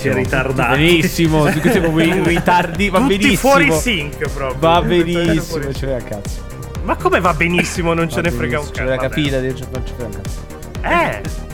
[0.00, 0.76] Che ritardati.
[0.78, 3.36] Benissimo, siamo in ritardi, va Tutti benissimo.
[3.50, 4.58] fuori sync proprio.
[4.58, 6.44] Va benissimo, ce l'hai a cazzo.
[6.84, 7.94] Ma come va benissimo?
[7.94, 8.74] Non ce Va ne frega un benissimo, cazzo.
[8.74, 10.44] Ce l'hai capita, ce non ce frega un cazzo.
[10.82, 11.45] Eh.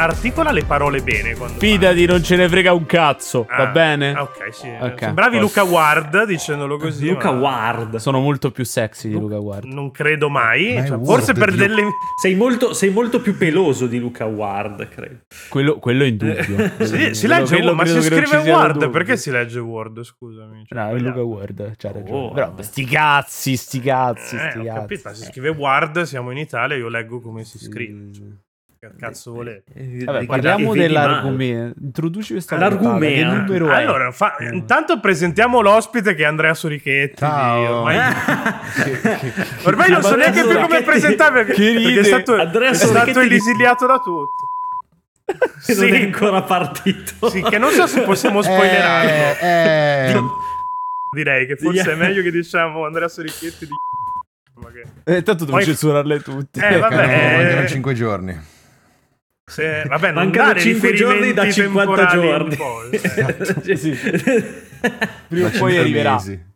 [0.00, 3.62] Articola le parole bene quando Fidati, non ce ne frega un cazzo, parli.
[3.64, 4.18] va Ah, bene?
[4.18, 4.68] Ok, sì.
[4.68, 5.60] Ok, Sembravi posso.
[5.60, 7.08] Luca Ward dicendolo così.
[7.08, 7.96] Luca ma Ward.
[7.96, 9.64] Sono molto più sexy di Luca Ward.
[9.64, 10.74] Non credo mai.
[10.74, 11.82] Ma Cioè, forse per delle.
[12.20, 15.18] Sei molto, sei molto più peloso di Luca Ward, credo.
[15.48, 16.70] Quello, quello è in dubbio.
[16.82, 18.78] Si, si legge quello Ward, ma si scrive Ward.
[18.78, 18.90] dubbi.
[18.92, 20.02] Perché si legge Ward?
[20.02, 20.64] Scusami.
[20.66, 20.98] Cioè, No, è.
[20.98, 22.18] Luca Ward, c'ha ragione.
[22.18, 24.78] Oh, Però sti cazzi, sti cazzi, Eh, sti ho cazzi.
[24.80, 28.12] capito, si scrive Ward, siamo in Italia, io leggo come si scrive.
[28.12, 28.24] Cioè,
[28.98, 29.62] cazzo volete?
[29.74, 30.80] Eh, Vabbè, che- parliamo vedi male.
[30.88, 31.78] dell'argomento.
[31.82, 32.34] Introduci
[33.46, 33.74] numero è?
[33.74, 37.16] Allora, fa- intanto presentiamo l'ospite che è Andrea Sorichetti.
[37.18, 37.76] Ciao.
[37.78, 37.96] Ormai,
[38.82, 41.54] Che- ormai non so neanche più come presentarlo perché,
[42.00, 44.50] è stato, Andrea è stato esiliato da tutti.
[45.64, 46.02] Che non è Sì.
[46.02, 47.28] ancora partito.
[47.30, 49.10] Sì, che non so se possiamo spoilerarlo.
[49.40, 50.20] Eh, eh,
[51.14, 51.92] Direi che forse Yeah.
[51.92, 53.72] è meglio che diciamo Andrea Sorichetti di
[54.72, 56.66] che- Eh, tanto devo Poi- censurarle tutte.
[56.66, 57.36] Eh, vabbè, eh.
[57.44, 58.40] mancano 5 giorni.
[59.44, 62.98] Se- vabbè, non Mancano dare 5 giorni da riferimenti 50 temporali giorni.
[63.76, 63.96] Sì.
[65.28, 66.12] Prima o poi arriverà.
[66.14, 66.50] mesi.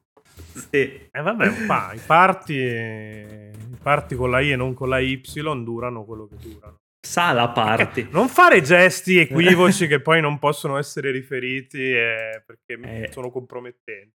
[0.55, 1.09] Sì.
[1.11, 5.21] Eh vabbè, pa, i parti i parti con la I e non con la Y
[5.65, 6.77] durano quello che durano.
[7.07, 8.09] Sa la party.
[8.11, 13.13] Non fare gesti equivoci che poi non possono essere riferiti eh, perché Eh.
[13.13, 14.13] sono compromettenti.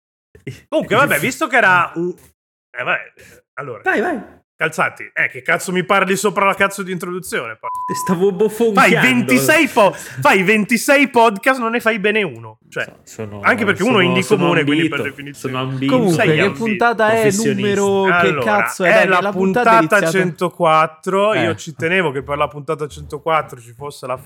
[0.67, 2.09] Comunque, vabbè, visto che era un...
[2.09, 3.13] Eh, vabbè,
[3.59, 4.19] allora, Vai, vai.
[4.61, 5.09] Calzati.
[5.13, 7.53] Eh, che cazzo mi parli sopra la cazzo di introduzione?
[7.59, 9.01] Ti stavo Fai bofonchiando.
[9.01, 12.59] 26, po- fai 26 podcast, non ne fai bene uno.
[12.69, 15.55] Cioè, Sono- anche perché uno è indie sono comune, quindi per definizione.
[15.55, 15.91] Sono ambito.
[15.93, 17.29] Comunque, Sei che ambito, puntata è?
[17.31, 18.03] Numero.
[18.03, 18.89] Che Allora, cazzo è?
[18.89, 21.33] è Dai, la, che puntata, iniziata- 104.
[21.33, 21.43] Eh.
[21.43, 24.19] Io ci tenevo che per la puntata 104 ci fosse la,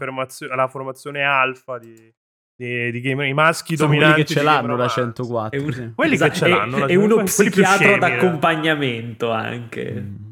[0.56, 1.94] la formazione alfa di,
[2.56, 4.28] di, di gamer, i maschi Sono quelli dominanti.
[4.28, 4.94] che ce di l'hanno la Romanzo.
[5.02, 5.60] 104.
[5.60, 5.92] È un- sì.
[5.96, 7.98] Quelli che ce l'hanno, la- È uno quelli più psichiatra eh.
[7.98, 9.92] d'accompagnamento anche.
[9.94, 10.25] Mm.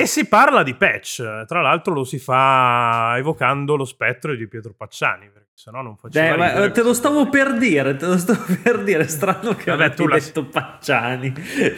[0.00, 1.44] E si parla di patch.
[1.44, 5.30] Tra l'altro lo si fa evocando lo spettro di Pietro Pacciani,
[5.60, 6.66] sennò non faceva Dai, ma ridere.
[6.66, 9.94] eh, te lo stavo per dire, te lo stavo per dire, strano che Vabbè, avete
[9.96, 11.32] tu la- detto Pacciani.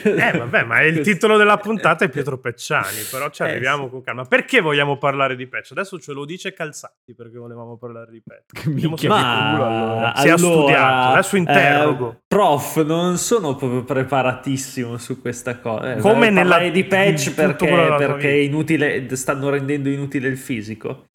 [0.05, 3.85] Eh, vabbè, ma è il titolo della puntata è Pietro Pecciani, però ci Eh, arriviamo
[3.85, 3.91] sì.
[3.91, 4.25] con calma.
[4.25, 5.73] Perché vogliamo parlare di patch?
[5.73, 8.63] Adesso ce lo dice Calzati perché volevamo parlare di patch.
[8.63, 10.13] Che minchia Ma culo allora.
[10.17, 12.11] Si è studiato, adesso interrogo.
[12.13, 15.95] eh, prof, non sono proprio preparatissimo su questa cosa.
[15.95, 16.87] Eh, Come parlare nella- di
[17.35, 21.07] tutto perché, perché inutile, stanno rendendo inutile il fisico.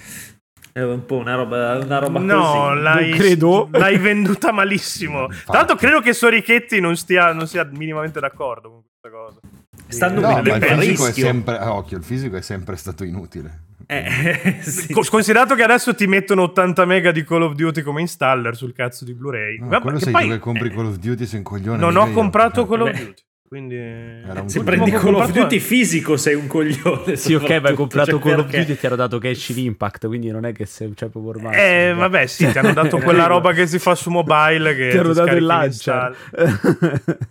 [0.77, 2.81] È un po' una roba, una roba No, così.
[2.81, 3.67] l'hai, credo.
[3.73, 5.25] l'hai venduta malissimo.
[5.27, 9.39] Tra l'altro, credo che Sorichetti non, stia, non sia minimamente d'accordo con questa cosa.
[9.87, 11.57] Stanno No, il fisico sempre.
[11.57, 13.63] ah, occhio, il fisico è sempre stato inutile.
[13.87, 14.93] Eh, sì.
[14.93, 18.73] Co- Considerato che adesso ti mettono 80 mega di Call of Duty come installer sul
[18.73, 19.57] cazzo di Blu-ray.
[19.57, 21.43] No, Vabbè, quello che sei poi- tu che compri eh, Call of Duty sei un
[21.43, 21.77] coglione.
[21.79, 22.13] Non ho io.
[22.13, 22.91] comprato Eh, Call of.
[22.91, 23.13] Duty.
[23.47, 27.15] Quindi Era un Se prendi che Call of Duty fisico sei un coglione.
[27.15, 30.07] Sì, ok, ma hai comprato cioè, Call of Duty e ti hanno dato Genshin Impact,
[30.07, 31.55] quindi non è che sei cioè, proprio ormai.
[31.57, 34.97] Eh, vabbè, sì, ti hanno dato quella roba che si fa su mobile che ti
[34.97, 36.15] hanno dato il launcher.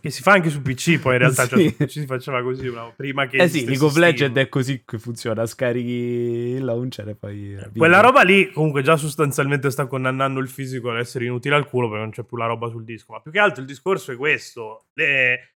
[0.00, 1.72] Che si fa anche su PC, poi in realtà cioè, Sì.
[1.74, 3.96] PC si faceva così una- prima che eh sì, League of.
[3.96, 7.56] Legends è così che funziona, scarichi il launcher e poi...
[7.76, 11.88] Quella roba lì comunque già sostanzialmente sta condannando il fisico ad essere inutile al culo
[11.88, 13.12] perché non c'è più la roba sul disco.
[13.12, 14.86] Ma più che altro il discorso è questo.
[14.94, 15.50] Le-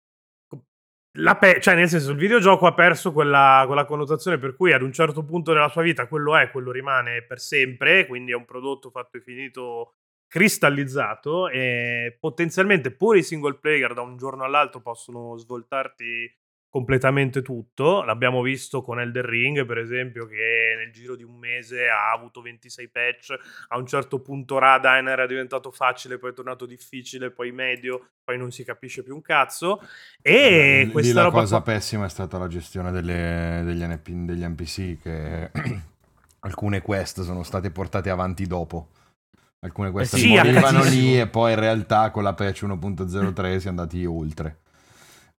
[1.37, 4.93] pe- cioè, nel senso, il videogioco ha perso quella, quella connotazione per cui ad un
[4.93, 8.89] certo punto della sua vita quello è, quello rimane per sempre, quindi è un prodotto
[8.89, 9.95] fatto e finito
[10.27, 16.33] cristallizzato e potenzialmente pure i single player da un giorno all'altro possono svoltarti
[16.71, 18.01] completamente tutto.
[18.01, 22.41] L'abbiamo visto con Elder Ring, per esempio, che nel giro di un mese ha avuto
[22.41, 23.35] 26 patch.
[23.67, 28.37] A un certo punto Radine era diventato facile, poi è tornato difficile, poi medio, poi
[28.37, 29.81] non si capisce più un cazzo.
[30.21, 34.43] E Lì questa la roba cosa pessima è stata la gestione delle- degli, NP degli
[34.45, 35.51] NPC che
[36.39, 38.91] alcune quest sono state portate avanti dopo.
[39.59, 43.65] Alcune quest Eh sì, morivano lì e poi in realtà con la patch 1.03 si
[43.65, 44.60] è andati oltre.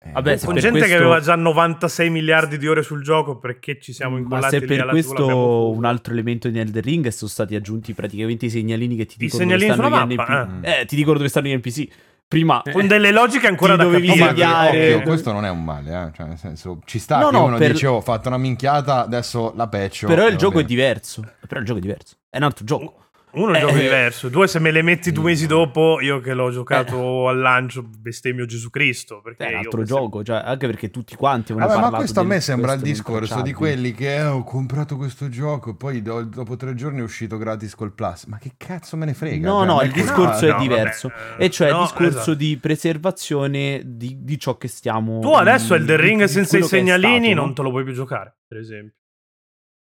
[0.04, 3.38] Eh, Vabbè, se con gente che questo- aveva già 96 miliardi di ore sul gioco
[3.38, 7.08] perché ci siamo Ma incollati se lì per questo un altro elemento di Elder Ring
[7.10, 10.16] sono stati aggiunti praticamente i segnalini che ti I dicono segnalini dove stanno sulla gli
[10.16, 10.66] mappa, NPC.
[10.80, 11.88] Eh, ti dicono dove stanno gli NPC.
[12.28, 14.24] Prima con delle logiche ancora da dovevi capire.
[14.24, 16.16] Oh, ma segnare- occhio, questo non è un male, eh.
[16.16, 18.38] cioè, nel senso, ci sta No, che no, uno per- dice oh, ho fatto una
[18.38, 20.06] minchiata, adesso la patch.
[20.08, 20.68] Però e il gioco è bene.
[20.68, 21.30] diverso.
[21.46, 22.16] Però il gioco è diverso.
[22.30, 22.96] È un altro gioco.
[23.34, 23.80] Uno è un Eh, gioco eh.
[23.82, 27.82] diverso, due se me le metti due mesi dopo, io che l'ho giocato al lancio
[27.82, 29.22] bestemmio Gesù Cristo.
[29.22, 32.20] Perché È un altro bestem- gioco, cioè, anche perché tutti quanti hanno Vabbè, ma questo
[32.20, 36.02] a me sembra il discorso di quelli che eh, ho comprato questo gioco e poi
[36.02, 38.26] do- dopo tre giorni è uscito gratis col Plus.
[38.26, 39.48] Ma che cazzo me ne frega?
[39.48, 41.12] No, Cioè, no, il discorso no, è vabbè, diverso.
[41.38, 42.34] eh, E cioè il no, discorso esatto.
[42.34, 45.20] di preservazione di, di ciò che stiamo.
[45.20, 47.42] Tu adesso mm, Elden di- Ring di senza i è segnalini stato, no?
[47.46, 48.96] non te lo puoi più giocare, per esempio.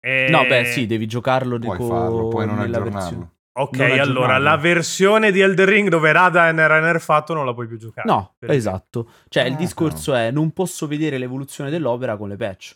[0.04, 3.00] E- No, beh, sì, devi giocarlo Puoi co- farlo, puoi non nella aggiornarlo.
[3.00, 7.52] versione- Ok, non allora la versione di Elden Ring dove Radan era nerfato non la
[7.52, 8.08] puoi più giocare.
[8.08, 9.10] No, esatto.
[9.28, 12.74] Cioè, il Ah, discorso è: non posso vedere l'evoluzione dell'opera con le patch.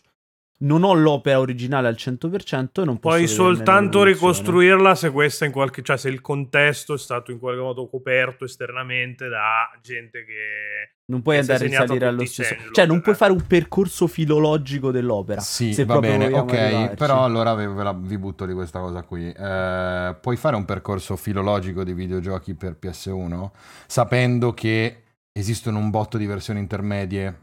[0.59, 5.51] Non ho l'opera originale al 100% e non posso Puoi soltanto ricostruirla se questa in
[5.51, 10.95] qualche cioè se il contesto è stato in qualche modo coperto esternamente da gente che
[11.05, 12.55] Non puoi andare a risalire allo stesso.
[12.71, 15.41] Cioè, non puoi fare un percorso filologico dell'opera.
[15.41, 16.95] Sì, se va bene, ok, arrivarci.
[16.95, 19.29] però allora ve- ve la- vi butto di questa cosa qui.
[19.31, 23.51] Eh, puoi fare un percorso filologico di videogiochi per PS1
[23.85, 27.41] sapendo che esistono un botto di versioni intermedie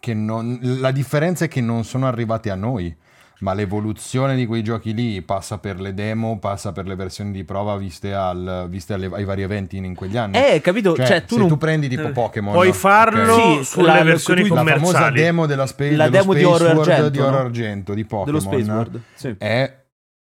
[0.00, 0.58] che non...
[0.60, 2.92] La differenza è che non sono arrivate a noi,
[3.40, 7.42] ma l'evoluzione di quei giochi lì passa per le demo, passa per le versioni di
[7.44, 10.36] prova viste, al- viste alle- ai vari eventi in, in quegli anni.
[10.36, 10.94] Eh, capito?
[10.94, 12.12] Cioè, Cioè, tu se non tu prendi tipo Eh.
[12.12, 16.10] Pokémon, puoi farlo Sì, sulle la- versioni tu- la famosa demo della spa- La dello
[16.10, 17.18] demo di Space Oro World Argento, di?
[17.18, 19.00] Oro Argento di Pokémon dello Space World.
[19.14, 19.34] Sì.
[19.38, 19.74] è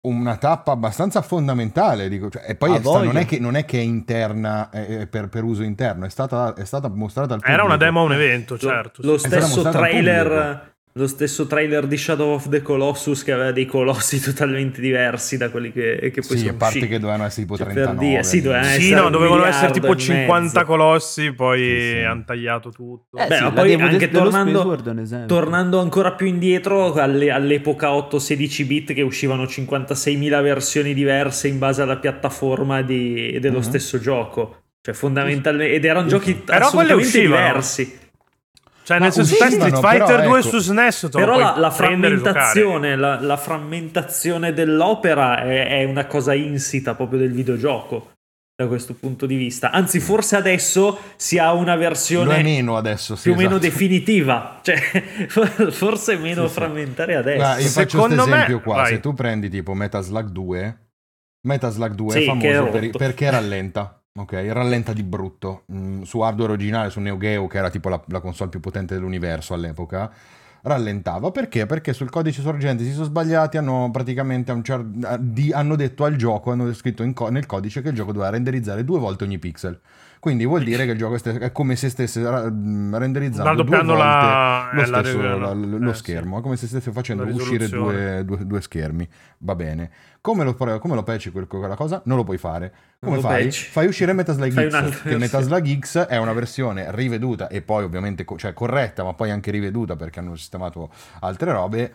[0.02, 2.10] una tappa abbastanza fondamentale.
[2.10, 5.08] Dico, cioè, e poi è sta- non, è che, non è che è interna eh,
[5.08, 7.54] per, per uso interno, è stata, è stata mostrata al pubblico.
[7.54, 9.02] Era una demo a un evento, Lo- certo.
[9.04, 9.28] Lo, sì.
[9.28, 10.70] stata stesso trailer.
[10.96, 15.50] Lo stesso trailer di Shadow of the Colossus che aveva dei colossi totalmente diversi da
[15.50, 16.88] quelli che, che poi Sì, sono a parte usciti.
[16.94, 18.10] che dovevano essere tipo Cioè, per 39.
[18.10, 20.66] dire, sì, dovevano Sì, essere no, dovevano essere tipo e 50 mezzo.
[20.66, 22.04] colossi, poi Sì, sì.
[22.04, 23.18] hanno tagliato tutto.
[23.18, 25.26] Eh Beh, sì, ma poi anche dello tornando-.
[25.28, 31.82] Tornando ancora più indietro alle- all'epoca 8-16 bit che uscivano 56.000 versioni diverse in base
[31.82, 33.64] alla piattaforma di- dello Mhm.
[33.64, 34.58] stesso gioco.
[34.82, 37.46] Cioè fondamentalmente ed erano giochi Però quelle assolutamente uscivano.
[37.46, 38.00] diversi.
[38.92, 40.48] Cioè, Ma nel senso, Street però, Fighter 2 ecco.
[40.50, 45.84] su SNES te lo Però puoi la, la frammentazione, la, la frammentazione dell'opera è, è
[45.86, 48.12] una cosa insita proprio del videogioco
[48.56, 49.72] da questo punto di vista.
[49.72, 53.16] Anzi, forse adesso si ha una versione meno adesso.
[53.16, 53.64] sì, più o meno esatto.
[53.68, 54.78] definitiva, cioè
[55.72, 56.54] forse meno Sì, sì.
[56.60, 57.38] frammentaria adesso.
[57.38, 58.76] Guarda, io faccio Secondo questo me- esempio qua.
[58.76, 58.88] vai.
[58.88, 60.78] Se tu prendi tipo Metal Slug 2,
[61.48, 64.01] Metal Slug 2 Sì, è famoso per- perché rallenta.
[64.14, 65.64] Ok, rallenta di brutto.
[65.72, 68.94] Mm, su hardware originale, su Neo Geo, che era tipo la, la console più potente
[68.94, 70.12] dell'universo all'epoca,
[70.64, 71.32] rallentava.
[71.32, 71.66] Perché?
[71.66, 76.52] Perché sul codice sorgente si sono sbagliati, hanno praticamente cer- di- hanno detto al gioco,
[76.52, 79.80] hanno scritto co- nel codice che il gioco doveva renderizzare due volte ogni pixel.
[80.22, 84.86] Quindi vuol dire che il gioco è, come se stesse renderizzando due volte la- lo,
[84.86, 86.00] stesso- la- la- lo eh, sì.
[86.00, 89.10] schermo, è come se stesse facendo uscire due, due- due schermi.
[89.40, 89.90] Va bene.
[90.22, 92.04] Come lo, come lo patchi quel- quella cosa?
[92.06, 92.72] Non lo puoi fare.
[93.00, 93.46] Come lo fai?
[93.46, 93.58] patchi.
[93.58, 95.44] Fai uscire Metal Slug Fai X, un'altra che Metal versione.
[95.66, 99.50] Slug X è una versione riveduta e poi ovviamente co- cioè corretta, ma poi anche
[99.50, 100.92] riveduta perché hanno sistemato
[101.22, 101.94] altre robe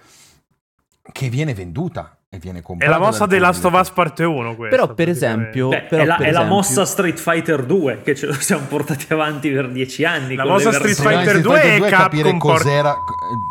[1.13, 2.91] che viene venduta e viene È comprata.
[2.93, 3.73] la mossa di Last of.
[3.73, 4.77] Us parte 1 questa.
[4.77, 8.03] Però, per esempio, Beh, però, è, la, per è la esempio- mossa Street Fighter 2
[8.03, 10.35] che ce lo siamo portati avanti per dieci anni.
[10.35, 11.91] La con mossa le Street Fighter Il problema di 2 Street e Fighter 2 è
[11.91, 12.95] capire cos'era.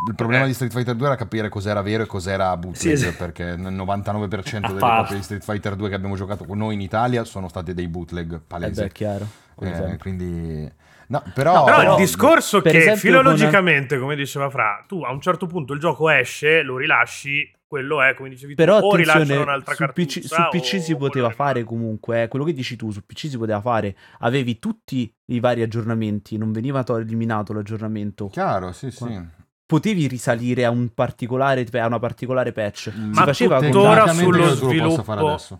[0.09, 0.47] Il problema Eh.
[0.47, 2.75] di Street Fighter 2 era capire cos'era vero e cos'era bootleg.
[2.81, 3.15] Sì, esatto.
[3.17, 6.81] Perché nel 99% delle copie di Street Fighter 2 che abbiamo giocato con noi in
[6.81, 8.81] Italia sono state dei bootleg Eh palesi.
[8.81, 9.25] beh, è chiaro.
[9.61, 9.97] Eh, esempio.
[9.99, 10.69] quindi,
[11.07, 15.01] no, però, No, Però, però- il discorso per che esempio, filologicamente, come diceva Fra, tu
[15.03, 18.85] a un certo punto il gioco esce, lo rilasci, quello è, come dicevi Però tu,
[18.85, 21.65] o rilasciano attenzione, un'altra su PC, su PC o si poteva fare fa.
[21.65, 25.61] comunque, eh, quello che dici tu, su PC si poteva fare, avevi tutti i vari
[25.61, 28.97] aggiornamenti, non veniva to- eliminato l'aggiornamento, chiaro, sì, sì.
[28.99, 29.25] Qua-
[29.65, 33.11] potevi risalire a, un particolare, a una particolare patch, Mm.
[33.13, 35.59] si Ma faceva tuttora sullo sviluppo- adesso.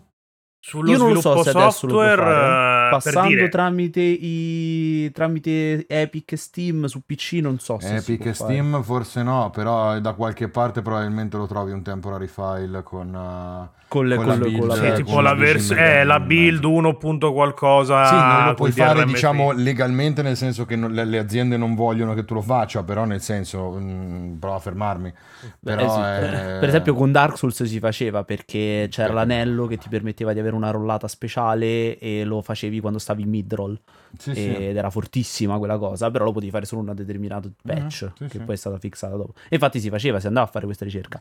[0.68, 4.00] Sullo Io non lo sviluppo so se adesso lo fare, eh, per Passando dire, tramite,
[4.00, 8.52] i, tramite Epic e Steam su PC non so se si Epic può e fare.
[8.52, 13.14] Steam forse no, però da qualche parte probabilmente lo trovi un temporary file con...
[13.14, 15.34] uh, con, le, con con, la le- build, con la sì, eh, tipo con la,
[15.34, 16.96] vers- build eh, la build 1.
[16.96, 18.04] punto qualcosa.
[18.06, 21.56] Sì, non lo puoi fare, DRM diciamo, legalmente, nel senso che non- le, le aziende
[21.56, 25.12] non vogliono che tu lo faccia, però nel senso, mm, prova a fermarmi.
[25.62, 29.76] Però eh sì, è- Per esempio con Dark Souls si faceva perché c'era l'anello che
[29.78, 33.78] ti permetteva di avere una rollata speciale e lo facevi quando stavi in mid-roll
[34.18, 34.40] Sì, sì.
[34.40, 38.28] ed era fortissima quella cosa, però lo potevi fare solo in una determinata patch Mhm,
[38.28, 39.34] sì, che poi è stata fissata dopo.
[39.48, 41.20] E infatti si faceva, si andava a fare questa ricerca.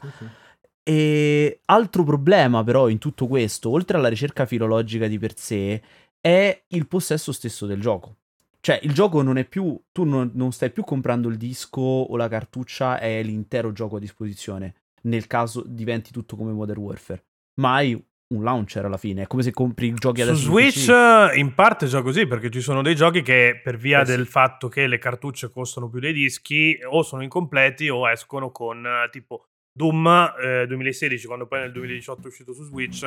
[0.83, 5.81] E altro problema però in tutto questo, oltre alla ricerca filologica di per sé,
[6.21, 8.15] è il possesso stesso del gioco.
[8.59, 9.79] Cioè, il gioco non è più.
[9.91, 13.99] Tu non, non stai più comprando il disco o la cartuccia, è l'intero gioco a
[13.99, 14.73] disposizione.
[15.03, 17.23] Nel caso diventi tutto come Modern Warfare.
[17.61, 19.23] Ma hai un launcher alla fine.
[19.23, 22.25] È come se compri i giochi adesso su Switch eh, in parte è già così
[22.25, 24.15] perché ci sono dei giochi che per via Eh sì.
[24.15, 28.85] del fatto che le cartucce costano più dei dischi o sono incompleti o escono con
[28.85, 29.45] eh, tipo
[29.77, 30.07] Doom
[30.41, 33.01] eh, 2016 quando poi nel 2018 è uscito su Switch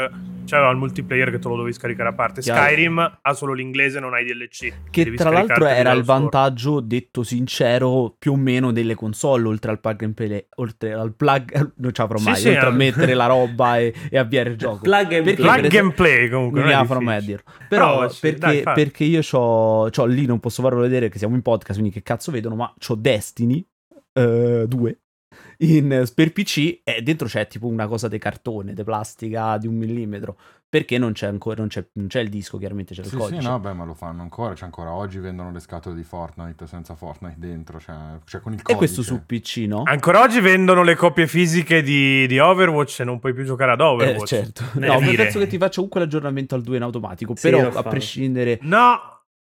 [0.45, 2.61] c'aveva il multiplayer che te lo dovevi scaricare a parte Chiaro.
[2.63, 6.21] Skyrim ha solo l'inglese non hai DLC Che Devi tra l'altro era il store.
[6.21, 11.15] vantaggio, detto sincero, più o meno delle console, oltre al plug and play, oltre al
[11.15, 12.75] plug, non farò Sì, mai, sì, oltre a eh.
[12.77, 14.81] mettere la roba e, e avviare il gioco.
[14.83, 17.51] Plug and Perché, plug esempio- and play comunque non non farò mai a dirlo.
[17.67, 21.35] Però sì, perché, dai, perché io c'ho, c'ho lì, non posso farlo vedere che siamo
[21.35, 23.67] in podcast, quindi che cazzo vedono, ma c'ho Destiny
[24.13, 24.99] 2
[25.59, 29.75] in, per PC e dentro c'è tipo una cosa di cartone, di plastica di un
[29.77, 30.37] millimetro,
[30.69, 33.41] perché non c'è ancora, non c'è, non c'è il disco, chiaramente c'è il Sì, codice.
[33.41, 34.55] sì, no, beh, ma lo fanno ancora.
[34.55, 37.81] Cioè, ancora oggi vendono le scatole di Fortnite senza Fortnite dentro.
[37.81, 38.79] Cioè, cioè con il E codice.
[38.79, 39.83] questo su PC, no?
[39.85, 43.81] ancora oggi vendono le copie fisiche di, di Overwatch e non puoi più giocare ad
[43.81, 44.63] Eh, Overwatch certo.
[44.75, 47.35] Devi No, penso che ti faccia comunque l'aggiornamento al 2 in automatico.
[47.35, 48.59] Sì, però a prescindere.
[48.63, 49.01] no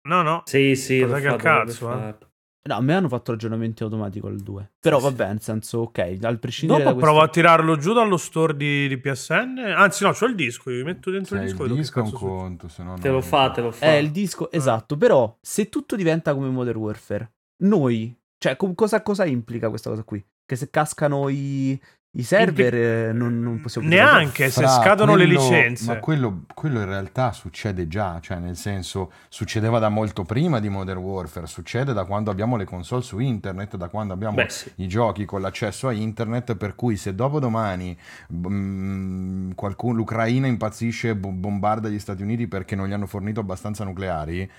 [0.04, 2.16] no no Sì, sì, Cosa che dovrebbe cazzo, eh.
[2.64, 4.72] No, a me hanno fatto l'aggiornamento automatico al 2.
[4.78, 7.10] Però Sì, vabbè, nel senso, ok, al prescindere Dopo da questo...
[7.12, 9.58] provo a tirarlo giù dallo store di, di PSN.
[9.76, 10.70] Anzi, no, c'ho il disco.
[10.70, 11.64] Io metto dentro Cioè, il disco.
[11.64, 13.86] e il disco è un conto, se no Te lo fa, te lo fa.
[13.86, 14.48] È il disco, Ah.
[14.52, 14.96] esatto.
[14.96, 17.32] Però se tutto diventa come Modern Warfare,
[17.64, 18.16] noi...
[18.38, 20.24] Cioè, co- cosa, cosa implica questa cosa qui?
[20.44, 21.80] Che se cascano i,
[22.14, 23.88] i server eh, non, non possiamo?
[23.88, 25.86] Neanche se Fra, scadono le quello- licenze.
[25.86, 30.68] Ma quello, quello in realtà succede già, cioè nel senso succedeva da molto prima di
[30.68, 34.70] Modern Warfare, succede da quando abbiamo le console su internet, da quando abbiamo Beh, sì.
[34.76, 37.96] i giochi con l'accesso a internet, per cui se dopodomani
[38.34, 43.40] mm, qualcuno, l'Ucraina impazzisce e bo- bombarda gli Stati Uniti perché non gli hanno fornito
[43.40, 44.50] abbastanza nucleari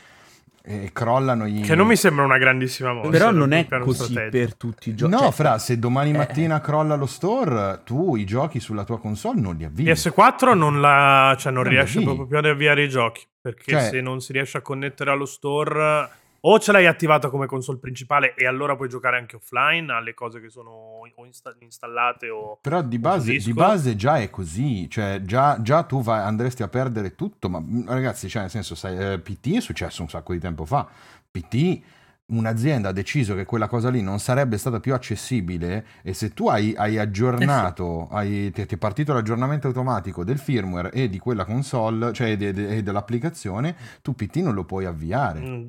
[0.66, 1.60] e crollano i...
[1.60, 3.10] Che non mi sembra una grandissima mossa.
[3.10, 5.12] Però non è così per tutti i giochi.
[5.12, 6.18] No, Cioè, fra, se domani eh.
[6.18, 9.86] mattina crolla lo store, tu i giochi sulla tua console non li avvii.
[9.86, 13.26] PS4 non, la, cioè non Non riesce proprio più ad avviare i giochi.
[13.42, 16.10] Perché Cioè- se non si riesce a connettere allo store,
[16.46, 20.42] o ce l'hai attivata come console principale e allora puoi giocare anche offline alle cose
[20.42, 20.70] che sono
[21.16, 22.58] o insta- installate o.
[22.62, 26.68] Però di base, di base già è così, cioè già, già tu vai- andresti a
[26.68, 30.34] perdere tutto, ma mm, ragazzi, cioè nel senso, sai, eh, PT è successo un sacco
[30.34, 30.86] di tempo fa,
[31.32, 31.82] PT
[32.26, 36.48] un'azienda ha deciso che quella cosa lì non sarebbe stata più accessibile e se tu
[36.48, 41.46] hai, hai aggiornato, hai, ti, ti è partito l'aggiornamento automatico del firmware e di quella
[41.46, 45.66] console, cioè de- de- e dell'applicazione, tu PT non lo puoi avviare, Mm,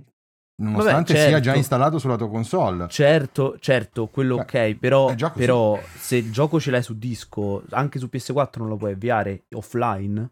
[0.57, 1.41] nonostante Vabbè, sia certo.
[1.41, 2.87] già installato sulla tua console.
[2.89, 7.99] Certo, certo, quello Beh, ok, però, però se il gioco ce l'hai su disco, anche
[7.99, 10.31] su PS4 non lo puoi avviare offline.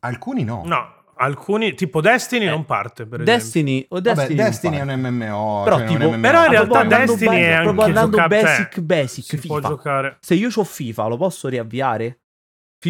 [0.00, 0.62] Alcuni no.
[0.66, 3.06] No, alcuni, tipo Destiny, Eh, non parte.
[3.06, 3.34] Per esempio.
[3.42, 5.62] Destiny o Vabbè, Destiny, Destiny, non è un MMO.
[5.64, 6.50] Però cioè tipo- un però in MMO.
[6.50, 9.68] realtà Destiny be- è proprio andando gioca- basic basic Si può FIFA.
[9.68, 10.16] giocare.
[10.20, 12.18] Se io ho FIFA, lo posso riavviare?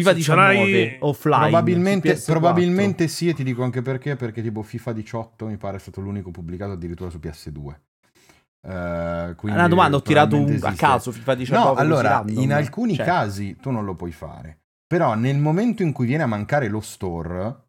[0.01, 1.39] FIFA Se ce 19 l'hai- offline.
[1.39, 2.25] Probabilmente, su PS4.
[2.31, 6.01] probabilmente sì, e ti dico anche perché, perché tipo FIFA 18 mi pare è stato
[6.01, 7.73] l'unico pubblicato addirittura su PS2.
[8.67, 12.95] Eh, quindi Una domanda, ho tirato un, a caso FIFA 19 No, allora, in alcuni
[12.95, 14.59] Cioè, casi tu non lo puoi fare.
[14.87, 17.63] Però nel momento in cui viene a mancare lo store,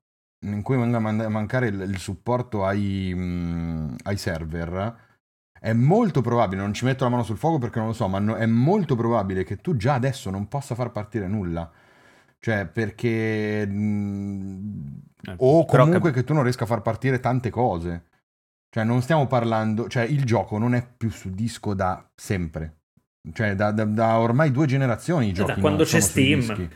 [0.47, 4.97] in cui venga a man- a mancare il, il supporto ai, mm, ai server,
[5.59, 8.19] è molto probabile, non ci metto la mano sul fuoco perché non lo so, ma
[8.19, 11.71] no- è molto probabile che tu già adesso non possa far partire nulla.
[12.47, 13.67] Cioè, perché...
[13.67, 18.05] mm, Eh, o comunque cap- che tu non riesca a far partire tante cose.
[18.71, 19.89] Cioè, non stiamo parlando...
[19.89, 22.83] Cioè, il gioco non è più su disco da sempre.
[23.33, 26.69] Cioè, da, da- da ormai due generazioni i Da giochi quando non c'è Steam.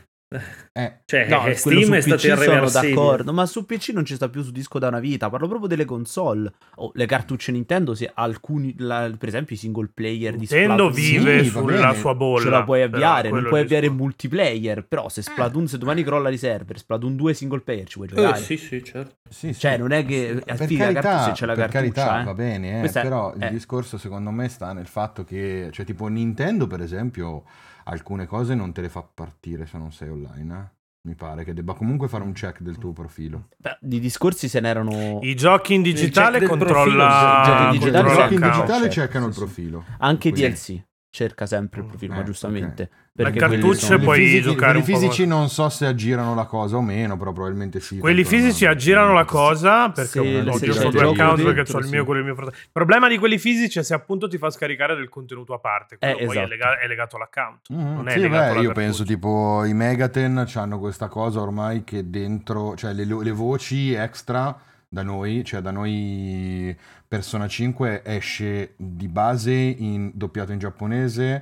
[0.73, 2.93] Eh, Cioè, No, eh, Steam su è stato PC sono irreversibile.
[2.95, 5.29] d'accordo, ma su PC non ci sta più su disco da una vita.
[5.29, 6.49] Parlo proprio delle console.
[6.75, 10.93] O le cartucce Nintendo, se alcuni, la- per esempio, i single player di Nintendo Splatoon
[10.93, 11.95] vive Sì, sulla bene.
[11.95, 12.41] sua bolla.
[12.43, 14.03] ce la puoi avviare, non puoi il avviare discorso.
[14.03, 14.85] multiplayer.
[14.85, 18.15] Però se Splatoon, se domani crolla di server, Splatoon 2 single player ci puoi Eh,
[18.15, 18.41] giocare.
[18.41, 19.15] sì, sì, certo.
[19.29, 19.59] sì, sì.
[19.59, 21.93] Cioè, non è che Per affidi la carità, cartuccia se c'è la per cartuccia.
[22.05, 22.23] carità eh.
[22.23, 23.49] va bene, eh, però il eh.
[23.49, 27.43] discorso secondo me sta nel fatto che, cioè tipo Nintendo per esempio,
[27.85, 30.79] alcune cose non te le fa partire se non sei online, eh.
[31.03, 33.47] Mi pare che debba comunque fare un check del tuo profilo.
[33.57, 38.21] Beh, di discorsi se n'erano I giochi in digitale controlla, i giochi in digitale controlla
[38.21, 39.45] giochi in digitale Certo, cercano il sì, sì.
[39.45, 39.83] profilo.
[39.97, 40.83] anche Quindi- DLC.
[41.13, 42.83] Cerca sempre il profilo, ma Eh, giustamente.
[42.83, 42.99] ok.
[43.13, 45.85] Perché Le quelli cartucce sono- puoi fisici- giocare quelli un po' fisici non so se
[45.85, 47.97] aggirano la cosa o meno, però probabilmente sì.
[47.97, 51.87] Quelli fisici non- aggirano la cosa perché ho, il due gioco account perché ho il
[51.89, 52.05] mio sì.
[52.05, 52.55] quello del mio fratello.
[52.63, 55.97] Il problema di quelli fisici è se appunto ti fa scaricare del contenuto a parte,
[55.97, 56.47] quello Eh, poi è, esatto.
[56.49, 57.73] lega- è legato all'account.
[57.73, 58.73] Mm, non è sì, legato beh, alla io cartuccia.
[58.87, 64.57] penso tipo i Megaten hanno questa cosa ormai che dentro, cioè le, le voci extra
[64.93, 71.41] da noi, cioè da noi Persona 5 esce di base in doppiato in giapponese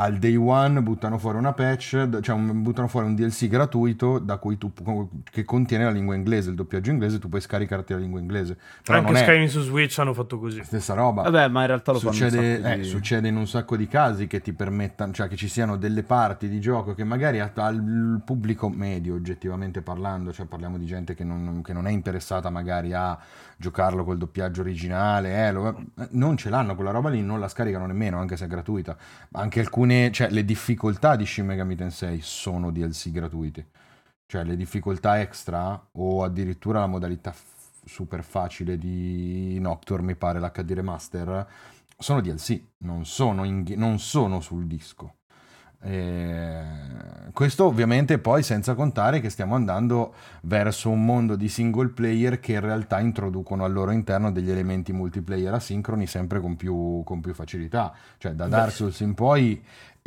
[0.00, 4.36] al day one buttano fuori una patch, cioè un- buttano fuori un DLC gratuito da
[4.36, 4.72] cui tu,
[5.28, 8.56] che contiene la lingua inglese, il doppiaggio inglese, tu puoi scaricarti la lingua inglese.
[8.84, 10.62] Però Anche non è Skyrim su Switch hanno fatto così.
[10.62, 11.22] stessa roba.
[11.22, 13.88] Vabbè, ma in realtà lo fanno Succede, sacco eh, di- succede in un sacco di
[13.88, 18.22] casi che ti permettano, cioè che ci siano delle parti di gioco che magari al
[18.24, 22.92] pubblico medio, oggettivamente parlando, cioè parliamo di gente che non, che non è interessata magari
[22.92, 23.18] a
[23.56, 27.48] giocarlo col doppiaggio originale, eh, lo- eh, non ce l'hanno quella roba lì, non la
[27.48, 28.96] scaricano nemmeno, anche se è gratuita.
[29.32, 33.64] Anche alcune, cioè le difficoltà di Shin Megami Tensei sono DLC gratuiti.
[34.26, 40.38] Cioè le difficoltà extra o addirittura la modalità f- super facile di Nocturne, mi pare
[40.38, 41.46] l'HD Remaster,
[41.98, 45.14] sono DLC, non sono, in- non sono sul disco.
[45.80, 46.62] Eh,
[47.32, 52.54] questo ovviamente poi senza contare che stiamo andando verso un mondo di single player che
[52.54, 57.34] in realtà introducono al loro interno degli elementi multiplayer asincroni sempre con più, con più
[57.34, 57.94] facilità.
[58.18, 59.62] Cioè da Dark Souls in poi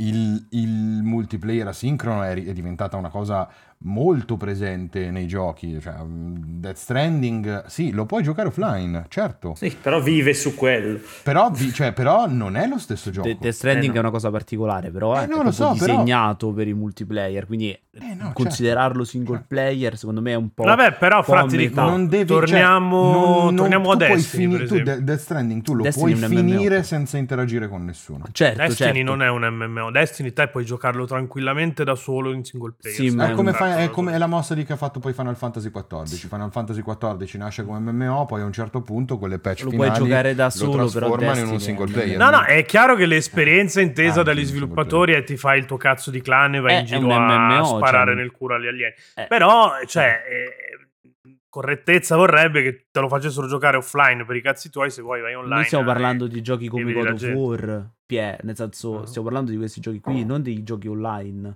[0.07, 0.69] il, il
[1.03, 3.47] multiplayer asincrono è, è diventata una cosa
[3.83, 5.79] molto presente nei giochi.
[5.81, 10.99] Cioè, mm, Death Stranding, sì, lo puoi giocare offline, certo, Sì, però vive su quello.
[11.23, 13.27] però, vi- cioè, però non è lo stesso gioco.
[13.27, 13.97] De- Death Stranding Eh, no.
[13.97, 17.69] è una cosa particolare, però Eh, è no, so, però- disegnato per i multiplayer, quindi
[17.93, 19.09] Eh, no, considerarlo certo.
[19.09, 20.63] single Cioè- player secondo me è un po'...
[20.63, 21.69] Vabbè, però, po' fra, a ti metà.
[21.69, 24.83] dico, non devi, torniamo, cioè, non- non- torniamo tu a puoi Destiny, fini- per tu.
[24.83, 26.37] De- Death Stranding tu lo Destiny puoi MMO.
[26.41, 28.25] finire senza interagire con nessuno.
[28.31, 29.03] Certo, Destiny certo.
[29.15, 29.91] non è un MMO.
[29.91, 32.97] Destiny te puoi giocarlo tranquillamente da solo in single player.
[32.97, 35.35] Sì, È come, fa- è come- è la mossa di che ha fatto poi Final
[35.35, 36.27] Fantasy XIV.
[36.27, 39.89] Final Fantasy XIV nasce come MMO, poi a un certo punto quelle patch Lo puoi
[39.91, 42.17] finali giocare da lo solo, però trasformano in un single player.
[42.17, 46.11] No, no, è chiaro che l'esperienza intesa dagli sviluppatori è ti fai il tuo cazzo
[46.11, 47.19] di clan e vai in giro un a
[47.57, 48.93] MMO, sparare cioè- nel culo agli alieni.
[49.15, 49.25] Eh.
[49.27, 54.89] Però, cioè, eh, correttezza vorrebbe che te lo facessero giocare offline per i cazzi tuoi,
[54.89, 55.55] se vuoi vai online.
[55.55, 57.21] Noi stiamo eh, parlando di giochi come God of.
[57.33, 59.05] War, Pie, nel senso, Ah.
[59.05, 61.55] stiamo parlando di questi giochi qui, non dei giochi online.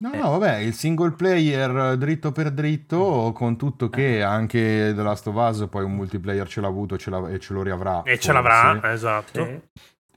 [0.00, 0.16] No, Eh.
[0.18, 5.34] no, vabbè, il single player dritto per dritto, con tutto che anche The Last of
[5.34, 8.02] Us poi un multiplayer ce l'ha avuto ce l'ha- e ce lo riavrà.
[8.04, 8.32] E ce forse.
[8.32, 9.44] l'avrà, esatto.
[9.44, 9.60] Sì.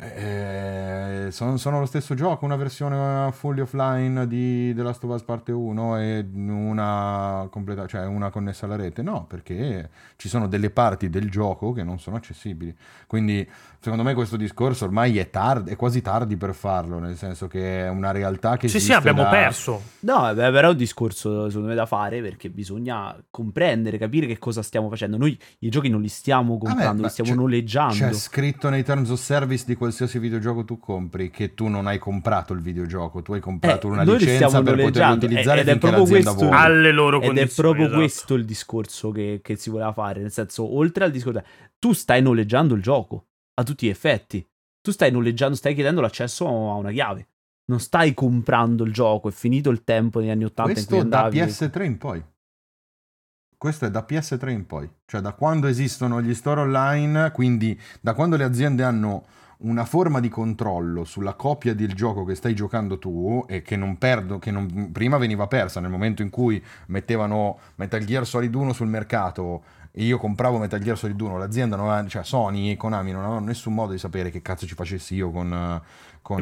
[0.04, 5.22] Eh, sono, sono lo stesso gioco, una versione fully offline di The Last of Us
[5.22, 9.04] parte 1 e una, completa, cioè una connessa alla rete.
[9.04, 12.76] No, perché ci sono delle parti del gioco che non sono accessibili.
[13.06, 13.48] Quindi,
[13.82, 17.82] secondo me, questo discorso ormai è tardi, è quasi tardi per farlo, nel senso che
[17.86, 19.82] è una realtà che Sì, sì, abbiamo da- perso.
[20.02, 24.38] No, vabbè, però è un discorso secondo me da fare perché bisogna comprendere, capire che
[24.38, 25.18] cosa stiamo facendo.
[25.18, 27.96] Noi i giochi non li stiamo comprando, ma li stiamo c'è- noleggiando.
[27.96, 31.98] C'è scritto nei terms of service di qualsiasi videogioco tu compri che tu non hai
[31.98, 35.88] comprato il videogioco, tu hai comprato Eh, una licenza per poterlo utilizzare ed è finché
[35.88, 36.62] proprio l'azienda questo- vuole.
[36.64, 37.54] Alle loro Ed è condizioni.
[37.70, 38.00] proprio esatto.
[38.00, 40.22] questo il discorso che, che si voleva fare.
[40.22, 41.42] Nel senso, oltre al discorso,
[41.80, 44.46] tu stai noleggiando il gioco a tutti gli effetti.
[44.82, 47.28] Tu stai noleggiando, stai chiedendo l'accesso a una chiave.
[47.66, 49.30] Non stai comprando il gioco.
[49.30, 51.40] È finito il tempo negli anni 80 in cui Questo da andavi.
[51.42, 52.24] PS3 in poi.
[53.58, 58.16] Questo è da PS3 in poi, cioè da quando esistono gli store online, quindi da
[58.16, 59.24] quando le aziende hanno
[59.60, 64.00] una forma di controllo sulla copia del gioco che stai giocando tu e che non
[64.00, 68.74] perdo, che non- prima veniva persa nel momento in cui mettevano Metal Gear Solid 1
[68.74, 72.78] sul mercato e io compravo Metal Gear Solid 1, l'azienda non aveva, cioè Sony e
[72.78, 75.82] Konami non avevano nessun modo di sapere che cazzo ci facessi io con, eh,
[76.22, 76.42] con,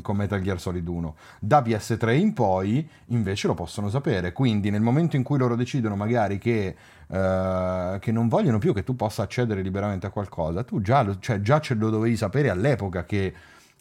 [0.00, 1.14] con Metal Gear Solid 1.
[1.38, 5.96] Da PS3 in poi invece lo possono sapere, quindi nel momento in cui loro decidono
[5.96, 6.74] magari che,
[7.06, 11.18] eh, che non vogliono più che tu possa accedere liberamente a qualcosa, tu già, lo-
[11.18, 13.34] cioè, già ce lo dovevi sapere all'epoca che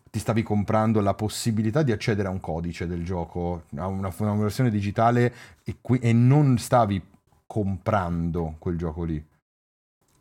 [0.10, 4.34] ti stavi comprando la possibilità di accedere a un codice del gioco, a una, una
[4.36, 7.02] versione digitale e, qui- e non stavi
[7.62, 9.24] comprando quel gioco lì.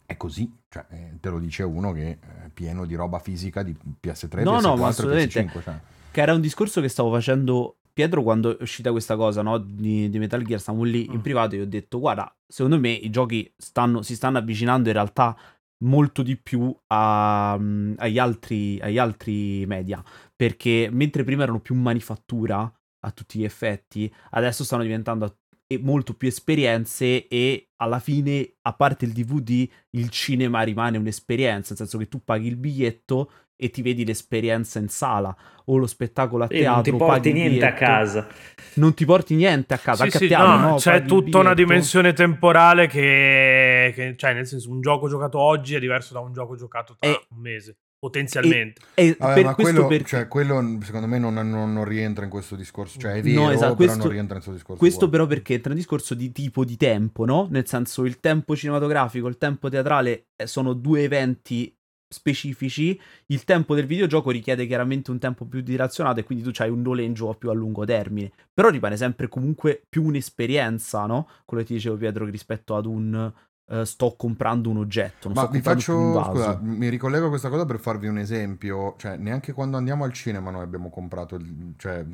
[0.07, 3.75] È così, cioè, eh, te lo dice uno che è pieno di roba fisica di
[4.01, 5.44] PS3, No, PS4 no, ma e assolutamente.
[5.44, 5.62] PS5.
[5.62, 5.81] Cioè.
[6.12, 10.09] Che era un discorso che stavo facendo Pietro quando è uscita questa cosa no, di,
[10.09, 10.61] di Metal Gear.
[10.61, 11.20] Stavamo lì in Mm.
[11.20, 14.94] privato e io ho detto: Guarda, secondo me i giochi stanno, si stanno avvicinando in
[14.94, 15.37] realtà
[15.85, 20.03] molto di più a- mm, agli, altri, agli altri media.
[20.35, 22.70] Perché mentre prima erano più manifattura
[23.01, 25.35] a tutti gli effetti, adesso stanno diventando a-
[25.66, 31.68] e molto più esperienze e alla fine, a parte il DVD, il cinema rimane un'esperienza,
[31.70, 35.87] nel senso che tu paghi il biglietto e ti vedi l'esperienza in sala o lo
[35.87, 36.72] spettacolo a E teatro.
[36.74, 38.26] non ti porti niente a biglietto, casa.
[38.74, 40.76] Non ti porti niente a casa, Sì, anche sì, a teatro, no, no?
[40.76, 45.81] c'è tutta una dimensione temporale che, che- cioè, nel senso, un gioco giocato oggi è
[45.81, 48.80] diverso da un gioco giocato tra E- un mese, potenzialmente.
[48.94, 52.56] E Vabbè, per quello, per- cioè, quello, secondo me non, non- non rientra in questo
[52.56, 52.98] discorso.
[52.98, 54.78] Cioè, è No, vero, esatto, però questo- non rientra in questo discorso.
[54.80, 55.08] Questo qua.
[55.10, 57.48] però perché entra in discorso di tipo di tempo, no?
[57.50, 61.74] Nel senso il tempo cinematografico, il tempo teatrale eh, sono due eventi
[62.08, 66.70] specifici, il tempo del videogioco richiede chiaramente un tempo più dilazionato e quindi tu hai
[66.70, 68.30] un noleggio più a lungo termine.
[68.54, 71.28] Però rimane sempre comunque più un'esperienza, no?
[71.44, 73.32] Quello che ti dicevo Pietro rispetto ad un
[73.66, 75.29] uh, sto comprando un oggetto.
[75.31, 78.94] Ma vi faccio, scusa, mi ricollego a questa cosa per farvi un esempio.
[78.98, 82.05] Cioè, neanche quando andiamo al cinema noi abbiamo comprato, il, cioè,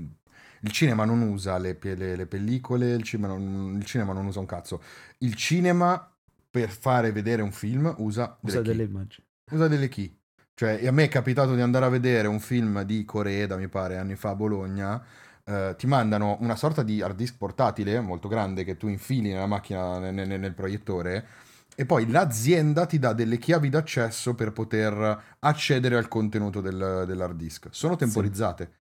[0.61, 4.41] il cinema non usa le, le, le pellicole, il cinema, non, il cinema non usa
[4.41, 4.83] un cazzo.
[5.19, 6.11] Il cinema
[6.51, 10.19] per fare vedere un film usa delle, usa delle immagini usa delle key.
[10.55, 13.97] Cioè, a me è capitato di andare a vedere un film di Corea, mi pare,
[13.97, 15.03] anni fa a Bologna.
[15.53, 19.47] Eh, ti mandano una sorta di hard disk portatile molto grande che tu infili nella
[19.47, 21.27] macchina, nel, nel, nel proiettore.
[21.75, 27.37] E poi l'azienda ti dà delle chiavi d'accesso per poter accedere al contenuto del, dell'hard
[27.37, 27.69] disk.
[27.71, 28.73] Sono temporizzate.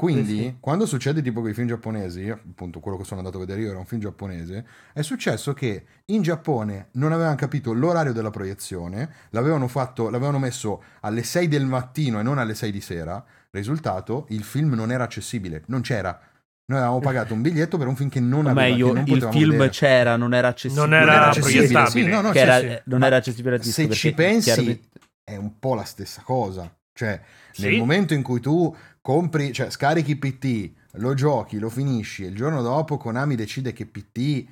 [0.00, 0.56] Quindi, sì, sì.
[0.60, 3.68] quando succede tipo con i film giapponesi, appunto quello che sono andato a vedere io
[3.68, 9.12] era un film giapponese, è successo che in Giappone non avevano capito l'orario della proiezione,
[9.28, 13.22] l'avevano, fatto, l'avevano messo alle 6 del mattino e non alle 6 di sera.
[13.50, 16.18] Risultato, il film non era accessibile, non c'era.
[16.64, 19.50] Noi avevamo pagato un biglietto per un film che non aveva meglio, non il film
[19.50, 19.68] vedere.
[19.68, 20.86] c'era, non era accessibile.
[20.86, 24.44] Non era, accessibile, sì, no, no, era, sì, non era accessibile a Se ci pensi,
[24.44, 24.88] chiaramente...
[25.24, 26.74] è un po' la stessa cosa.
[26.92, 27.20] Cioè,
[27.52, 27.62] Sì.
[27.62, 32.36] nel momento in cui tu compri, cioè scarichi PT, lo giochi, lo finisci e il
[32.36, 34.46] giorno dopo Konami decide che PT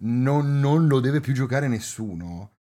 [0.00, 2.52] non, non lo deve più giocare nessuno,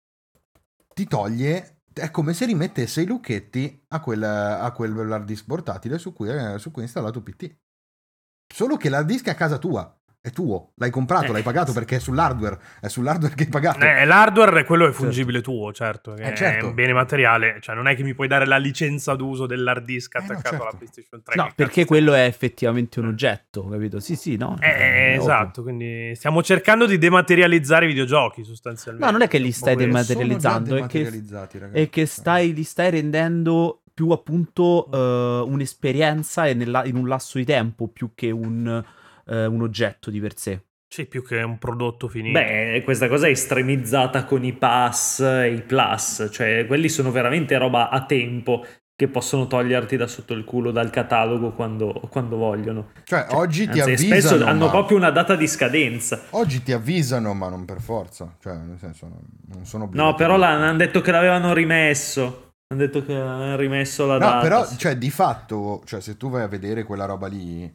[0.94, 5.98] ti toglie, è come se rimettesse i lucchetti a quel, a quel hard disk portatile
[5.98, 7.56] su cui, è- su cui è installato PT.
[8.54, 11.72] Solo che l'hard disk è a casa tua, è tuo, l'hai comprato, Eh, l'hai pagato
[11.72, 13.80] perché è sull'hardware, è sull'hardware che hai pagato.
[13.80, 16.16] Eh, l'hardware è quello è fungibile tuo, certo.
[16.18, 16.66] Eh, certo.
[16.66, 17.60] È un bene materiale.
[17.62, 20.56] Cioè, non è che mi puoi dare la licenza d'uso dell'hard disk Eh, no, attaccato
[20.56, 20.78] alla certo.
[20.78, 21.36] PlayStation 3.
[21.36, 24.00] No, perché cazzo quello è effettivamente un oggetto, capito?
[24.02, 24.58] Sì, sì, no.
[24.60, 29.06] Eh, è esatto, quindi stiamo cercando di dematerializzare i videogiochi sostanzialmente.
[29.06, 31.70] No, non è che li stai dematerializzando, è che- ragazzi.
[31.72, 37.38] E che stai, li stai rendendo più appunto eh, un'esperienza e nella- in un lasso
[37.38, 38.84] di tempo più che un,
[39.28, 40.62] eh, un oggetto di per sé.
[40.90, 42.40] Sì, più che un prodotto finito.
[42.40, 47.58] Beh, questa cosa è estremizzata con i pass e i plus, cioè quelli sono veramente
[47.58, 52.92] roba a tempo che possono toglierti da sotto il culo dal catalogo quando, quando vogliono.
[53.04, 56.22] Cioè, oggi ti Anzi, avvisano, spesso hanno ma- proprio una data di scadenza.
[56.32, 58.36] Oggi ti avvisano, ma non per forza.
[58.42, 60.10] Cioè, nel senso, non- sono obbligati.
[60.10, 62.54] No, però hanno detto che l'avevano rimesso.
[62.70, 64.40] Hanno detto che avevano rimesso la No, data.
[64.42, 64.78] però, sì.
[64.78, 67.72] cioè, di fatto, cioè, se tu vai a vedere quella roba lì,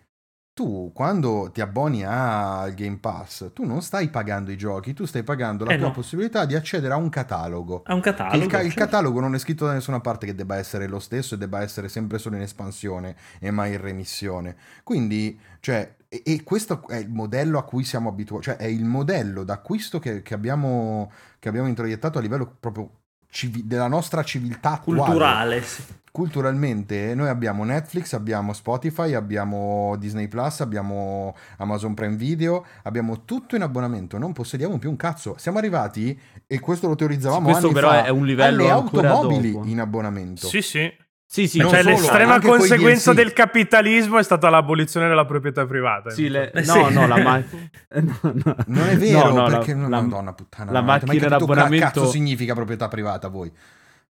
[0.55, 5.23] tu quando ti abboni al Game Pass, tu non stai pagando i giochi, tu stai
[5.23, 5.93] pagando la Eh, tua no.
[5.93, 7.85] possibilità di accedere a un catalogo.
[7.85, 8.37] È un catalogo.
[8.37, 8.81] il, ca- il certo.
[8.85, 11.89] catalogo non è scritto da nessuna parte che debba essere lo stesso e debba essere
[11.89, 14.57] sempre solo in espansione e mai in remissione.
[14.83, 18.85] Quindi, cioè, e, e questo è il modello a cui siamo abituati, cioè è il
[18.85, 22.91] modello d'acquisto che, che abbiamo, che abbiamo introiettato a livello proprio
[23.31, 25.01] civi- della nostra civiltà attuale.
[25.01, 25.63] culturale.
[25.63, 25.83] sì.
[26.13, 33.57] Culturalmente noi abbiamo Netflix, abbiamo Spotify, abbiamo Disney Plus, abbiamo Amazon Prime Video, abbiamo tutto
[33.57, 35.37] in abbonamento, non possediamo più un cazzo.
[35.39, 38.71] Siamo arrivati, e questo lo teorizzavamo Sì, questo anni però fa, è un livello alle
[38.73, 39.67] automobili dopo.
[39.67, 40.47] in abbonamento.
[40.49, 40.93] Sì, sì.
[41.25, 46.11] Sì, sì, cioè, solo, l'estrema conseguenza del capitalismo è stata l'abolizione della proprietà privata.
[46.11, 46.93] Sì, le- Eh, no, sì.
[46.93, 48.57] no, la ma- no, no.
[48.67, 52.11] Non è vero, No, no, la- perché la- madonna puttana, la macchina d'abbonamento- Che cazzo
[52.11, 53.51] significa proprietà privata voi?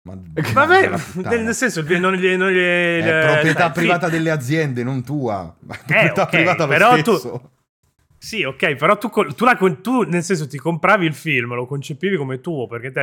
[0.03, 0.19] Ma,
[0.55, 0.89] Vabbè,
[1.43, 5.05] nel, senso, non gli, non gli- È eh, proprietà cioè, privata sì, delle aziende, non
[5.05, 5.55] tua.
[5.61, 7.51] Ma proprietà ok, privata lo però tu- stesso.
[8.23, 12.17] Sì, ok, però tu, tu, la tu, nel senso ti compravi il film, lo concepivi
[12.17, 12.99] come tuo perché ti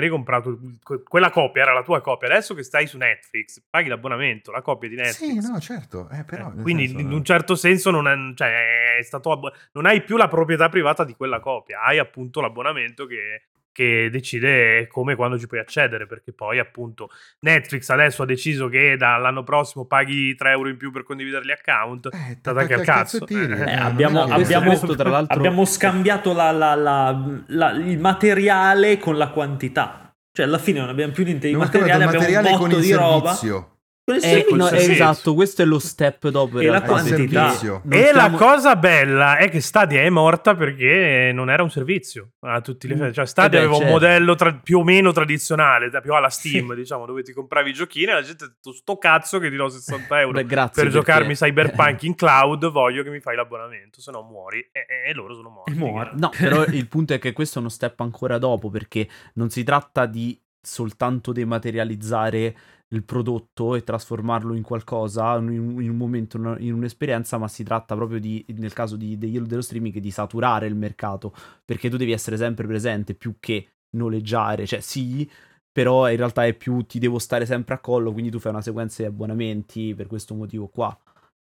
[0.52, 2.28] il- que- quella copia, era la tua copia.
[2.30, 5.40] Adesso che stai su Netflix, paghi l'abbonamento, la copia di Netflix.
[5.42, 6.08] Sì, no, certo.
[6.12, 9.30] Eh, però, Eh, quindi senso- in un certo senso non, è, cioè, è stato
[9.74, 13.42] non hai più la proprietà privata di quella copia, hai appunto l'abbonamento che,
[13.78, 17.10] che decide come e quando ci puoi accedere, perché poi appunto
[17.42, 21.52] Netflix adesso ha deciso che dall'anno prossimo paghi 3 euro in più per condividere gli
[21.52, 22.08] account.
[22.12, 23.24] Eh, T'attacchi al che cazzo.
[23.26, 23.54] tiri?
[23.54, 28.00] Eh, Eh, abbiamo, che- abbiamo- questo, tra l'altro- abbiamo scambiato la- la- la- la- il
[28.00, 30.12] materiale con la quantità.
[30.32, 32.86] Cioè, alla fine non abbiamo più niente di materiale, abbiamo materiale un con botto il
[32.86, 33.34] di roba.
[33.34, 33.77] servizio.
[34.10, 34.94] Eh, no, servizio.
[34.94, 36.62] esatto, questo è lo step dopo.
[36.62, 41.50] in E la E stiamo- la cosa bella è che Stadia è morta perché non
[41.50, 43.16] era un servizio a tutti gli effetti.
[43.16, 43.94] Cioè, Stadia Eh beh, aveva un certo.
[44.00, 47.74] modello tra- più o meno tradizionale, da- più alla Steam, diciamo, dove ti compravi i
[47.74, 50.70] giochini e la gente ha detto sto cazzo che ti do 60 euro Beh, per
[50.74, 54.60] perché- giocarmi Cyberpunk in cloud, voglio che mi fai l'abbonamento, se no muori.
[54.72, 55.74] E, e- loro sono morti.
[55.74, 56.12] Muore.
[56.16, 59.64] No, però il punto è che questo è uno step ancora dopo, perché non si
[59.66, 62.56] tratta di soltanto dematerializzare
[62.90, 67.96] il prodotto e trasformarlo in qualcosa, in, in un momento, in un'esperienza, ma si tratta
[67.96, 71.34] proprio di, nel caso di, degli- dello streaming, di saturare il mercato,
[71.66, 75.30] perché tu devi essere sempre presente più che noleggiare, cioè sì,
[75.72, 78.62] però in realtà è più ti devo stare sempre a collo, quindi tu fai una
[78.62, 80.98] sequenza di abbonamenti per questo motivo qua,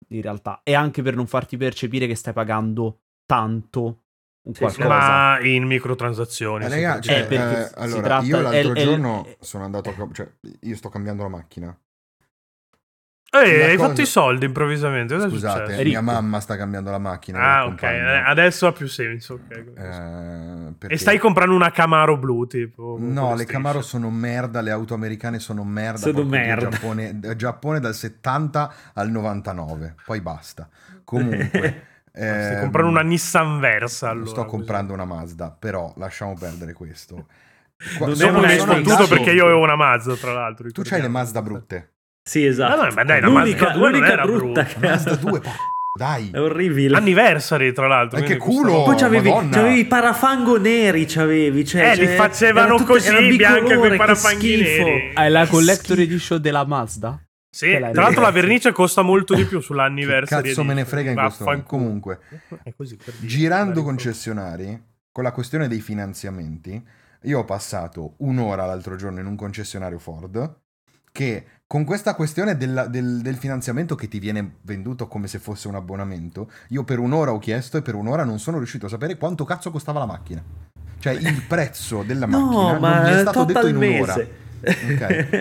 [0.09, 0.61] in realtà.
[0.63, 4.03] E anche per non farti percepire che stai pagando tanto
[4.43, 4.87] un Sì, qualcosa.
[4.87, 6.65] Ma in microtransazioni.
[6.65, 9.63] Eh, sì, raga, perché- cioè, Eh, eh, allora, tratta- io l'altro è- giorno è- sono
[9.63, 10.07] andato a...
[10.11, 10.29] Cioè,
[10.61, 11.77] io sto cambiando la macchina.
[13.33, 15.13] Eh, la hai cosa- fatto i soldi improvvisamente.
[15.13, 17.59] Cosa Scusate, mia mamma sta cambiando la macchina.
[17.59, 17.81] Ah, ok.
[17.83, 19.35] eh, Adesso ha più senso.
[19.35, 19.73] ok.
[19.77, 22.97] Eh, E stai comprando una Camaro blu, tipo.
[22.99, 23.51] No, le strisce.
[23.53, 25.99] Camaro sono merda, le auto americane sono merda.
[25.99, 26.67] Sono merda.
[26.67, 30.67] Giappone, Giappone dal 70 al 99, poi basta.
[31.05, 31.85] Comunque...
[32.13, 34.09] Stai ehm, comprando una Nissan Versa.
[34.09, 34.49] Allora, sto così.
[34.55, 37.25] comprando una Mazda, però lasciamo perdere questo.
[37.97, 38.45] Qua- Non sono
[38.77, 40.69] intanto- perché io avevo una Mazda, tra l'altro.
[40.71, 41.07] Tu c'hai le.
[41.07, 41.93] Mazda brutte.
[42.23, 42.75] Sì, esatto.
[42.81, 44.63] Ma no, ma dai, la l'unica, Mazda due non l'unica era brutta brutta.
[44.65, 45.49] che Mazda 2, porco,
[45.97, 46.29] dai.
[46.31, 46.97] È orribile.
[46.97, 48.19] Anniversary, tra l'altro.
[48.19, 48.83] Eh, che culo!
[48.83, 51.65] Poi c'avevi, c'avevi i parafango neri, c'avevi.
[51.65, 55.11] Cioè, Eh, li cioè, facevano era tutto- così, era bianchi, coi che parafanghi neri.
[55.15, 57.19] Hai la Che collector edition della Mazda?
[57.53, 60.47] Sì, tra l'altro la vernice costa molto di più Che sull'anniversary.
[60.49, 61.67] cazzo me ne frega in questo momento.
[61.67, 62.19] Comunque,
[62.63, 63.27] È così, per dire.
[63.27, 66.81] girando concessionari, con la questione dei finanziamenti,
[67.23, 70.59] io ho passato un'ora l'altro giorno in un concessionario Ford
[71.11, 75.67] che con questa questione della- del, del finanziamento che ti viene venduto come se fosse
[75.67, 79.17] un abbonamento, io per un'ora ho chiesto e per un'ora non sono riuscito a sapere
[79.17, 80.41] quanto cazzo costava la macchina.
[80.99, 84.15] Cioè il prezzo della macchina No, non ma mi è stato detto in un'ora.
[84.15, 84.39] mese.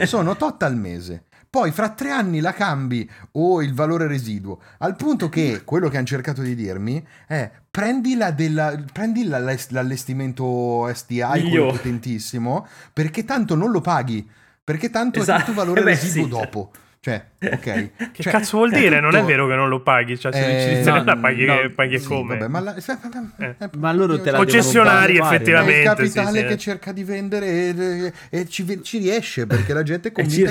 [0.01, 1.27] Ok, Sono tot al mese.
[1.51, 4.61] Poi fra tre anni la cambi o il valore residuo.
[4.79, 9.41] Al punto che quello che hanno cercato di dirmi è prendi, la della, prendi la-
[9.71, 14.29] l'allestimento STI, quello potentissimo, perché tanto non lo paghi.
[14.63, 15.41] Perché tanto è Esatto.
[15.47, 16.29] tutto valore Eh beh, residuo sì.
[16.29, 16.71] dopo.
[17.03, 17.61] Cioè, ok.
[18.13, 19.01] Che Cioè, cazzo vuol dire?
[19.01, 20.19] Non è tutto- vero che non lo paghi.
[20.19, 22.37] Cioè, se Eh, dici inizialmente no, paghi, no, paghi Sì, come?
[22.37, 23.57] vabbè, ma, la- Eh.
[23.79, 25.79] Ma loro te la Concessionari, effettivamente.
[25.79, 26.45] È il capitale sì, sì.
[26.47, 30.51] che cerca di vendere e, e ci, ci riesce perché la gente è convinta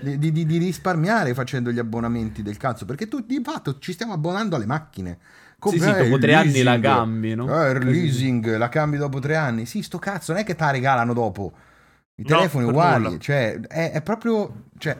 [0.00, 3.92] di, di- di- di risparmiare facendo gli abbonamenti del cazzo perché tu di fatto ci
[3.92, 5.18] stiamo abbonando alle macchine.
[5.60, 6.82] Sì, sì, eh, dopo tre anni la leasing.
[6.84, 7.64] cambi, no?
[7.66, 9.66] Eh, il leasing, la cambi dopo tre anni.
[9.66, 11.52] Sì, sto cazzo, non è che te la regalano dopo.
[12.14, 13.18] I No, telefoni per uguali, nulla.
[13.18, 14.66] cioè è, è proprio...
[14.78, 14.96] Cioè,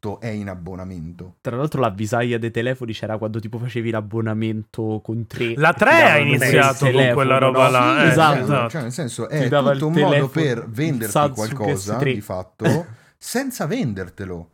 [0.00, 1.36] tutto è in abbonamento.
[1.42, 5.54] Tra l'altro l'avvisaglia dei telefoni c'era quando tipo facevi l'abbonamento con tre.
[5.56, 7.70] La e ti 3 ha iniziato con telefono, quella roba no?
[7.70, 7.96] là.
[7.98, 8.42] Sì, eh, esatto.
[8.42, 8.68] esatto.
[8.70, 12.12] Cioè, nel senso, è tutto un il modo per venderti Samsung qualcosa S3.
[12.14, 12.86] di fatto
[13.18, 14.50] senza vendertelo.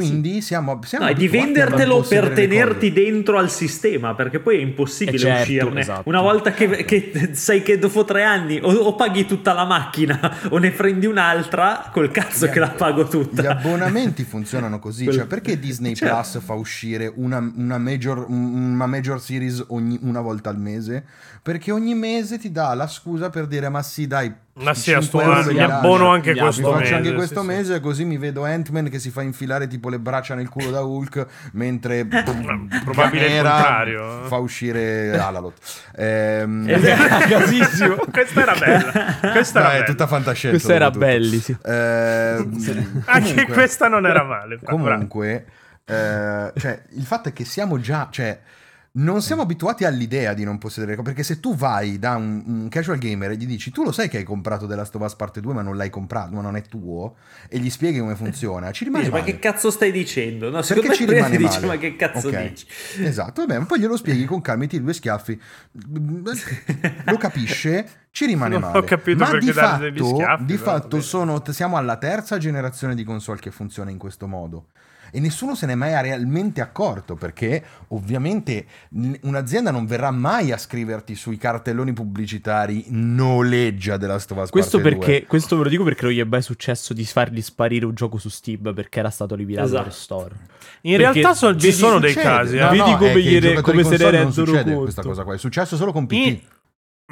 [0.00, 5.16] Quindi siamo, siamo No, di vendertelo per tenerti dentro al sistema, perché poi è impossibile
[5.16, 5.80] Eh certo, uscirne.
[5.80, 6.08] esatto.
[6.08, 10.18] Una volta che, che sai che dopo tre anni o, o paghi tutta la macchina
[10.50, 13.42] o ne prendi un'altra, col cazzo Gli che la pago tutta.
[13.42, 15.04] Gli abbonamenti funzionano così.
[15.04, 16.14] Quel- Cioè, perché Disney Certo.
[16.14, 21.04] Plus fa uscire una, una major, una major series ogni, una volta al mese?
[21.42, 24.32] Perché ogni mese ti dà la scusa per dire: Ma sì, dai.
[24.58, 26.80] Ma sì, a 5 sto- euro mi me li abbono anche Mi questo Mi faccio
[26.80, 26.94] mese.
[26.94, 27.46] anche sì, questo sì.
[27.46, 30.80] mese, così mi vedo Ant-Man che si fa infilare tipo le braccia nel culo da
[30.82, 32.06] Hulk, mentre
[32.84, 34.24] probabile il Gamera contrario.
[34.24, 35.58] fa uscire Alalot.
[35.96, 36.66] Ehm,
[37.28, 37.96] Casissimo.
[38.10, 38.92] Questa era bella.
[39.32, 39.84] Questa era è bella.
[39.84, 40.56] tutta fantascienza.
[40.56, 41.56] Questo era belli, sì.
[41.64, 44.58] Ehm, Anche comunque- questa non era male.
[44.64, 45.44] Comunque,
[45.84, 48.40] eh, cioè, il fatto è che siamo già, cioè,
[48.98, 51.00] non siamo abituati all'idea di non possedere.
[51.02, 54.08] Perché se tu vai da un, un casual gamer e gli dici, tu lo sai
[54.08, 56.56] che hai comprato The Last of Us Parte 2, ma non l'hai comprato, ma non
[56.56, 57.16] è tuo,
[57.48, 60.48] e gli spieghi come funziona, ci rimane Dici, ma che cazzo stai dicendo?
[60.50, 61.66] No, Perché ci rimane ti dice, male.
[61.66, 62.48] ma che cazzo Ok.
[62.48, 62.66] dici?
[63.02, 65.40] Esatto, vabbè, ma poi glielo spieghi con calma, ti due schiaffi,
[67.04, 68.78] lo capisce, ci rimane Non male.
[68.78, 72.94] ho capito ma perché di fatto, schiaffi, di però, fatto sono, siamo alla terza generazione
[72.94, 74.68] di console che funziona in questo modo.
[75.16, 78.66] E nessuno se n'è mai realmente accorto perché ovviamente
[79.22, 84.82] un'azienda non verrà mai a scriverti sui cartelloni pubblicitari noleggia della Us Questo Parte 2".
[85.06, 87.94] perché questo ve lo dico perché non gli è mai successo di fargli sparire un
[87.94, 89.82] gioco su Steam perché era stato eliminato Esatto.
[89.84, 90.34] dal store.
[90.82, 92.28] In Perché realtà so- ci vedi- sono dei Succede.
[92.28, 92.56] casi.
[92.56, 92.60] eh.
[92.60, 94.80] No, Vedi no, come è che i gliene- giocatori come se ne rendono succede conto.
[94.82, 96.12] questa cosa qua, è successo solo con PT.
[96.12, 96.40] In-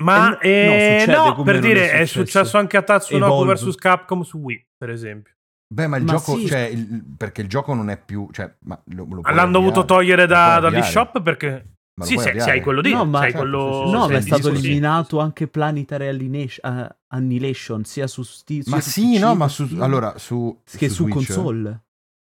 [0.02, 2.58] Ma Eh, eh, no, no, per dire, è è successo.
[2.58, 5.32] anche a Tatsunoko vs Capcom su Wii, per esempio.
[5.74, 6.46] Beh, ma il Ma gioco, sì.
[6.46, 10.26] cioè, il- perché il gioco non è più, cioè, ma lo, lo L'hanno dovuto togliere
[10.26, 10.76] da, avviare.
[10.76, 11.68] dall'eShop perché...
[11.96, 13.72] Ma Sì, se, se hai quello lì, No, ma- Certo, quello...
[13.72, 18.62] sì, sì, No, ma è stato eliminato anche Planetary Annihilation, eh, Annihilation sia su Steam
[18.66, 21.82] Ma su sì, PC, no, ma su su, allora, su, che su, Switch, console.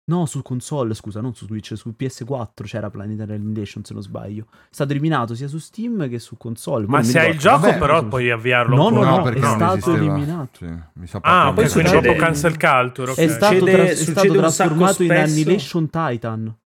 [0.08, 4.46] No, su console, scusa, non su Switch, su PS4 c'era Planetary Annihilation se non sbaglio.
[4.50, 6.86] È stato eliminato sia su Steam che su console.
[6.88, 8.06] Ma se hai il gioco Vabbè, però sì.
[8.06, 9.10] puoi avviarlo No, ancora.
[9.10, 9.96] no, no, perché è stato esisteva.
[9.98, 10.58] eliminato.
[10.58, 13.10] Sì, mi sa Ah, proprio ok, poi succede- dopo cancel culture.
[13.10, 13.18] ok.
[13.18, 15.10] È stato, Succede- tras- è stato trasformato in.
[15.12, 16.56] Annihilation Titan.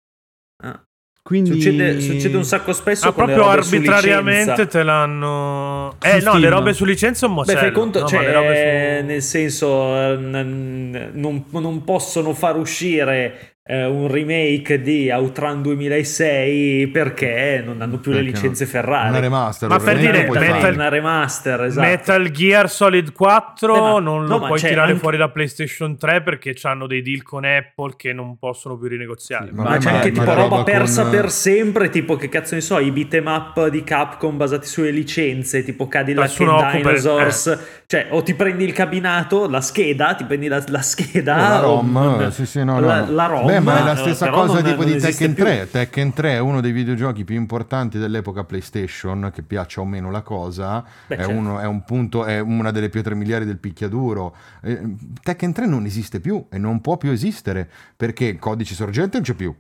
[0.65, 0.87] Ah.
[1.23, 5.95] Quindi Succede, succede un sacco spesso Ah, proprio robe su arbitrariamente te l'hanno.
[6.01, 6.41] Su Eh, no, Steam.
[6.41, 9.07] le robe su licenza è un Beh, fai conto, no, cioè, ma le robe su...
[9.07, 16.89] nel senso, eh, n- non, non possono far uscire eh, un remake di Outrun 2006
[16.89, 18.71] perché non hanno più le Perché licenze no?
[18.71, 19.09] Ferrari.
[19.11, 19.69] Una remaster.
[19.69, 20.75] Ma per dire, Metal- fare.
[20.75, 21.87] una remaster, esatto.
[21.87, 25.29] Metal Gear Solid 4 Eh, ma- non no, lo ma puoi tirare anche- fuori da
[25.29, 29.47] PlayStation 3 perché hanno dei deal con Apple che non possono più rinegoziare.
[29.49, 31.89] Sì, Ma Vabbè, c'è ma- anche ma tipo la roba roba persa con- per sempre,
[31.89, 36.41] tipo che cazzo ne so, i beat'em up di Capcom basati sulle licenze, tipo Cadillac
[36.41, 37.59] and Dinosaurs.
[37.87, 41.37] Cioè, o ti prendi il cabinato, la scheda, ti prendi la, la scheda.
[41.37, 42.87] la o ROM, non- sì, sì, no, no.
[42.87, 43.65] la, la ROM.
[43.65, 45.45] Beh, ma è la eh, stessa cosa non- tipo non di Tekken più.
[45.45, 45.69] 3.
[45.71, 50.23] Tekken 3 è uno dei videogiochi più importanti dell'epoca PlayStation, che piaccia o meno la
[50.23, 50.85] cosa.
[51.07, 51.33] Beh, è, certo.
[51.35, 54.35] uno- è un punto, è una delle pietre miliari del picchiaduro.
[54.63, 54.81] Eh,
[55.23, 59.23] Tekken 3 non esiste più e non può più esistere perché il codice sorgente non
[59.27, 59.55] c'è più.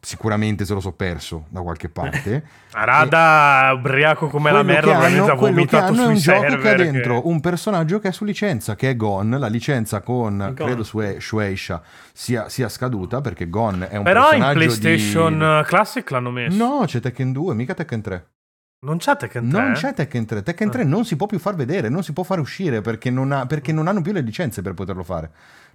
[0.00, 2.44] Sicuramente se lo so perso da qualche parte.
[2.72, 6.12] Arada, ubriaco come la merda, che hanno- probabilmente ha quello che vomitato hanno è sui
[6.14, 9.30] un gioco che ha che- dentro un personaggio che è su licenza, che è Gon.
[9.38, 10.54] La licenza con, Gon.
[10.54, 11.82] credo, su Shueisha
[12.12, 15.68] sia, sia scaduta perché Gon è un Però in personaggio PlayStation di...
[15.68, 16.56] Classic l'hanno messo.
[16.56, 18.26] No, c'è Tekken 2, mica Tekken 3.
[18.80, 19.60] Non c'è Tekken 3?
[19.60, 20.42] Non c'è Tekken 3.
[20.44, 23.32] Tekken 3 non si può più far vedere, non si può fare uscire perché non,
[23.32, 25.30] ha- perché non hanno più le licenze per poterlo fare.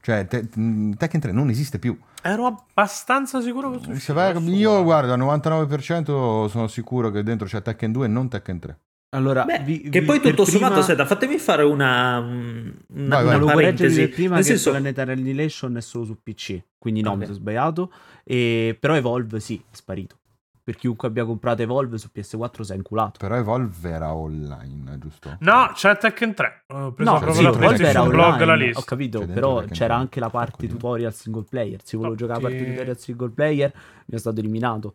[0.05, 1.97] Cioè, te- mh, Tekken 3 non esiste più.
[2.21, 7.47] Ero abbastanza sicuro che fosse Se vai- io, guarda, al 99% sono sicuro che dentro
[7.47, 8.79] c'è Tekken 2 e non Tekken 3.
[9.15, 13.05] Allora, Beh, vi- che vi- poi tutto sommato, prima- aspetta, fatemi fare una, una, Vai,
[13.05, 13.23] una vai.
[13.23, 14.07] Volevo correggervi parentesi.
[14.09, 17.17] prima Nel che senso, Planetary Annihilation è solo su PC, quindi no, Ok.
[17.17, 17.91] mi sono sbagliato.
[18.25, 18.75] E...
[18.77, 20.17] Però Evolve sì, è sparito.
[20.63, 23.19] Per chiunque abbia comprato Evolve su PS4 si è inculato.
[23.19, 25.35] Però Evolve era online, giusto?
[25.41, 26.63] No, c'è Tekken 3.
[26.67, 28.79] Ho preso No, proprio sì, la Evolve era Blog la online, lista.
[28.79, 31.83] ho capito, però Tekken c'era 3, anche la parte tutorial single player.
[31.83, 33.73] Se volevo No, giocare la parte tutorial single player
[34.05, 34.93] mi è stato eliminato.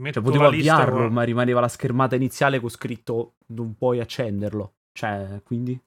[0.00, 4.72] Metto Cioè potevo avviarlo, ma rimaneva la schermata iniziale con scritto non puoi accenderlo.
[4.92, 5.80] Cioè, quindi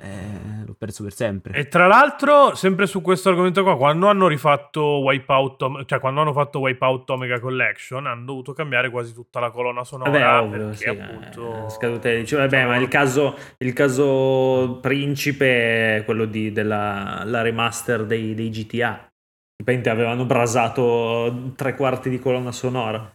[0.00, 1.58] eh, l'ho perso per sempre.
[1.58, 6.32] E tra l'altro, sempre su questo argomento qua, quando hanno rifatto Wipeout, cioè quando hanno
[6.32, 10.10] fatto Wipeout Omega Collection, hanno dovuto cambiare quasi tutta la colonna sonora.
[10.10, 11.66] Vabbè, ovvio, perché sì, appunto...
[11.66, 12.36] eh, scadute licenze.
[12.36, 18.50] Vabbè, ma il caso, il caso principe è quello di, della la remaster dei, dei
[18.50, 19.06] GTA.
[19.56, 23.10] Dipende, avevano brasato tre quarti di colonna sonora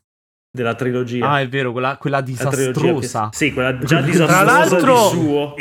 [0.55, 1.31] della trilogia.
[1.31, 3.29] Ah, è vero, quella, quella disastrosa.
[3.29, 5.55] che- sì, quella già Tra disastrosa Tra l'altro, di suo.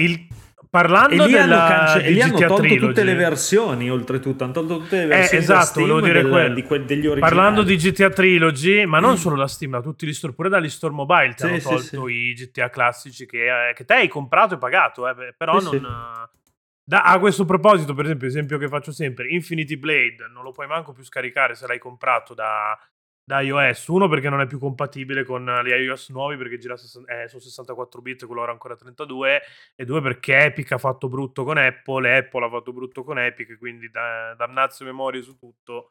[0.73, 3.91] Il- E parlando lì, hanno, della cance- e lì hanno tolto Trilogy, tutte le versioni,
[3.91, 4.45] oltretutto.
[4.45, 7.21] Hanno tolto tutte le versioni da esatto, volevo dire del- di que- degli originali.
[7.21, 10.71] Parlando di GTA Trilogy, ma non solo da Steam, da tutti gli store, pure dagli
[10.71, 14.09] store mobile ti Sì, hanno sì, tolto i GTA classici che, eh, che te hai
[14.09, 15.73] comprato e pagato, eh, però Sì, non...
[15.79, 15.85] sì.
[15.85, 16.39] eh,
[16.85, 20.67] da- a questo proposito, per esempio, esempio che faccio sempre, Infinity Blade non lo puoi
[20.67, 22.77] manco più scaricare se l'hai comprato da,
[23.25, 23.87] da iOS.
[23.89, 28.01] Uno perché non è più compatibile con gli iOS nuovi perché gira eh, su 64
[28.01, 29.41] bit, quello era ancora 32.
[29.75, 33.59] E due perché Epic ha fatto brutto con Apple, Apple ha fatto brutto con Epic,
[33.59, 35.89] quindi da, damnazio memorie su tutto.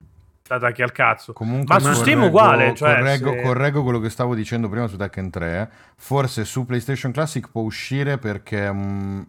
[0.47, 1.31] Da attacchi al cazzo.
[1.33, 4.87] Comunque Ma su Steam correggo- uguale, cioè, correggo, se- correggo quello che stavo dicendo prima
[4.87, 5.71] su Tekken 3.
[5.95, 8.71] Forse su PlayStation Classic può uscire perché.
[8.71, 9.21] mm,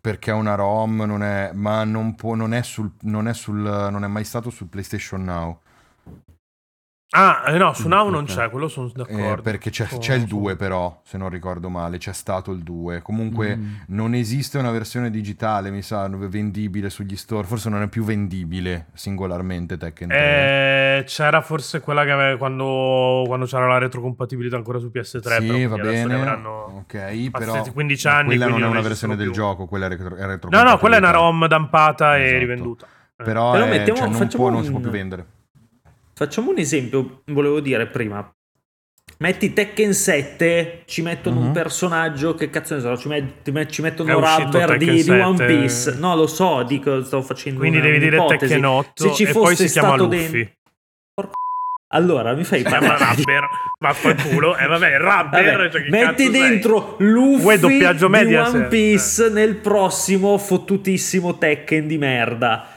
[0.00, 3.56] perché è una ROM, non è, ma non, può, non, è sul, non, è sul,
[3.56, 5.60] non è mai stato sul PlayStation Now.
[7.10, 9.40] Ah, eh, no, su Now non c'è, quello sono Eh, d'accordo.
[9.40, 13.00] perché c'è, c'è il sono- 2 però, se non ricordo male, c'è stato il 2.
[13.00, 13.74] Comunque Mm.
[13.88, 17.46] non esiste una versione digitale, mi sa, vendibile sugli store.
[17.46, 20.98] Forse non è più vendibile singolarmente Tekken 3.
[20.98, 25.40] Eh, c'era forse quella che aveva quando, quando c'era la retrocompatibilità ancora su PS3.
[25.40, 26.14] sì, però va bene.
[26.16, 28.26] Ok, però passati 15 ma anni.
[28.26, 29.34] quella non è una esistono versione del più.
[29.34, 30.62] gioco, quella è retro, è retrocompatibilità.
[30.64, 32.38] No, no, quella è una ROM dampata e Esatto.
[32.38, 32.86] rivenduta.
[32.86, 33.24] Eh.
[33.24, 35.26] Però, Però è- mettiamo- cioè, non, può, non si può un- più vendere.
[36.18, 38.28] Facciamo un esempio, volevo dire prima.
[39.18, 41.52] Metti Tekken 7, ci mettono un Mhm.
[41.52, 45.46] personaggio che cazzo ne so, ci, met- ci mettono Rubber di, di One 7.
[45.56, 45.94] Piece.
[45.98, 48.24] No, lo so, dico, sto facendo Quindi una- devi dire.
[48.26, 50.16] Tekken 8 Se ci e poi fosse si chiama stato Luffy.
[50.32, 50.56] dentro-
[51.94, 53.14] Allora, mi fai chiama parlare.
[53.16, 54.56] Rubber, vaffanculo.
[54.58, 56.30] E vabbè, Rubber, Vabbè, cioè, metti sei?
[56.32, 58.56] dentro Uè, Luffy di.
[58.56, 62.68] One Piece nel prossimo fottutissimo Tekken di merda.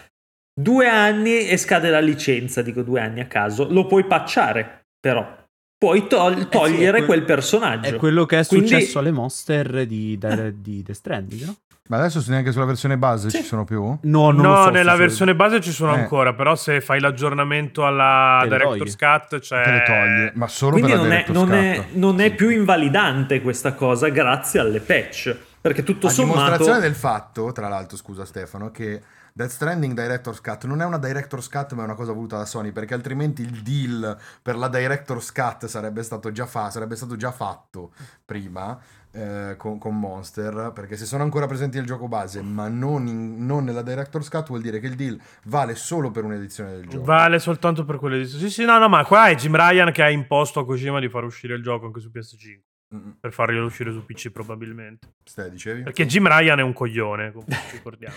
[0.53, 3.67] Due anni e scade la licenza, dico due anni a caso.
[3.71, 5.39] Lo puoi patchare, però.
[5.77, 7.87] Puoi tol- togliere que- quel personaggio.
[7.87, 11.55] È quello che è Quindi- successo alle monster di, di, di The Stranding, no?
[11.87, 13.37] Ma adesso neanche sulla versione base Sì.
[13.39, 13.81] ci sono più?
[13.83, 13.97] No,
[14.31, 15.99] non lo No, so, nella versione base ci sono Eh.
[15.99, 19.63] ancora, però se fai l'aggiornamento alla Director's Cut c'è...
[19.63, 22.49] Te le togli, ma solo Quindi per la non è, non, è, non è più
[22.49, 25.35] invalidante questa cosa grazie alle patch.
[25.59, 26.37] Perché tutto A sommato...
[26.39, 29.01] dimostrazione del fatto, tra l'altro, scusa Stefano, che
[29.33, 32.45] Death Stranding Director's Cut non è una Director's Cut ma è una cosa voluta da
[32.45, 37.15] Sony perché altrimenti il deal per la Director's Cut sarebbe stato già, fa- sarebbe stato
[37.15, 37.91] già fatto
[38.25, 38.79] prima
[39.11, 43.45] eh, con, con Monster perché se sono ancora presenti nel gioco base ma non, in-
[43.45, 47.03] non nella Director's Cut vuol dire che il deal vale solo per un'edizione del gioco
[47.03, 48.27] Vale soltanto per quelle di...
[48.27, 51.09] Sì, sì, no, no, ma qua è Jim Ryan che ha imposto a Kojima di
[51.09, 52.70] far uscire il gioco anche su PS5.
[53.19, 55.13] Per farglielo uscire su PC probabilmente.
[55.23, 55.83] Stai, dicevi?
[55.83, 58.15] Perché Jim Ryan è un coglione, comunque, ricordiamo.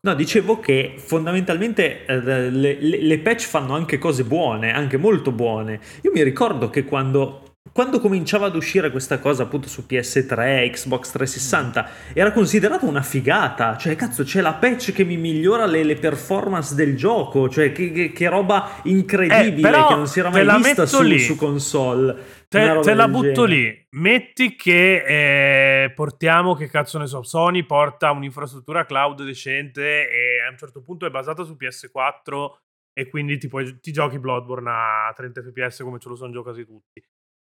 [0.00, 5.32] No, dicevo che fondamentalmente eh, le, le- le patch fanno anche cose buone, anche molto
[5.32, 5.80] buone.
[6.02, 11.10] Io mi ricordo che quando, quando cominciava ad uscire questa cosa appunto su PS3, Xbox
[11.10, 13.76] 360, era considerata una figata.
[13.76, 17.48] Cioè, cazzo, c'è la patch che mi migliora le, le performance del gioco.
[17.48, 21.36] Cioè, che, che- che roba incredibile Eh, che non si era mai vista su, su
[21.36, 22.44] console.
[22.48, 23.46] Te, te la butto genere.
[23.46, 23.86] lì.
[23.90, 30.50] Metti che eh, portiamo, che cazzo ne so, Sony porta un'infrastruttura cloud decente e a
[30.50, 32.46] un certo punto è basata su PS4
[32.92, 36.64] e quindi ti, puoi- ti giochi Bloodborne a 30 fps come ce lo sono giocati
[36.64, 37.02] tutti.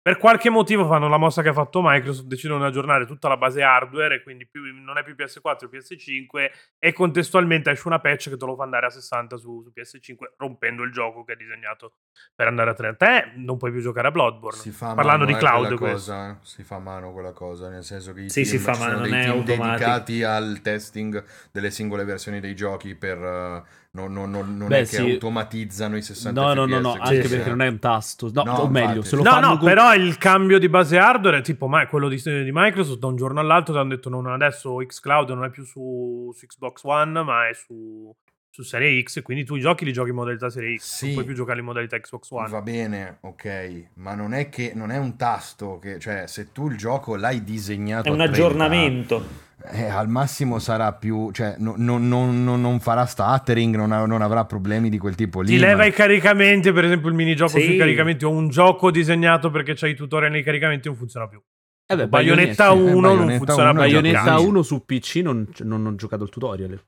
[0.04, 3.38] Per qualche motivo fanno la mossa che ha fatto Microsoft, decidono di aggiornare tutta la
[3.38, 8.00] base hardware e quindi più- non è più PS4 è PS5 e contestualmente esce una
[8.00, 11.34] patch che te lo fa andare a 60 su, su PS5 rompendo il gioco che
[11.34, 11.94] è disegnato
[12.36, 13.06] per andare a 30.
[13.06, 14.60] Te non puoi più giocare a Bloodborne.
[14.60, 16.36] Si fa Parlando mano, di eh, cloud cosa, eh.
[16.42, 18.90] si fa a mano quella cosa, nel senso che i Sì, si fa a sono
[18.90, 19.78] mano, dei non è team automatico.
[19.78, 23.64] dedicati al testing delle singole versioni dei giochi per eh,
[23.96, 25.12] non, non- non- non Beh, è che sì.
[25.12, 28.32] automatizzano i 60 No, no, no, no, che anche perché non è un tasto.
[28.34, 29.08] No, No, o meglio, infatti.
[29.08, 31.86] se lo No, fanno no, con- però il cambio di base hardware è tipo ma
[31.88, 35.44] quello di, di Microsoft da un giorno all'altro ti hanno detto non, adesso xCloud non
[35.44, 38.12] è più su, su Xbox One ma è su,
[38.54, 41.06] su Serie X quindi tu i giochi li giochi in modalità Serie X Sì.
[41.06, 44.74] non puoi più giocare in modalità Xbox One Va bene, ok, ma non è che
[44.76, 48.26] non è un tasto, che, cioè se tu il gioco l'hai disegnato È un a
[48.26, 49.26] 30, aggiornamento.
[49.72, 54.06] eh, al massimo sarà più, cioè no- no- non- non- non farà stuttering, non, ha-
[54.06, 55.48] non avrà problemi di quel tipo lì.
[55.48, 57.64] ti leva ma- i caricamenti per esempio il minigioco Sì.
[57.64, 61.42] sui caricamenti o un gioco disegnato perché c'hai i tutorial nei caricamenti non funziona più
[61.88, 65.16] Eh beh, Bayonetta Bayonetta- 1 non Bayonetta funziona 1 più Bayonetta gioco 1 su PC
[65.24, 66.80] non, non ho giocato il tutorial.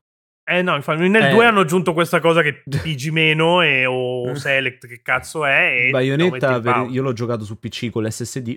[0.48, 1.32] Eh no, infatti nel Eh.
[1.32, 5.89] 2 hanno aggiunto questa cosa che pigi meno e, o select che cazzo è e
[5.89, 8.56] Bayonetta per- io l'ho giocato su PC con l'SSD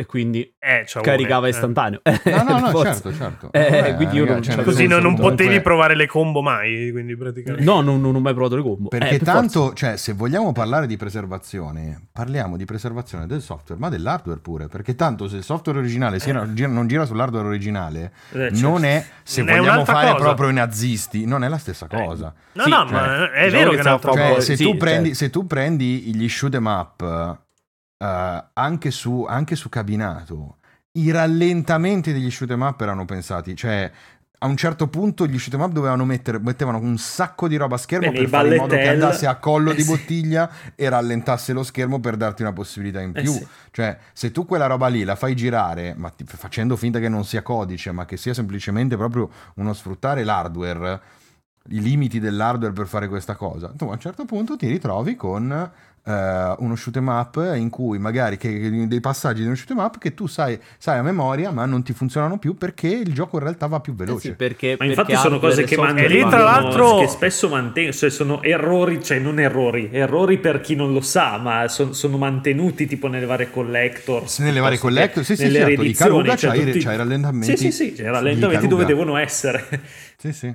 [0.00, 1.50] e quindi Eh, caricava una, eh.
[1.50, 2.00] istantaneo.
[2.04, 3.52] No, no, no, certo, certo.
[3.52, 6.40] Eh, Vabbè, quindi io non- cioè, nel Così non, non comunque- potevi provare le combo
[6.40, 7.62] mai, quindi praticamente.
[7.64, 8.90] No, non, non ho mai provato le combo.
[8.90, 9.74] Eh, Perché per tanto, forza.
[9.74, 14.68] cioè, se vogliamo parlare di preservazione, parliamo di preservazione del software, ma dell'hardware pure.
[14.68, 18.60] Perché tanto se il software originale gira- non gira sull'hardware originale, Eh, certo.
[18.60, 20.24] non è, se Non è vogliamo un'altra fare cosa.
[20.24, 22.32] proprio i nazisti, non è la stessa cosa.
[22.52, 24.40] No, Sì, no, cioè, ma è diciamo vero che è un'altra un Cioè, cosa.
[24.40, 25.14] se, tu prendi, certo.
[25.24, 27.38] se tu prendi gli shoot 'em up
[28.02, 30.56] eh, anche, su, anche su cabinato,
[30.92, 33.90] i rallentamenti degli shoot 'em up erano pensati, cioè
[34.42, 37.74] a un certo punto gli shoot 'em up dovevano mettere, mettevano un sacco di roba
[37.74, 39.88] a schermo Beh, per fare in modo che andasse a collo eh, di sì.
[39.90, 43.32] bottiglia e rallentasse lo schermo per darti una possibilità in Eh, più.
[43.32, 43.46] sì.
[43.70, 47.24] Cioè, se tu quella roba lì la fai girare, ma ti- facendo finta che non
[47.26, 51.00] sia codice, ma che sia semplicemente proprio uno sfruttare l'hardware,
[51.68, 55.70] i limiti dell'hardware per fare questa cosa, tu a un certo punto ti ritrovi con
[56.04, 59.70] eh, uno shoot 'em up in cui magari che, che- dei passaggi di uno shoot
[59.70, 63.12] 'em up che tu sai, sai a memoria, ma non ti funzionano più perché il
[63.12, 64.28] gioco in realtà va più Eh veloce.
[64.30, 67.48] sì, perché, Ma infatti perché sono cose che E lì, mantengono, tra l'altro- che spesso
[67.48, 71.94] mantengono, cioè sono errori, cioè non errori, errori per chi non lo sa, ma son-
[71.94, 74.38] sono mantenuti tipo nelle varie collectors.
[74.40, 77.56] Nelle varie collector, sì, sì, nelle certo, di Karuga cioè c'hai, tutti- c'hai i rallentamenti.
[77.56, 79.64] Sì, sì, sì, c'è i di rallentamenti dove devono essere.
[80.16, 80.54] Sì, sì.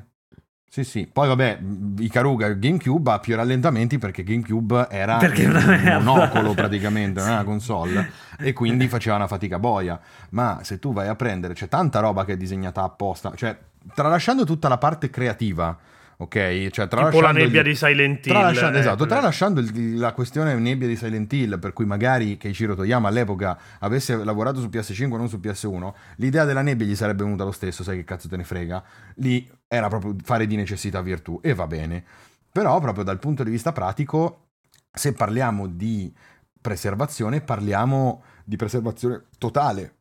[0.76, 1.07] Sì, sì.
[1.09, 1.59] Poi vabbè,
[1.99, 7.38] i Karuga GameCube ha più rallentamenti perché GameCube era Perché un monocolo praticamente, non era
[7.39, 9.97] una console e quindi faceva una fatica boia.
[10.32, 13.57] Ma se tu vai a prendere, c'è tanta roba che è disegnata apposta, cioè
[13.93, 15.78] tralasciando tutta la parte creativa,
[16.17, 16.67] ok?
[16.71, 18.34] Cioè, Tipo la nebbia gli- di Silent Hill.
[18.34, 22.76] Tralasciando, eh, esatto, tralasciando il- la questione nebbia di Silent Hill, per cui magari Keiichiro
[22.76, 27.45] Toyama all'epoca avesse lavorato su PS5 non su PS1, l'idea della nebbia gli sarebbe venuta
[27.45, 28.84] lo stesso, sai che cazzo te ne frega.
[29.15, 32.03] Lì era proprio fare di necessità virtù e va bene.
[32.51, 34.47] Però proprio dal punto di vista pratico,
[34.91, 36.13] se parliamo di
[36.61, 39.95] preservazione, parliamo di preservazione totale.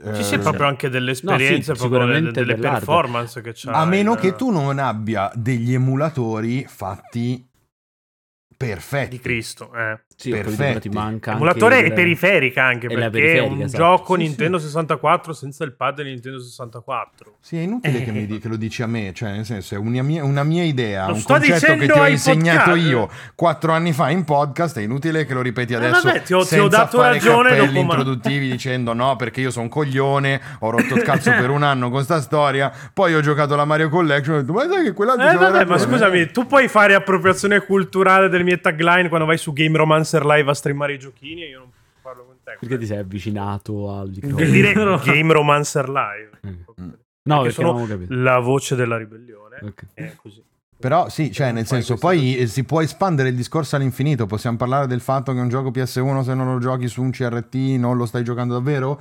[0.00, 2.84] Ci Eh, sia proprio anche delle esperienze, No, sì, proprio delle, sicuramente delle dell'hardware.
[2.86, 3.72] performance che c'ha.
[3.72, 7.46] A meno che tu non abbia degli emulatori fatti
[8.56, 9.16] perfetti.
[9.16, 10.00] Di Cristo, eh.
[10.20, 10.88] Sì, perfetti.
[10.88, 13.82] ti manca anche Emulatore il- e periferica anche la perché è un esatto.
[13.82, 17.36] gioco Sì, Nintendo 64 senza il pad Nintendo 64.
[17.40, 19.78] Sì, è inutile che, mi di- che lo dici a me, cioè nel senso è
[19.78, 22.86] una mia, una mia idea, Lo un sto concetto che ti ho insegnato podcast.
[22.88, 26.44] io quattro anni fa in podcast, è inutile che lo ripeti adesso vabbè, ti ho-
[26.44, 29.70] ti ho senza dato fare ragione dopo, ma- introduttivi dicendo no perché io sono un
[29.70, 33.64] coglione, ho rotto il cazzo per un anno con sta storia, poi ho giocato la
[33.64, 36.46] Mario Collection e ho detto ma sai che quell'altro Eh vabbè, ma ragione." scusami, tu
[36.46, 39.76] puoi fare appropriazione culturale delle mie tagline quando vai su Game
[40.18, 41.70] Romancer Live a streamare i giochini e io non
[42.02, 42.56] parlo con te.
[42.58, 44.72] Perché ti sei avvicinato al dire.
[45.04, 46.30] Game Romancer Live.
[46.46, 46.50] Mm.
[46.50, 46.90] Mm.
[47.22, 49.58] No, Perché perché sono la voce della ribellione.
[49.62, 49.86] Ok.
[49.94, 50.42] È così.
[50.78, 55.02] Però sì, cioè nel senso, poi si può espandere il discorso all'infinito, possiamo parlare del
[55.02, 58.24] fatto che un gioco PS1 se non lo giochi su un CRT non lo stai
[58.24, 58.98] giocando davvero?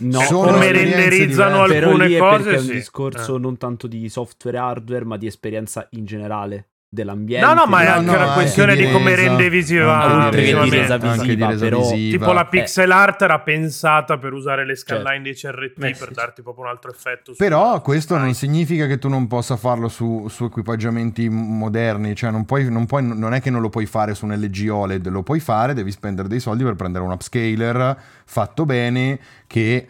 [0.00, 1.74] No, Sono Come esperienze renderizzano diverse.
[1.74, 2.72] però alcune lì è cose, perché è un sì.
[2.72, 3.38] discorso Eh.
[3.40, 7.44] non tanto di software e hardware, ma di esperienza in generale dell'ambiente.
[7.46, 10.00] No, no, ma è anche no, una questione di di come resa, rende visiva.
[10.02, 12.18] anche di oltre che di resa, visiva, resa però- visiva.
[12.18, 12.48] Tipo la Eh.
[12.48, 16.14] pixel art era pensata per usare le scanline dei CRT Beh, per sì.
[16.14, 17.32] darti proprio un altro effetto.
[17.32, 22.30] su- Però questo non significa che tu non possa farlo su, su equipaggiamenti moderni, cioè
[22.30, 25.08] non, puoi, non, puoi- non è che non lo puoi fare su un LG OLED,
[25.08, 29.86] lo puoi fare, devi spendere dei soldi per prendere un upscaler fatto bene che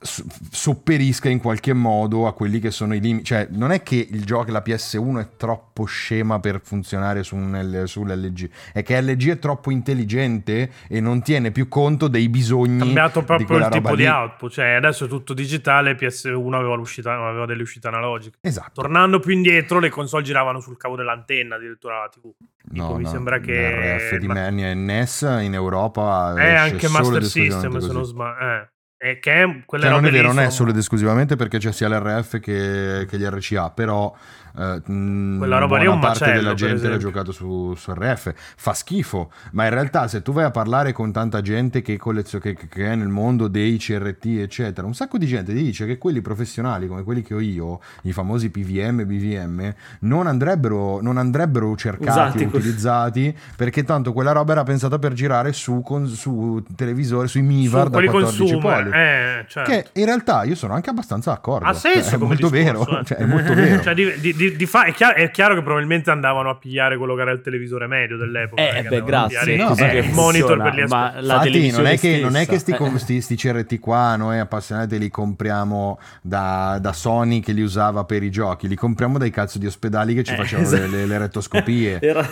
[0.00, 3.24] sopperisca in qualche modo a quelli che sono i limiti.
[3.24, 7.84] Cioè non è che il gioco, la PS1 è troppo scema per funzionare su L-
[7.86, 12.84] sull'LG, è che LG è troppo intelligente e non tiene più conto dei bisogni Ha
[12.84, 14.08] cambiato proprio il tipo roba di lì.
[14.08, 14.50] output.
[14.52, 15.94] Cioè, adesso è tutto digitale.
[15.96, 18.38] PS1 aveva, aveva delle uscite analogiche.
[18.40, 18.82] Esatto.
[18.82, 22.30] Tornando più indietro, le console giravano sul cavo dell'antenna addirittura la TV.
[22.72, 23.96] Tipo, mi sembra che.
[23.96, 28.38] RF di ma- e NES in Europa Eh, esce anche Master System, se non sbaglio.
[28.38, 28.68] Eh.
[28.98, 31.70] E che è, Cioè, non è vero, non è sono- solo ed esclusivamente perché c'è
[31.70, 34.10] sia l'RF che, che gli RCA, però
[34.58, 37.92] eh, mh, Quella roba lì è un parte macello, della gente l'ha giocato su, su
[37.92, 38.32] RF.
[38.56, 42.38] Fa schifo, ma in realtà se tu vai a parlare con tanta gente che, collezio-
[42.38, 45.98] che, che è nel mondo dei CRT, eccetera, un sacco di gente ti dice che
[45.98, 51.74] quelli professionali come quelli che ho io, i famosi PVM, BVM, non andrebbero, non andrebbero
[51.76, 57.28] cercati Usati utilizzati perché tanto quella roba era pensata per girare su, con- su televisori,
[57.28, 58.74] sui Mivar su da quelli 14 consumer.
[58.82, 58.96] pollici.
[58.96, 59.70] Eh, certo.
[59.70, 61.66] Che in realtà io sono anche abbastanza d'accordo.
[61.66, 63.00] Ha senso Cioè, è molto discorso, vero.
[63.00, 63.04] eh.
[63.04, 63.82] Cioè, è molto vero.
[63.82, 66.96] Cioè, di, di- di- di fa- è, chiaro, è chiaro che probabilmente andavano a pigliare
[66.96, 68.62] quello che era il televisore medio dell'epoca.
[68.68, 69.38] Eh, che beh, grazie.
[69.54, 71.26] pigliare No, che il monitor per gli ma ascolti.
[71.26, 72.98] la Infatti, televisione non è che, non è che sti, com- eh.
[72.98, 78.22] sti- sti CRT qua noi appassionati li compriamo da, da Sony che li usava per
[78.22, 80.82] i giochi, li compriamo dai cazzo di ospedali che ci Eh, facevano esatto.
[80.82, 81.98] le, le- le rettoscopie.
[82.00, 82.26] Era...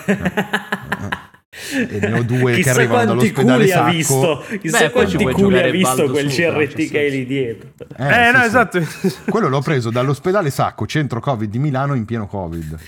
[1.88, 3.90] E ne ho due che Chissà arrivano quanti dall'ospedale culi ha sacco.
[3.90, 7.70] visto, chissà Beh, quanti culi ha visto quel CRT che hai lì dietro.
[7.96, 8.44] Eh, sì, no, sì.
[8.46, 8.80] esatto.
[9.28, 12.78] Quello l'ho preso dall'ospedale Sacco, centro Covid di Milano in pieno Covid.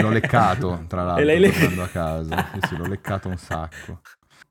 [0.00, 2.48] L'ho leccato, tra l'altro, E tornando a casa.
[2.52, 4.00] Sì, sì, l'ho leccato un sacco.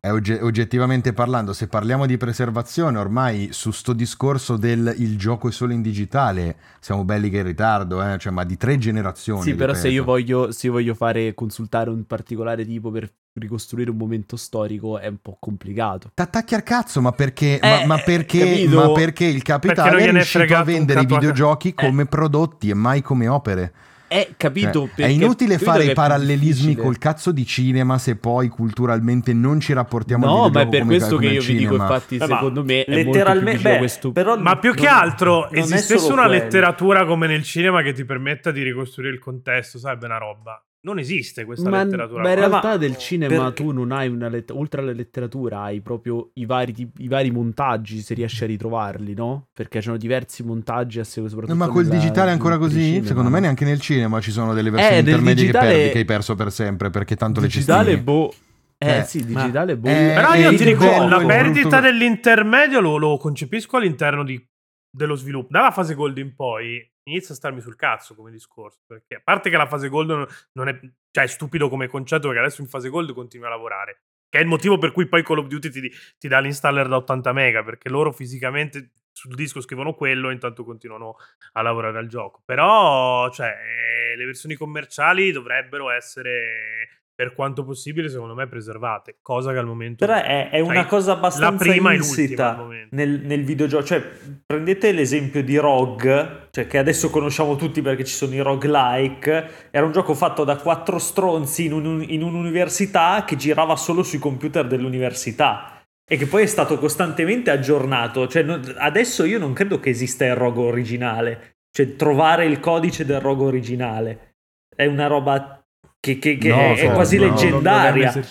[0.03, 5.47] È ogge- oggettivamente parlando, se parliamo di preservazione, ormai su sto discorso del il gioco
[5.47, 8.17] è solo in digitale, siamo belli che in ritardo, eh?
[8.17, 9.43] cioè, ma di tre generazioni.
[9.43, 13.91] Sì, però se io voglio, se io voglio fare consultare un particolare tipo per ricostruire
[13.91, 16.09] un momento storico è un po' complicato.
[16.15, 18.75] T'attacchi al cazzo, ma perché, Eh, ma, ma perché, capito?
[18.77, 22.73] ma perché il Perché capitale non è riuscito a vendere i videogiochi come prodotti e
[22.73, 23.71] mai come opere.
[24.11, 27.97] È capito Cioè, perché è inutile capito fare i è parallelismi col cazzo di cinema
[27.97, 31.71] se poi culturalmente non ci rapportiamo No, ma è per questo che io vi dico,
[31.75, 31.83] cinema.
[31.93, 34.87] infatti, Beh, secondo me è molto più letteralmente a beh, questo però Ma più che
[34.87, 36.43] altro non è esistesse una quello.
[36.43, 40.61] letteratura come nel cinema che ti permetta di ricostruire il contesto, sarebbe una roba.
[40.83, 42.23] Non esiste questa Ma, letteratura.
[42.23, 45.61] ma in realtà Ma- del cinema perché- tu non hai una letteratura, oltre alla letteratura
[45.61, 49.49] hai proprio i vari, i vari montaggi se riesci a ritrovarli, no?
[49.53, 52.81] Perché c'è diversi montaggi a seconda soprattutto ma col nella- digitale è ancora così?
[52.81, 53.41] cinema, Secondo me no?
[53.43, 56.33] neanche nel cinema ci sono delle versioni Eh, intermedie digitale- che perdi, che hai perso
[56.35, 58.01] per sempre, perché tanto le digitale cestine.
[58.03, 58.33] boh
[58.79, 61.67] eh, Eh, sì, ma- digitale boh eh, Però Eh, io il ti dico, la perdita
[61.67, 64.43] brutto- dell'intermedio lo, lo concepisco all'interno di-
[64.91, 65.47] dello sviluppo.
[65.49, 68.81] Dalla fase gold in poi inizia a starmi sul cazzo come discorso.
[68.85, 70.79] Perché a parte che la fase gold non- è,
[71.11, 74.01] cioè, è stupido come concetto, perché adesso in fase gold continui a lavorare.
[74.29, 76.97] Che è il motivo per cui poi Call of Duty ti, ti dà l'installer da
[76.97, 81.15] 80 mega, perché loro fisicamente sul disco scrivono quello e intanto continuano
[81.53, 82.41] a lavorare al gioco.
[82.45, 89.17] Però, cioè, eh, le versioni commerciali dovrebbero essere, per quanto possibile, secondo me, preservate.
[89.21, 90.07] Cosa che al momento...
[90.07, 93.83] Però è, è Cioè, una cosa abbastanza la prima insita nel, nel videogioco.
[93.83, 94.01] Cioè,
[94.43, 99.69] prendete l'esempio di Rogue, cioè che adesso conosciamo tutti perché ci sono i roguelike.
[99.69, 104.17] Era un gioco fatto da quattro stronzi in, un- in un'università che girava solo sui
[104.17, 105.83] computer dell'università.
[106.03, 108.27] E che poi è stato costantemente aggiornato.
[108.27, 111.57] Cioè, non- adesso io non credo che esista il rogo originale.
[111.71, 114.37] Cioè, trovare il codice del rogo originale.
[114.75, 115.60] È una roba
[116.01, 118.25] che, che- che No, è, è cioè, quasi no, non- non è un leggendaria.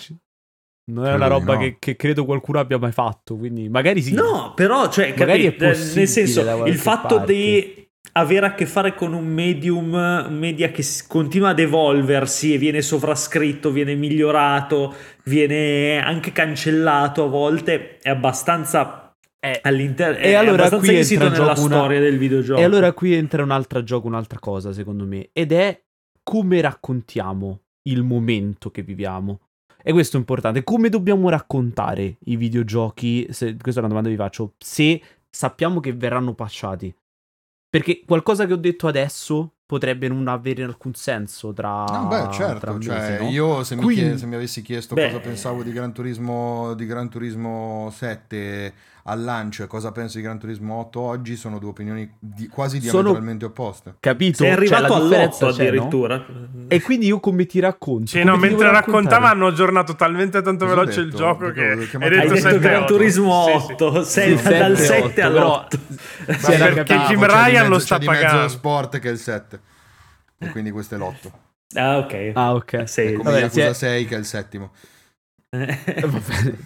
[0.91, 1.59] Non è una roba no.
[1.59, 4.13] che, che credo qualcuno abbia mai fatto, quindi magari sì.
[4.13, 7.33] No, però, cioè, Magari capi- è possibile nel senso, il fatto parte.
[7.33, 12.57] di avere a che fare con un medium, un media che continua ad evolversi e
[12.57, 14.93] viene sovrascritto, viene migliorato,
[15.23, 21.29] viene anche cancellato a volte, è abbastanza Eh, all'interno, E è allora abbastanza qui entra
[21.29, 22.59] nella una- storia del videogioco.
[22.59, 25.81] E allora qui entra un altro gioco, un'altra cosa, secondo me, ed è
[26.23, 29.39] come raccontiamo il momento che viviamo.
[29.83, 30.63] E questo è importante.
[30.63, 33.27] Come dobbiamo raccontare i videogiochi?
[33.31, 34.53] Se, questa è una domanda che vi faccio.
[34.59, 36.93] Se sappiamo che verranno patchati.
[37.69, 41.85] Perché qualcosa che ho detto adesso potrebbe non avere alcun senso tra.
[41.85, 43.29] No, beh, certo, cioè, mese, no?
[43.29, 45.07] io se mi, Quindi- chie- se mi avessi chiesto Beh.
[45.07, 48.73] cosa pensavo di Gran Turismo, di Gran Turismo 7
[49.05, 52.79] al lancio e cosa penso di Gran Turismo 8 oggi, sono due opinioni di- quasi
[52.81, 53.95] Sono- diametralmente opposte.
[53.99, 54.37] Capito?
[54.37, 55.67] Sei Cioè, arrivato differenza all'8 c'è, no?
[55.69, 56.25] addirittura.
[56.67, 58.05] E quindi io come ti racconto?
[58.07, 61.17] Sì, Come no, ti mentre raccontava hanno aggiornato talmente tanto Cosa veloce il detto?
[61.17, 62.93] gioco Dico, che che hai detto detto 7 Gran 8.
[62.93, 63.71] Turismo Sì, sì.
[63.73, 65.77] 8, sei Sì, dal sette, 7 otto, però- all'8.
[65.77, 68.47] Si Sì, perché c'è di Ryan mezzo- lo c'è sta di mezzo pagando.
[68.49, 69.59] sport che è il 7.
[70.37, 71.31] E quindi questo è l'8.
[71.73, 72.31] Ah, ok.
[72.33, 72.83] Ah, ok.
[72.89, 73.01] Sì.
[73.01, 74.71] È come Vabbè, Yakuza è- 6 che è il settimo.
[75.53, 75.77] Eh.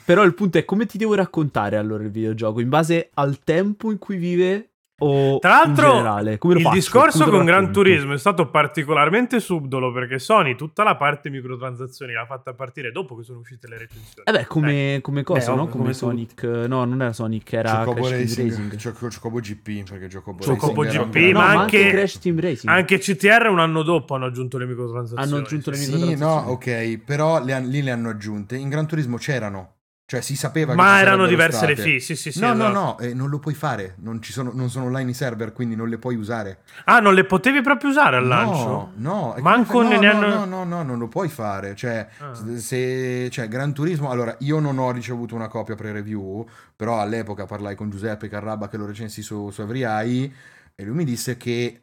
[0.06, 2.60] Però il punto è come ti devo raccontare allora il videogioco?
[2.60, 6.38] In base al tempo in cui vive o Tra l'altro, in generale?
[6.38, 6.78] Come lo il faccio?
[6.78, 7.72] discorso Come con Gran?
[7.74, 13.16] Turismo è stato particolarmente subdolo perché Sony tutta la parte microtransazioni l'ha fatta partire dopo
[13.18, 14.26] che sono uscite le recensioni.
[14.28, 15.68] Eh beh, come, come cosa, Beh, no?
[15.68, 16.44] Come, come Sonic.
[16.44, 18.82] No, non era Sonic, era Chocobo Crash Team Racing, Racing.
[18.94, 22.40] Choco- Chocobo GP, perché Chocobo, Chocobo Racing un GP, No, ma ma anche- Crash Team
[22.40, 22.72] Racing.
[22.74, 25.24] Anche CTR un anno dopo hanno aggiunto le microtransazioni.
[25.24, 25.92] Hanno aggiunto le sì.
[25.92, 26.96] micro- Sì, no, microtransazioni.
[26.96, 28.56] ok, però le lì le hanno aggiunte.
[28.56, 29.72] In Gran Turismo c'erano.
[30.08, 31.90] Cioè si sapeva che Ma erano diverse le state.
[31.90, 32.40] fee, sì, sì, sì.
[32.40, 32.74] no, no, esatto.
[32.80, 33.96] no, eh, non lo puoi fare.
[34.02, 36.60] Non, ci sono, non sono online i server, quindi non le puoi usare.
[36.84, 38.68] Ah, non le potevi proprio usare al lancio?
[38.68, 41.76] No, no, Manco fai- ne no, no, hanno- no, no, no, non lo puoi fare.
[41.76, 42.36] Cioè, Ah.
[42.58, 47.74] se cioè, Gran Turismo, allora io non ho ricevuto una copia pre-review, però all'epoca parlai
[47.74, 50.32] con Giuseppe Carrabba che lo recensì su, su Eye,
[50.76, 51.82] e lui mi disse che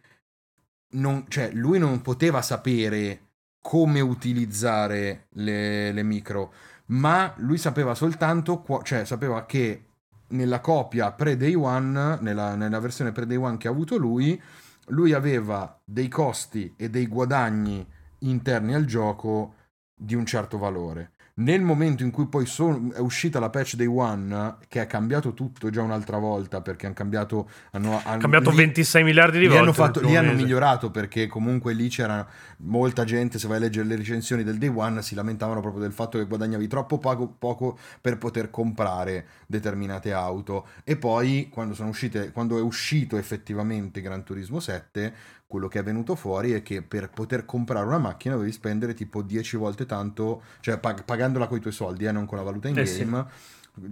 [0.90, 3.20] non, cioè, lui non poteva sapere
[3.60, 6.52] come utilizzare le, le micro,
[6.92, 9.86] ma lui sapeva soltanto, qua- cioè sapeva che
[10.28, 14.40] nella copia pre-day one, nella, nella versione pre-day one che ha avuto lui,
[14.86, 17.86] lui aveva dei costi e dei guadagni
[18.20, 19.54] interni al gioco
[19.94, 21.12] di un certo valore.
[21.34, 25.32] Nel momento in cui poi son- è uscita la patch day one, che ha cambiato
[25.32, 27.48] tutto già un'altra volta, perché hanno cambiato...
[27.70, 29.62] Hanno, Ha hanno- cambiato lì- 26 miliardi di volte.
[29.62, 30.42] hanno, fatto- primo hanno mese.
[30.42, 32.26] migliorato perché comunque lì c'era
[32.58, 35.92] molta gente, se vai a leggere le recensioni del day one, si lamentavano proprio del
[35.92, 40.66] fatto che guadagnavi troppo poco, poco per poter comprare determinate auto.
[40.84, 45.14] E poi quando, sono uscite, quando è uscito effettivamente Gran Turismo 7,
[45.52, 49.20] quello che è venuto fuori è che per poter comprare una macchina dovevi spendere tipo
[49.20, 52.68] 10 volte tanto, cioè pag- pagandola con i tuoi soldi, eh, non con la valuta
[52.68, 53.26] in Eh game.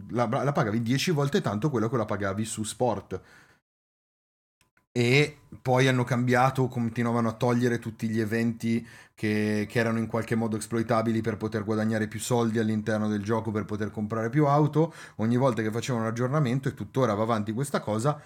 [0.09, 3.21] La, la pagavi 10 volte tanto quello che la pagavi su sport
[4.93, 10.35] e poi hanno cambiato, continuavano a togliere tutti gli eventi che, che erano in qualche
[10.35, 14.95] modo esploitabili per poter guadagnare più soldi all'interno del gioco, per poter comprare più auto.
[15.17, 18.21] Ogni volta che facevano un aggiornamento, e tuttora va avanti questa cosa,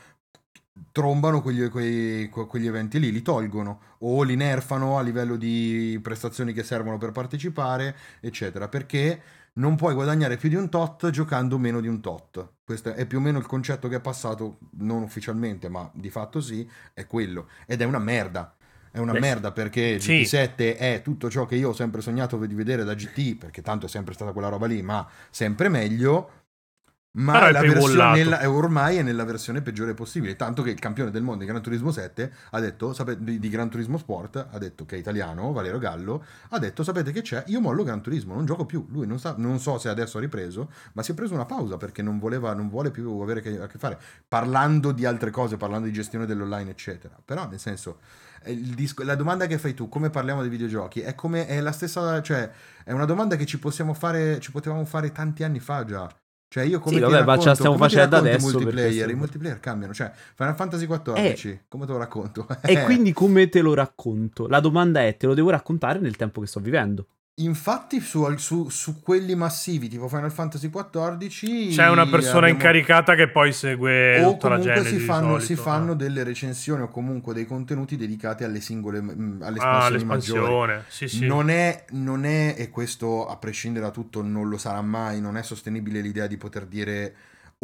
[0.91, 5.99] trombano quegli, quei- que- quegli eventi lì, li tolgono o li nerfano a livello di
[6.03, 9.23] prestazioni che servono per partecipare, eccetera, perché
[9.55, 12.55] non puoi guadagnare più di un tot giocando meno di un tot.
[12.65, 16.41] Questo è più o meno il concetto che è passato, non ufficialmente, ma di fatto
[16.41, 17.49] sì, è quello.
[17.67, 18.57] Ed è una merda.
[18.91, 20.23] È una Beh, merda perché sì.
[20.23, 23.87] GT7 è tutto ciò che io ho sempre sognato di vedere da GT, perché tanto
[23.87, 26.43] è sempre stata quella roba lì, ma sempre meglio.
[27.17, 30.35] Ma la versione nella- è ormai è nella versione peggiore possibile.
[30.35, 33.71] Tanto che il campione del mondo di Gran Turismo 7 ha detto, sapete, di, Gran
[33.71, 37.45] Turismo Sport, ha detto che è italiano, Valerio Gallo, ha detto, sapete che c'è?
[37.47, 38.87] Io mollo Gran Turismo, non gioco più.
[38.91, 41.77] Lui non, sa, non so se adesso ha ripreso, ma si è preso una pausa
[41.77, 43.97] perché non, voleva, non vuole più avere che- a che fare.
[44.27, 47.17] Parlando di altre cose, parlando di gestione dell'online, eccetera.
[47.25, 47.99] Però, nel senso,
[48.75, 52.21] disco- la domanda che fai tu, come parliamo di videogiochi, è come è la stessa,
[52.23, 52.51] cioè,
[52.83, 56.09] è una domanda che ci possiamo fare, ci potevamo fare tanti anni fa già.
[56.49, 58.53] Cioè io come Sì, vabbè, ma ce la racconto, stiamo come ti facendo adesso i
[58.53, 62.47] multiplayer, i multiplayer cambiano, cioè Final Fantasy XIV, come te lo racconto?
[62.63, 64.47] E Eh, quindi come te lo racconto?
[64.47, 67.07] La domanda è, te lo devo raccontare nel tempo che sto vivendo.
[67.39, 73.17] Infatti su, su- su quelli massivi tipo Final Fantasy XIV C'è una persona abbiamo- incaricata
[73.17, 75.97] che poi segue o tutta la comunque genesi si fanno, solito, si fanno eh.
[75.97, 80.39] delle recensioni o comunque dei contenuti dedicati alle singole alle Ah, espansioni maggiori.
[80.41, 80.85] l'espansione.
[80.87, 81.27] Sì, sì.
[81.27, 85.37] Non è, non è, e questo a prescindere da tutto non lo sarà mai, non
[85.37, 87.15] è sostenibile l'idea di poter dire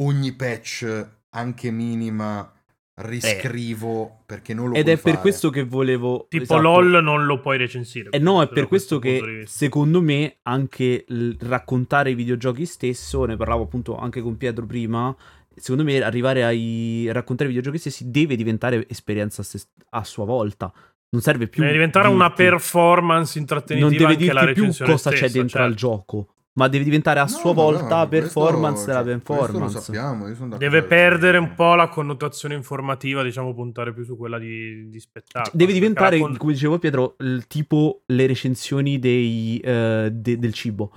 [0.01, 2.51] ogni patch, anche minima,
[3.03, 5.19] riscrivo perché non lo Ed è per fare.
[5.19, 6.27] questo che volevo...
[6.29, 6.61] Tipo esatto.
[6.61, 8.11] LOL non lo puoi recensire.
[8.11, 11.05] Eh no, è per questo di che secondo me anche
[11.41, 15.15] raccontare i videogiochi stesso, ne parlavo appunto anche con Pietro prima,
[15.55, 19.43] secondo me arrivare ai raccontare i videogiochi stessi deve diventare esperienza
[19.91, 20.73] a sua volta.
[21.13, 24.85] Non serve più Deve diventare una dirti- performance intrattenitiva Non deve anche la dirti più
[24.85, 25.67] cosa c'è stessa, dentro cioè.
[25.67, 29.53] al gioco, ma deve diventare a No, sua volta questo- performance della cioè, performance.
[29.53, 34.05] Questo lo sappiamo, io sono Deve perdere un po' la connotazione informativa, diciamo, puntare più
[34.05, 35.45] su quella di, di spettacolo.
[35.45, 40.53] Cioè, Deve diventare, con- come dicevo Pietro, il tipo le recensioni dei, eh, de- del
[40.53, 40.93] cibo.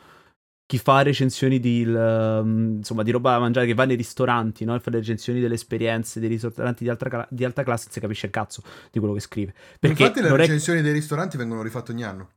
[0.66, 4.66] Chi fa recensioni di, il, ehm, insomma, di roba da mangiare, che va nei ristoranti,
[4.66, 4.74] no?
[4.74, 7.93] E fa le recensioni delle esperienze dei ristoranti di alta, cla- di alta classe, non
[7.93, 9.54] si capisce il cazzo di quello che scrive.
[9.80, 10.41] Perché Infatti le non è...
[10.41, 12.30] recensioni dei ristoranti vengono rifatte ogni anno.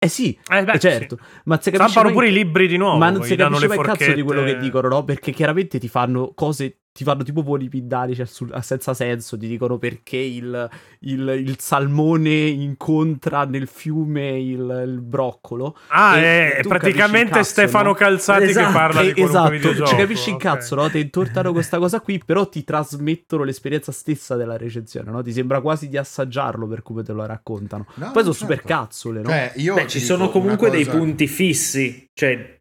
[0.00, 1.40] Eh sì, Eh, beh, eh, certo, sì.
[1.46, 2.98] ma se Stampano pure i libri di nuovo.
[2.98, 5.04] ma non si capisce mai il cazzo di quello che dicono, no?
[5.04, 9.78] Perché chiaramente ti fanno cose, ti fanno tipo polipindari cioè, sul- senza senso, ti dicono
[9.78, 10.68] perché il,
[11.02, 15.76] il- il salmone incontra nel fiume il, il broccolo.
[15.90, 17.94] Ah, E- è praticamente il cazzo, Stefano no?
[17.94, 19.88] Calzati Esatto, che parla di Eh, qualunque esatto, videogioco.
[19.90, 20.40] ci capisci il ok.
[20.42, 20.90] cazzo, no?
[20.90, 25.22] Ti intortano questa cosa qui, però ti trasmettono l'esperienza stessa della recensione, no?
[25.22, 27.86] Ti sembra quasi di assaggiarlo per come te lo raccontano.
[27.94, 28.38] No, Poi sono certo.
[28.54, 29.28] super cazzole, no?
[29.28, 32.57] Cioè, io Beh, ci sono comunque dei cosa- punti fissi, cioè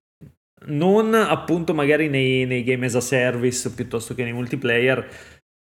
[0.66, 5.08] non appunto magari nei, nei game as a service piuttosto che nei multiplayer,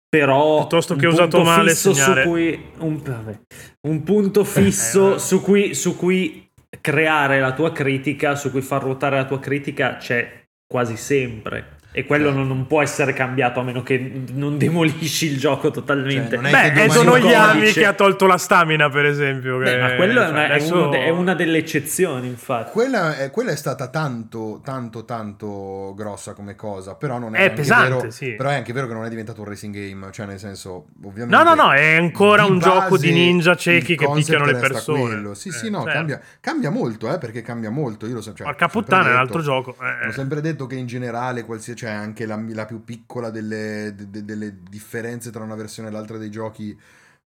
[0.07, 2.23] però Piuttosto che un usato punto male fisso su segnare.
[2.23, 3.39] cui un, vabbè,
[3.87, 5.19] un punto fisso Eh.
[5.19, 6.49] su cui, su cui
[6.81, 11.74] creare la tua critica, su cui far ruotare la tua critica c'è quasi sempre.
[11.97, 16.35] E quello non, non può essere cambiato a meno che non demolisci il gioco totalmente.
[16.35, 19.57] Cioè, è Beh, è un Yami codice- che ha tolto la stamina, per esempio.
[19.59, 22.27] Beh, che- ma quello è cioè, una, è adesso- uno de- è una delle eccezioni,
[22.27, 22.71] infatti.
[22.71, 27.43] Quella è, quella è stata tanto, tanto, tanto grossa come cosa, però non è, È
[27.43, 28.31] anche pesante, vero, sì.
[28.33, 31.33] Però è anche vero che non è diventato un racing game, cioè nel senso, ovviamente...
[31.33, 34.99] No, no, no, è ancora un gioco di ninja ciechi che picchiano le persone.
[34.99, 35.33] quello.
[35.33, 35.93] Sì, Eh, sì, no, certo.
[35.93, 38.05] cambia, cambia molto, eh, perché cambia molto.
[38.05, 39.77] Io lo so, cioè, Porca puttana, è un altro gioco.
[39.79, 40.07] eh.
[40.07, 44.09] Ho sempre detto che in generale, qualsiasi, cioè anche la, la più piccola delle, de-
[44.09, 46.75] de- delle differenze tra una versione e l'altra dei giochi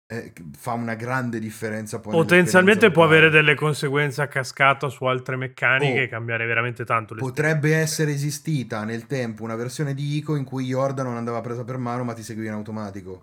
[0.06, 1.98] eh, fa una grande differenza.
[1.98, 6.02] Potenzialmente può avere delle conseguenze a cascata su altre meccaniche Oh.
[6.02, 7.16] e cambiare veramente tanto.
[7.16, 11.64] Potrebbe essere esistita nel tempo una versione di Ico in cui Yorda non andava presa
[11.64, 13.22] per mano ma ti seguiva in automatico.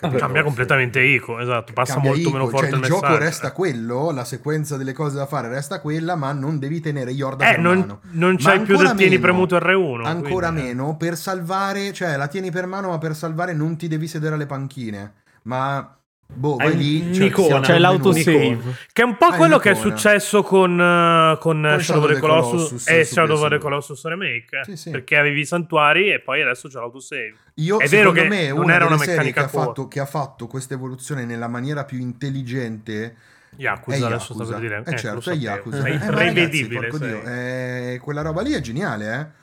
[0.00, 1.72] Vabbè, Cambia completamente Ico, esatto.
[1.72, 4.92] Passa Cambia molto Ico, meno forte cioè il il gioco resta quello, la sequenza delle
[4.92, 8.00] cose da fare resta quella, ma non devi tenere Yorda Eh, per non, mano.
[8.12, 10.04] non c'hai più del tieni premuto R1.
[10.04, 10.74] Ancora quindi, eh.
[10.74, 14.34] meno, per salvare, cioè la tieni per mano, ma per salvare non ti devi sedere
[14.34, 15.12] alle panchine.
[15.42, 15.96] Ma
[16.32, 17.78] boh, vai lì, cioè, C'è menu.
[17.78, 18.58] l'autosave.
[18.92, 22.12] Che è un po' Ah, quello che è successo con, eh, con, Con Shadow of
[22.14, 23.58] the Colossus, Colossus e Shadow of the PS2.
[23.60, 24.60] Colossus Remake.
[24.64, 24.90] Sì, sì.
[24.90, 27.34] Perché avevi i santuari e poi adesso c'è l'autosave.
[27.54, 30.06] Io, È vero che me, non era una serie che meccanica ha, fatto, che ha
[30.06, 33.16] fatto questa evoluzione nella maniera più intelligente
[33.56, 34.52] Yakuza, è adesso Yakuza.
[34.52, 34.82] per dire.
[34.86, 35.34] Eh, lo certo, è.
[35.34, 35.82] Yakuza.
[35.84, 36.80] È Eh, imprevedibile.
[36.80, 37.08] ragazzi, sai.
[37.08, 39.38] Dio, eh, quella roba lì è geniale, eh?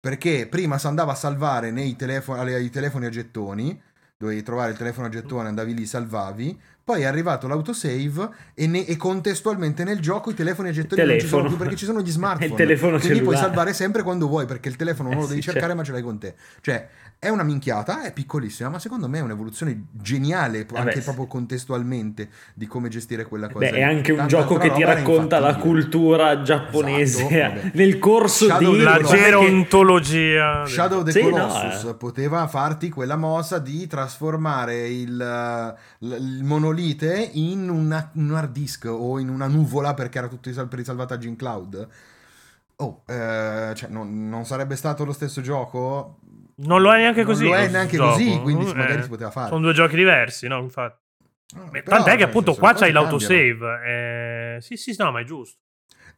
[0.00, 3.82] Perché prima si andava a salvare nei telefoni, ai telefoni a gettoni,
[4.18, 6.60] dovevi trovare il telefono a gettone, andavi lì, salvavi.
[6.82, 11.20] Poi è arrivato l'autosave e, ne- e contestualmente nel gioco i telefoni a gettoni non
[11.20, 12.46] ci sono più perché ci sono gli smartphone.
[12.50, 13.46] Il telefono Quindi puoi cellulare.
[13.46, 15.78] salvare sempre quando vuoi perché il telefono non Eh lo sì, devi cercare certo.
[15.80, 16.34] ma ce l'hai con te.
[16.62, 16.88] Cioè,
[17.20, 21.02] è una minchiata, è piccolissima, ma secondo me è un'evoluzione geniale anche beh, sì.
[21.02, 23.70] proprio contestualmente di come gestire quella cosa.
[23.70, 27.70] Beh, è anche un Tanta gioco che ti racconta la cultura giapponese Esatto, vabbè.
[27.74, 28.82] nel corso Shadow di...
[28.82, 30.64] La gerontologia.
[30.64, 31.94] Shadow of the Sì, no, Colossus eh.
[31.94, 39.18] poteva farti quella mossa di trasformare il, il monolite in una- un hard disk o
[39.18, 41.88] in una nuvola perché era tutto per i salvataggi in cloud.
[42.76, 46.18] Oh, eh, cioè, non, non sarebbe stato lo stesso gioco?
[46.60, 47.44] Non lo è neanche così.
[47.44, 48.10] Non lo è neanche gioco.
[48.12, 49.48] così, quindi Eh, magari si poteva fare.
[49.48, 50.58] Sono due giochi diversi, no?
[50.60, 51.06] Infatti.
[51.56, 54.56] Ah, Beh, però, Tant'è che cioè, appunto qua c'hai l'autosave.
[54.56, 55.58] eh, Sì, sì, no, ma è giusto.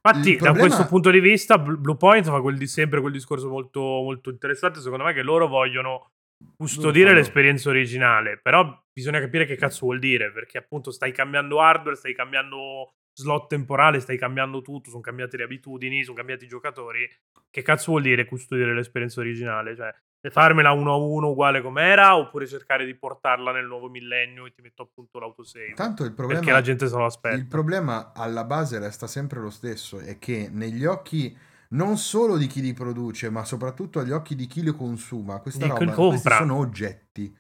[0.03, 3.13] Infatti, Il da problema- questo punto di vista, Bl- Bluepoint fa quel di- sempre quel
[3.13, 4.81] discorso molto, molto interessante.
[4.81, 6.13] Secondo me, che loro vogliono
[6.57, 8.39] custodire l'esperienza originale.
[8.43, 10.33] Però bisogna capire che cazzo vuol dire.
[10.33, 14.89] Perché appunto stai cambiando hardware, stai cambiando slot temporale, stai cambiando tutto.
[14.89, 17.07] Sono cambiate le abitudini, sono cambiati i giocatori.
[17.51, 19.77] Che cazzo vuol dire custodire l'esperienza originale?
[19.77, 19.95] Cioè,
[20.29, 24.61] farmela uno a uno uguale com'era oppure cercare di portarla nel nuovo millennio e ti
[24.61, 25.73] metto appunto l'autosave.
[25.73, 27.35] Tanto il problema, perché la gente se lo aspetta.
[27.35, 31.35] il problema alla base resta sempre lo stesso, è che negli occhi
[31.71, 35.67] non solo di chi li produce, ma soprattutto agli occhi di chi li consuma, questa
[35.67, 37.35] Di roba, sono oggetti,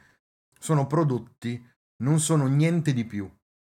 [0.59, 1.63] sono prodotti,
[2.03, 3.31] non sono niente di più.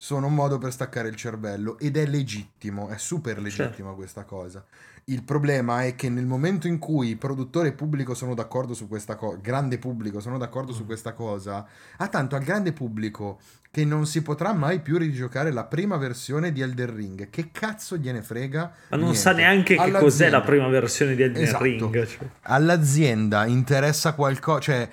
[0.03, 4.65] Sono un modo per staccare il cervello ed è legittimo, è super legittima questa cosa.
[5.05, 9.15] Il problema è che nel momento in cui produttore e pubblico sono d'accordo su questa
[9.15, 11.63] cosa, grande pubblico sono d'accordo su questa cosa,
[11.97, 13.39] ha tanto al grande pubblico
[13.69, 17.29] che non si potrà mai più rigiocare la prima versione di Elder Ring.
[17.29, 18.61] Che cazzo gliene frega?
[18.89, 19.19] Ma non Niente.
[19.19, 21.63] sa neanche che cos'è All'azienda- la prima versione di Elden Esatto.
[21.63, 22.05] Ring.
[22.07, 22.27] cioè.
[22.41, 24.89] All'azienda interessa qualcosa, cioè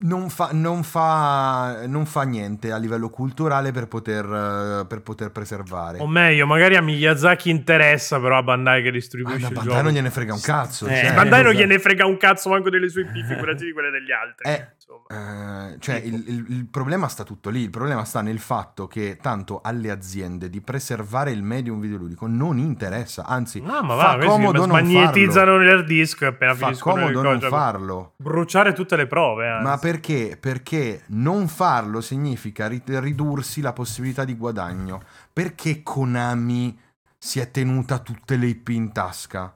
[0.00, 5.98] non fa, non, fa, non fa niente a livello culturale per poter, per poter preservare.
[5.98, 9.82] O meglio, magari a Miyazaki interessa, però a Bandai che Ah, distribuisce da il Bandai
[9.82, 10.86] non gliene frega un cazzo.
[10.86, 13.90] Eh, cioè, Bandai non gliene frega un cazzo manco delle sue IP, figurati di quelle
[13.90, 14.48] degli altri.
[14.48, 15.70] Eh, insomma.
[15.72, 17.60] Eh, cioè, il, il- il problema sta tutto lì.
[17.62, 22.58] Il problema sta nel fatto che tanto alle aziende di preservare il medium videoludico non
[22.58, 25.62] interessa, anzi, No, ma fa va, comodo non smagnetizzano farlo.
[25.64, 28.14] l'hard disk appena Fa comodo non farlo.
[28.16, 29.48] Bruciare tutte le prove.
[29.48, 29.64] anzi.
[29.66, 30.36] Ma perché?
[30.40, 35.02] Perché non farlo significa ri- ridursi la possibilità di guadagno.
[35.32, 36.78] Perché Konami
[37.20, 39.52] si è tenuta tutte le IP in tasca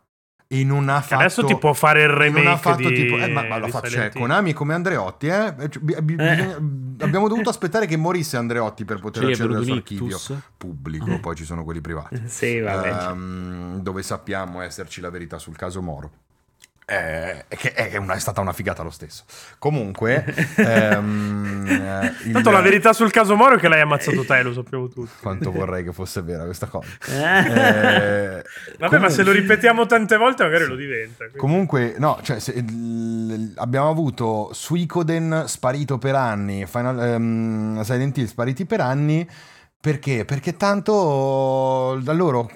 [0.55, 2.95] e non ha Che fatto adesso ti può fare il remake non ha fatto di,
[2.95, 4.11] tipo eh, ma, ma lo fa, cioè.
[4.11, 5.55] Konami come Andreotti eh?
[5.59, 6.03] Eh, cioè, Eh.
[6.03, 6.57] bisogna-
[6.99, 10.19] abbiamo dovuto aspettare che morisse Andreotti per poter Sì, è accedere al suo un archivio
[10.59, 11.19] pubblico Eh.
[11.21, 12.91] poi ci sono quelli privati Sì, vabbè.
[12.91, 13.11] cioè.
[13.13, 16.11] Ehm, dove sappiamo esserci la verità sul caso Moro
[16.85, 19.23] Eh, che è, una- è stata una figata lo stesso
[19.59, 20.25] comunque
[20.57, 24.53] ehm, eh, il- Tanto la verità sul caso Moro è che l'hai ammazzato te, lo
[24.53, 25.11] sappiamo tutti.
[25.23, 28.39] quanto vorrei che fosse vera questa cosa Eh.
[28.39, 28.43] Eh,
[28.79, 31.19] Vabbè, ma se lo comunque- ripetiamo tante volte magari lo diventa.
[31.19, 38.19] quindi- Comunque, no, cioè, se- l- abbiamo avuto Suikoden sparito per anni, Final, ehm, Silent
[38.19, 39.27] Hill spariti per anni,
[39.81, 40.25] perché?
[40.25, 42.51] Perché tanto da loro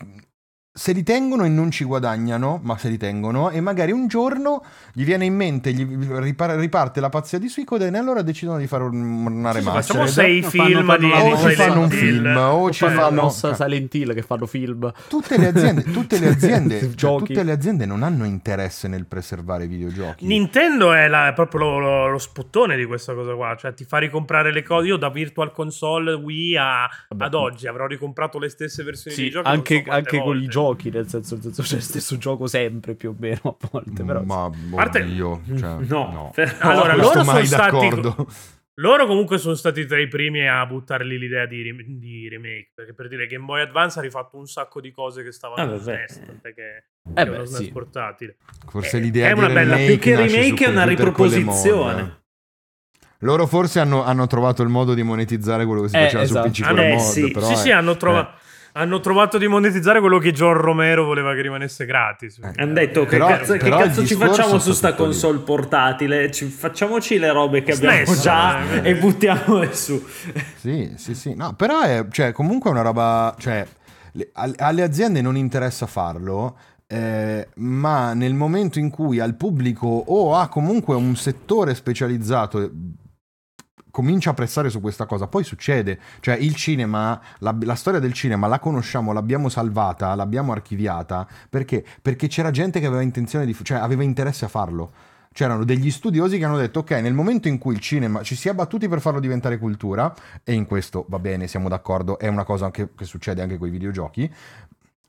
[0.77, 4.63] se li tengono e non ci guadagnano, ma se li tengono, e magari un giorno
[4.93, 5.87] gli viene in mente, gli
[6.19, 9.65] ripar- riparte la pazzia di Suikoden e allora decidono di fare un- una Sì, sì,
[9.65, 11.97] facciamo sei No, film fanno- di, di o ci Silent fanno un Hill.
[11.99, 14.93] film, o ci Fanno Silent Hill che fanno film.
[15.09, 17.25] Tutte le aziende, tutte le aziende, cioè, Giochi.
[17.33, 20.27] tutte le aziende non hanno interesse nel preservare i videogiochi.
[20.27, 23.85] Nintendo è, la- è proprio lo, lo- lo spottone di questa cosa qua, cioè ti
[23.85, 24.89] fa ricomprare le cose.
[24.89, 27.25] Io da Virtual Console Wii a- Vabbè.
[27.25, 29.47] ad oggi avrò ricomprato le stesse versioni di Sì, giochi.
[29.47, 30.53] non anche, so anche con i volte.
[30.67, 34.03] Giochi, nel senso, nel senso c'è lo stesso gioco sempre più o meno a volte.
[34.05, 36.31] Però Ma parte- oddio, cioè, No, no.
[36.35, 38.27] però- Allora, Questo loro sono mai stati- d'accordo.
[38.79, 42.73] Loro comunque sono stati tra i primi a buttar lì l'idea di, rim- di remake.
[42.75, 45.65] Perché per dire Game Boy Advance ha rifatto un sacco di cose che stavano Ah,
[45.65, 46.05] nel vabbè.
[46.09, 47.71] SNES, tant'è che Eh è uno sì.
[47.73, 48.37] portatile.
[48.69, 52.21] Forse Eh, l'idea è di una bella- più che remake è una riproposizione.
[53.21, 56.47] Loro forse hanno, hanno trovato il modo di monetizzare quello che si Eh, faceva esatto.
[56.47, 57.31] su PC Ah, con no, eh, mod, sì.
[57.31, 58.39] però sì, è- sì, hanno, trova- eh.
[58.77, 62.39] Hanno trovato di monetizzare quello che John Romero voleva che rimanesse gratis.
[62.43, 62.53] Eh.
[62.57, 65.09] Hanno detto che Però- cazzo, che però il cazzo ci facciamo su sta tutto lì.
[65.11, 66.31] console portatile?
[66.31, 70.03] Ci- facciamoci le robe che abbiamo SNES, già eh, e buttiamole su.
[70.57, 71.35] Sì, sì, sì.
[71.35, 73.35] No, però è cioè, comunque è una roba.
[73.39, 73.67] Cioè,
[74.13, 76.57] le- al- alle aziende non interessa farlo.
[76.89, 82.71] eh, ma nel momento in cui al pubblico o a comunque un settore specializzato
[83.97, 85.99] comincia a pressare su questa cosa, poi succede.
[86.21, 91.83] Cioè, il cinema, la, la storia del cinema la conosciamo, l'abbiamo salvata, l'abbiamo archiviata perché?
[92.03, 94.93] Perché c'era gente che aveva intenzione di, cioè aveva interesse a farlo.
[95.33, 98.51] C'erano degli studiosi che hanno detto: Ok, nel momento in cui il cinema ci si
[98.51, 102.45] è battuti per farlo diventare cultura, e in questo va bene, siamo d'accordo, è una
[102.45, 104.31] cosa che, che succede anche con i videogiochi,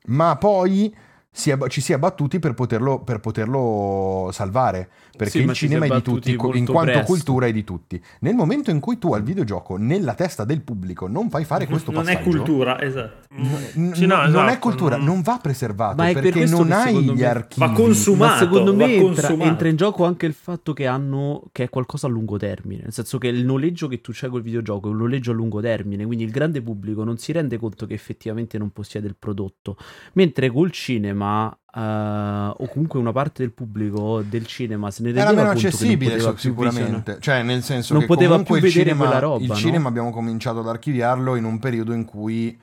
[0.06, 0.96] ma poi
[1.38, 4.88] si è- ci si è battuti per poterlo, per poterlo salvare.
[5.18, 7.02] Perché Sì, il cinema è di tutti, in quanto presto.
[7.04, 8.00] cultura è di tutti.
[8.20, 11.90] Nel momento in cui tu al videogioco, nella testa del pubblico, non fai fare questo
[11.90, 13.26] non passaggio, è cultura, esatto.
[13.34, 16.70] n- Sì, no, non è esatto, cultura, non- non va preservato per perché questo non
[16.70, 17.66] hai gli me- archivi.
[17.66, 18.32] Va consumato.
[18.32, 19.50] Ma secondo va me entra, consumato.
[19.50, 22.92] entra in gioco anche il fatto che hanno che è qualcosa a lungo termine, nel
[22.92, 26.04] senso che il noleggio che tu c'hai col videogioco è un noleggio a lungo termine,
[26.06, 29.76] quindi il grande pubblico non si rende conto che effettivamente non possiede il prodotto,
[30.12, 31.27] mentre col cinema
[31.74, 35.62] eh, o comunque una parte del pubblico del cinema se ne Era rendeva meno che
[35.62, 39.18] non accessibile più sicuramente, cioè nel senso Non che poteva più il vedere cinema, quella
[39.20, 39.54] roba, il no?
[39.54, 42.58] cinema abbiamo cominciato ad archiviarlo in un periodo in cui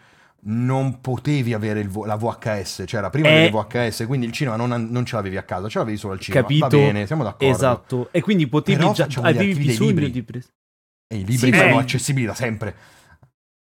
[0.47, 3.33] non potevi avere vo- la VHS, cioè era prima Eh.
[3.33, 6.19] delle VHS, quindi il cinema non, non ce l'avevi a casa, ce l'avevi solo al
[6.19, 6.43] cinema.
[6.43, 6.67] Capito?
[6.67, 7.45] Va bene, siamo d'accordo.
[7.55, 10.11] Esatto, e quindi potevi Però già avevi bisogno libri.
[10.11, 10.51] di pres-
[11.07, 12.75] E i libri Sì, sono ma- accessibili da sempre.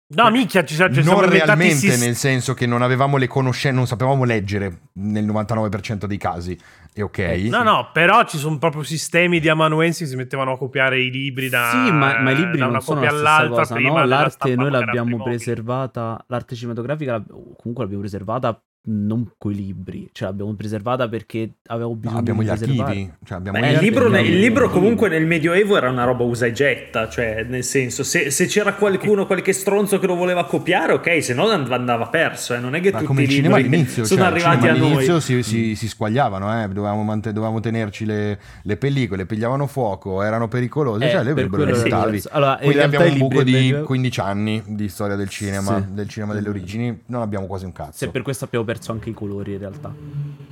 [0.08, 3.76] No, minchia, ci, ci siamo non realmente, sis- nel senso che non avevamo le conoscenze,
[3.76, 6.56] non sapevamo leggere nel 99% dei casi.
[6.94, 7.18] E ok.
[7.50, 11.10] No, no, però ci sono proprio sistemi di amanuensi che si mettevano a copiare i
[11.10, 13.74] libri da, Sì, ma, ma i libri da non una sono la copia stessa all'altra
[13.74, 14.04] cosa, no?
[14.04, 21.08] L'arte noi l'abbiamo preservata, l'arte cinematografica comunque l'abbiamo preservata non coi libri, cioè l'abbiamo preservata
[21.08, 22.88] perché avevo No, bisogno abbiamo di gli preservare.
[22.90, 23.12] archivi.
[23.24, 24.28] Cioè abbiamo Beh, gli il, libro, archivi.
[24.28, 28.30] il libro comunque nel Medioevo era una roba usa e getta, cioè nel senso se,
[28.30, 32.54] se c'era qualcuno, qualche stronzo che lo voleva copiare, ok, se no and- andava perso,
[32.54, 32.58] eh.
[32.58, 34.72] non è che Ma tutti come i il cinema libri all'inizio, sono cioè, arrivati a
[34.74, 34.86] noi.
[34.92, 40.22] all'inizio si, si- si squagliavano, eh, dovevamo, mant- dovevamo tenerci le, le pellicole, pigliavano fuoco,
[40.22, 41.64] erano pericolose, Eh, cioè le buttavi.
[41.64, 42.28] diverso.
[42.30, 45.92] Allora, in Quindi abbiamo un buco di Medioevo- 15 anni di storia del cinema, Sì.
[45.92, 47.92] del cinema delle origini, non abbiamo quasi un cazzo.
[47.96, 49.94] Se per questo abbiamo perso anche i colori in realtà.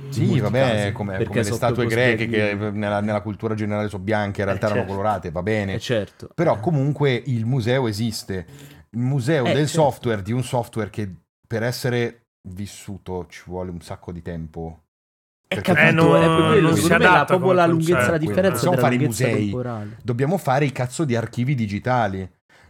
[0.09, 4.03] Sì, vabbè, casi, come, perché come le statue greche che nella, nella cultura generale sono
[4.03, 4.95] bianche, in realtà Eh, erano certo.
[4.97, 5.73] colorate, va bene.
[5.73, 6.29] Eh certo.
[6.33, 8.45] Però comunque il museo esiste.
[8.91, 9.81] Il museo Eh, del certo.
[9.81, 11.13] software, di un software che
[11.45, 14.83] per essere vissuto ci vuole un sacco di tempo.
[15.47, 18.81] È capito, Eh, non- è quello, non si adatta proprio la lunghezza, la differenza della
[18.81, 19.41] fare i lunghezza musei.
[19.43, 19.97] temporale.
[20.01, 22.27] Dobbiamo fare i cazzo di archivi digitali.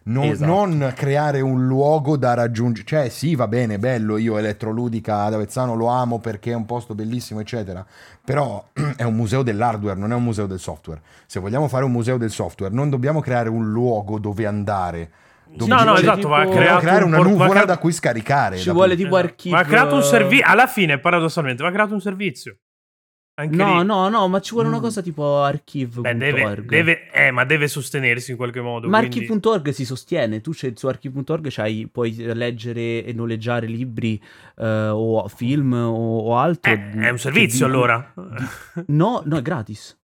[0.07, 0.51] Non, Esatto.
[0.51, 2.85] non creare un luogo da raggiungere.
[2.85, 4.17] Cioè, sì, va bene, bello.
[4.17, 7.83] Io Elettroludica ad Avezzano lo amo perché è un posto bellissimo, eccetera.
[8.23, 8.63] Però
[8.95, 11.01] è un museo dell'hardware, non è un museo del software.
[11.25, 15.09] Se vogliamo fare un museo del software, non dobbiamo creare un luogo dove andare.
[15.47, 17.49] Dove No, no, C'è esatto, va tipo- creato Dobbiamo creare un una por- va nuvola
[17.51, 18.57] crea- da cui scaricare.
[18.57, 19.25] Ci vuole tipo Esatto.
[19.27, 19.57] archivio.
[19.57, 20.45] Va creato un servizio.
[20.47, 22.57] Alla fine, paradossalmente, va creato un servizio.
[23.37, 23.85] Anche No, lì.
[23.85, 24.81] no, no, ma ci vuole una Mm.
[24.81, 26.01] cosa tipo archive.org.
[26.03, 28.87] Beh, deve, deve- eh, ma deve sostenersi in qualche modo.
[28.87, 34.21] Ma quindi- archive.org si sostiene, tu su archive.org c'hai, puoi leggere e noleggiare libri
[34.57, 36.71] eh, o film o, o altro.
[36.71, 38.13] Eh, è un servizio di- allora.
[38.87, 39.97] No, no, è gratis.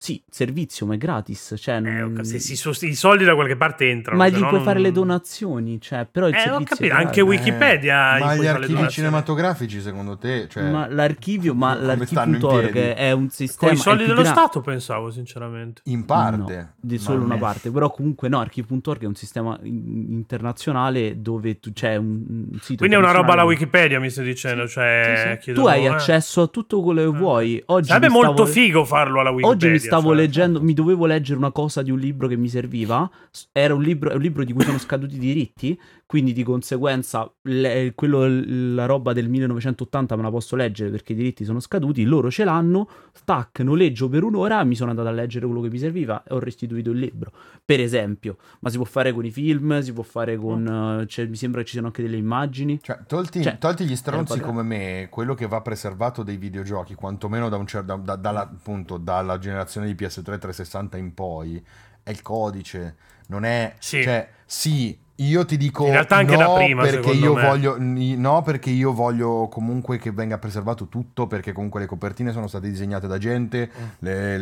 [0.00, 1.54] Sì, servizio, ma è gratis.
[1.58, 4.16] Cioè, Eh, non- ok, se si sost- i soldi da qualche parte entrano.
[4.16, 6.94] ma gli puoi non- fare le donazioni, cioè, però il Eh, ho capito.
[6.94, 8.14] Anche Wikipedia.
[8.14, 10.46] Eh, gli ma gli archivi cinematografici, secondo te?
[10.48, 12.78] Cioè, Ma l'archivio, ma piedi?
[12.78, 13.72] è un Con sistema...
[13.72, 15.82] i soldi dello gra- Stato, pensavo, sinceramente.
[15.86, 16.56] in parte.
[16.56, 21.58] No, di solo una parte, però comunque no, archive.org è un sistema in- internazionale dove
[21.58, 24.66] tu c'è un, un sito Quindi è una roba alla Wikipedia, mi stai dicendo.
[24.68, 25.42] Sì, Cioè, sì.
[25.44, 25.88] chiedo- Tu hai eh.
[25.88, 27.60] accesso a tutto quello che vuoi.
[27.66, 29.68] Oggi Sarebbe stavo- molto figo farlo alla Wikipedia.
[29.68, 30.16] Oggi stavo cioè.
[30.16, 33.10] leggendo, mi dovevo leggere una cosa di un libro che mi serviva.
[33.52, 35.78] Era un libro, un libro di cui sono scaduti i diritti.
[36.08, 38.26] Quindi di conseguenza, le- quello,
[38.74, 42.02] la roba del 1980 me la posso leggere perché i diritti sono scaduti.
[42.04, 42.88] Loro ce l'hanno.
[43.26, 44.64] Tac, noleggio per un'ora.
[44.64, 47.30] Mi sono andato a leggere quello che mi serviva e ho restituito il libro.
[47.62, 51.04] Per esempio, ma si può fare con i film, si può fare con.
[51.06, 52.80] cioè, mi sembra che ci siano anche delle immagini.
[52.80, 57.50] Cioè, tolti, Cioè, tolti gli stronzi come me, quello che va preservato dei videogiochi, quantomeno
[57.50, 61.62] da un cer- da- da- dalla, appunto, dalla generazione di PS3 360 in poi,
[62.02, 62.96] è il codice.
[63.26, 63.74] Non è...
[63.78, 64.02] Sì.
[64.02, 67.42] Cioè, sì, io ti dico In realtà anche no da prima, perché io me.
[67.42, 72.46] voglio no perché io voglio comunque che venga preservato tutto perché comunque le copertine sono
[72.46, 73.84] state disegnate da gente Mm.
[73.98, 74.34] le-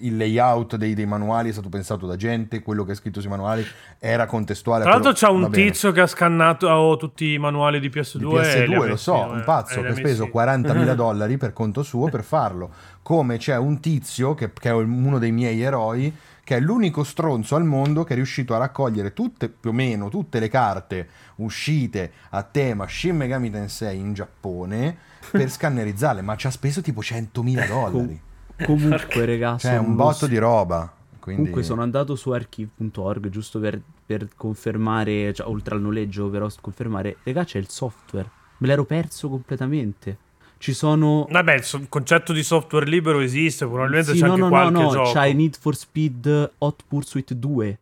[0.00, 3.30] il, layout dei, dei manuali è stato pensato da gente quello che è scritto sui
[3.30, 3.64] manuali
[3.98, 7.88] era contestuale Tra l'altro c'è un tizio che ha scannato oh, tutti i manuali di
[7.88, 8.18] PS2.
[8.18, 10.24] di e li ha PS2 lo so, eh, un pazzo e li che ha speso
[10.24, 12.70] messi- 40.000 dollari per conto suo per farlo.
[13.02, 16.12] Come c'è un tizio che, che è uno dei miei eroi,
[16.44, 20.10] che è l'unico stronzo al mondo che è riuscito a raccogliere tutte, più o meno,
[20.10, 24.96] tutte le carte uscite a tema Shin Megami Tensei in Giappone
[25.30, 28.20] per scannerizzarle, ma ci ha speso tipo 100.000 dollari.
[28.64, 29.66] Comunque, ragazzi.
[29.66, 30.92] Cioè, un botto di roba.
[31.18, 31.40] Quindi...
[31.40, 37.16] Comunque sono andato su archive.org giusto per, per confermare, cioè, oltre al noleggio, però confermare,
[37.24, 38.30] raga, c'è il software.
[38.58, 40.18] Me l'ero perso completamente.
[40.64, 41.26] Ci sono...
[41.28, 44.80] Vabbè, il concetto di software libero esiste, probabilmente Sì, c'è no, anche no, qualche no,
[44.82, 45.12] no, gioco.
[45.12, 47.80] c'hai Need for Speed Hot Pursuit 2.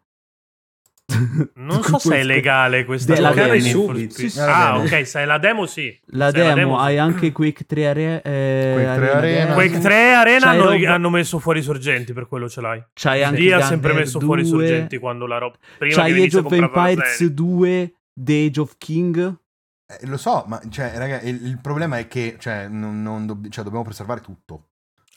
[1.54, 3.52] Non so se è legale questa De- cosa demo.
[3.52, 3.94] for subito.
[3.94, 4.10] Speed.
[4.10, 4.40] Sì, sì.
[4.40, 4.84] Ah, demo.
[4.84, 5.96] ok, sai la demo sì.
[6.06, 6.84] La Sai la demo, sì.
[6.84, 9.52] hai anche Quake 3 Are- eh, Quake 3 Arena.
[9.54, 12.82] Quake 3 Arena hanno, roba- hanno messo fuori i sorgenti, per quello ce l'hai.
[12.94, 15.54] C'hai anche Lì ha sempre messo fuori i 2, sorgenti quando la roba...
[15.78, 17.32] Prima C'hai che Age of Empires serie.
[17.32, 19.36] 2, The Age of King.
[20.00, 23.48] Eh, lo so, ma cioè, raga, il, il problema è che cioè, non, non dobb-
[23.48, 24.66] cioè, dobbiamo preservare tutto.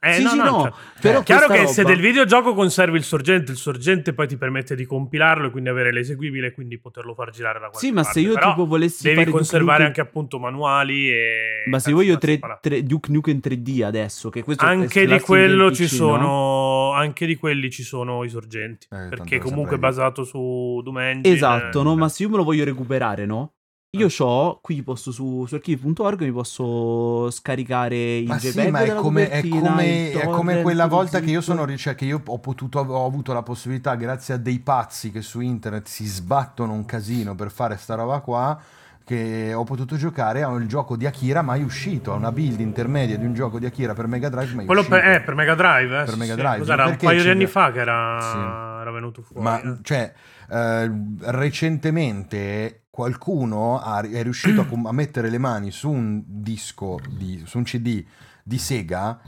[0.01, 0.71] Eh, sì, no, sì, no, no, cioè-
[1.01, 4.37] però Chiaro questa che se roba- del videogioco conservi il sorgente, il sorgente poi ti
[4.37, 7.91] permette di compilarlo e quindi avere l'eseguibile e quindi poterlo far girare da qualche Sì,
[7.91, 8.19] ma parte.
[8.19, 11.63] se io Però tipo volessi devi fare Duke conservare Nukem- anche appunto manuali e...
[11.65, 15.71] Ma se voglio tre, tre- Duke Nukem 3D adesso, che questo è Anche di quello
[15.71, 15.87] ci no?
[15.87, 20.99] sono anche di quelli ci sono i sorgenti Eh, perché comunque è basato su Doom
[20.99, 21.93] Engine Esatto, no?
[21.93, 23.54] eh, Ma se io me lo voglio recuperare, no?
[23.97, 28.79] Io c'ho, qui posso su, su archive.org mi posso scaricare i Ma JPEG sì, ma
[28.81, 31.95] è come, è come- il è come quella il volta che io sono, ri- cioè,
[31.95, 35.87] che io ho potuto, ho avuto la possibilità, grazie a dei pazzi che su internet
[35.87, 38.59] si sbattono un casino per fare sta roba qua,
[39.05, 43.17] che ho potuto giocare a un gioco di Akira mai uscito, a una build intermedia
[43.17, 44.99] di un gioco di Akira per Mega Drive mai quello uscito.
[44.99, 46.35] per, eh, per Mega Drive eh, Per sì, Mega.
[46.35, 48.37] Drive, Cos'era, un paio di anni fa che era, Sì.
[48.81, 49.43] era venuto fuori.
[49.43, 49.77] Ma eh.
[49.83, 50.11] cioè,
[50.49, 56.97] eh, recentemente qualcuno ha- è riuscito a, com- a mettere le mani su un disco,
[57.09, 58.03] di, su un CD
[58.43, 59.19] di Sega,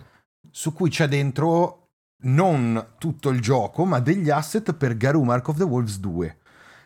[0.49, 1.89] su cui c'è dentro
[2.23, 6.37] non tutto il gioco, ma degli asset per Garou Mark of the Wolves 2.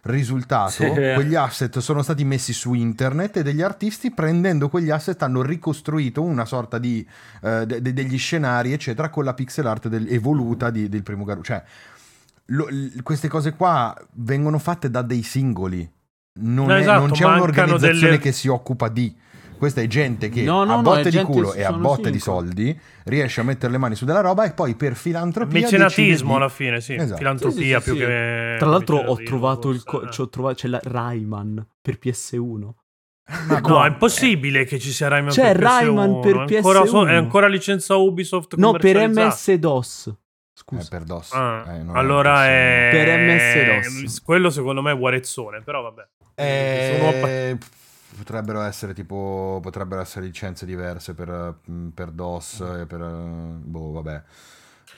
[0.04, 0.90] Risultato, Sì.
[0.90, 6.24] quegli asset sono stati messi su internet e degli artisti prendendo quegli asset hanno ricostruito
[6.24, 7.08] una sorta di
[7.44, 11.24] eh, de- de- degli scenari, eccetera, con la pixel art del- evoluta di- del primo
[11.24, 11.44] Garou.
[11.44, 11.62] Cioè,
[12.46, 15.88] lo- l- queste cose qua vengono fatte da dei singoli.
[16.40, 19.16] Non, No, è- esatto, non c'è un'organizzazione delle- che si occupa di.
[19.62, 22.10] Questa è gente che No, no, a no, botte è di culo e a botte
[22.10, 22.48] di singoli.
[22.48, 26.36] soldi riesce a mettere le mani su della roba e poi per filantropia Mecenatismo di-
[26.38, 26.96] alla fine, sì.
[26.96, 27.18] Esatto.
[27.18, 28.00] Filantropia Sì, sì, sì, più sì.
[28.08, 28.56] che.
[28.58, 29.84] Tra l'altro ho trovato il...
[29.84, 30.10] co- eh.
[30.12, 32.70] ci ho trovato- c'è la Rayman per PS1.
[33.48, 36.22] Ma No, è impossibile che ci sia Rayman C'è per Rayman PS1.
[36.22, 37.08] per È ancora, so- PS1.
[37.08, 39.08] è ancora licenza Ubisoft No, per.
[39.10, 40.08] MS-DOS.
[40.08, 40.14] Eh,
[40.56, 40.88] Scusa.
[40.90, 41.34] per DOS.
[41.34, 42.90] Ah, Eh, non allora è...
[42.92, 43.08] Per
[43.86, 44.22] MS-DOS.
[44.24, 46.08] Quello secondo me è Guarezzone, però vabbè.
[46.34, 47.58] Eh, Sono-
[48.18, 53.92] potrebbero essere tipo potrebbero essere licenze diverse per, mm, per DOS e per eh, boh
[53.92, 54.24] vabbè.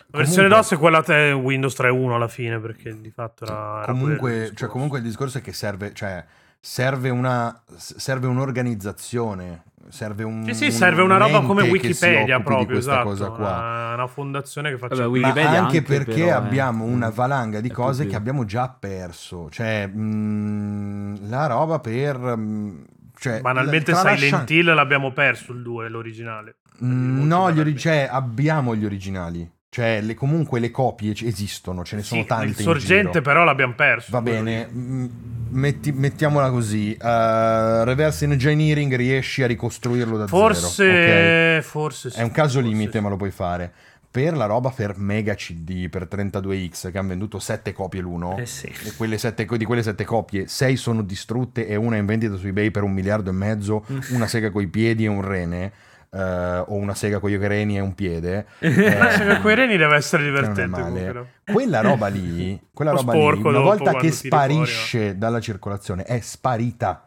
[0.08, 3.82] La versione Comunque- DOS è quella te Windows 3.1 alla fine, perché di fatto era...
[3.84, 6.24] era quello il comunque, cioè, comunque il discorso è che serve cioè
[6.60, 12.68] serve una serve un'organizzazione serve un Sì, sì, serve una roba come Wikipedia di proprio,
[12.68, 13.10] questa esatto.
[13.10, 13.58] cosa qua.
[13.58, 14.96] Una, una fondazione che faccia...
[14.96, 16.32] Vabbè, ma Wikipedia anche, anche, perché però, eh.
[16.32, 19.50] abbiamo una valanga di È cose che abbiamo già perso.
[19.50, 22.82] Cioè mm, la roba per mm,
[23.24, 26.56] cioè, Banalmente tralasciando- Silent Hill l'abbiamo perso il 2, l'originale.
[26.84, 29.50] Mm, No, gli ori- cioè, abbiamo gli originali.
[29.70, 32.46] Cioè, le- comunque le copie esistono, ce ne sono Sì, tante.
[32.48, 34.12] il sorgente però l'abbiamo perso.
[34.12, 35.06] Va bene, mm,
[35.52, 36.92] metti- mettiamola così.
[37.00, 41.58] uh, reverse engineering riesci a ricostruirlo da Forse, zero.
[41.60, 41.64] ok?
[41.64, 42.20] forse sì.
[42.20, 43.00] È un caso limite, sì.
[43.00, 43.72] ma lo puoi fare.
[44.14, 48.46] Per la roba per Mega CD, per 32X, che hanno venduto 7 copie l'uno, Eh
[48.46, 48.72] sì.
[48.96, 52.46] quelle sette- di quelle 7 copie, 6 sono distrutte e una è in vendita su
[52.46, 54.00] eBay per un miliardo e mezzo, Mm.
[54.12, 55.72] una sega coi piedi e un rene,
[56.12, 58.46] eh, o una sega con gli reni e un piede.
[58.62, 61.28] Ma se eh, quei reni deve essere che non è divertente?
[61.52, 67.04] Quella roba lì, quella roba lì, una volta che fuori, sparisce dalla circolazione, è sparita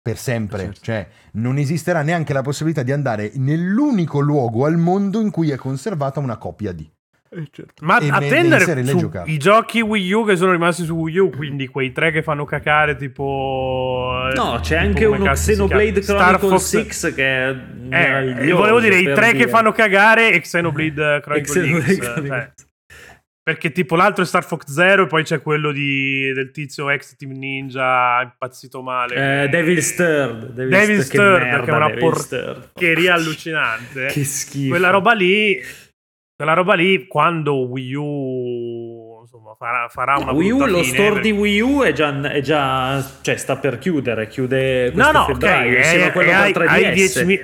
[0.00, 0.58] per sempre.
[0.60, 0.80] Certo.
[0.82, 5.56] Cioè, non esisterà neanche la possibilità di andare nell'unico luogo al mondo in cui è
[5.56, 6.90] conservata una copia di.
[7.30, 7.84] Eh, certo.
[7.84, 11.66] Ma E attendere su i giochi Wii U che sono rimasti su Wii U, quindi
[11.66, 14.30] quei tre che fanno cacare tipo...
[14.34, 16.20] No, c'è tipo anche uno Xenoblade chiama?
[16.20, 17.54] Star Chronicle Fox- 6 che è Eh,
[17.88, 19.44] meraviglioso, volevo dire i tre dire.
[19.44, 21.98] che fanno cagare e Xenoblade Chronicle Xenoblade X.
[21.98, 22.26] Chronicles.
[22.28, 22.52] cioè,
[23.48, 27.16] perché tipo l'altro è Star Fox Zero e poi c'è quello di, del tizio ex
[27.16, 29.44] Team Ninja impazzito male.
[29.44, 30.50] Eh, Devil's Third.
[30.50, 34.06] Devil's, Devil's che Third, merda, che è una porcheria allucinante.
[34.12, 34.68] Che schifo.
[34.68, 35.58] quella roba lì
[36.36, 41.12] quella roba lì quando Wii U insomma farà, farà una Wii U, lo fine, store
[41.14, 45.12] perché- di Wii U è già, è già cioè sta per chiudere, chiude no questo
[45.12, 46.92] no ok febbraio, insieme eh, a quello hai, per hai 3DS.
[46.92, 47.40] 10 mi-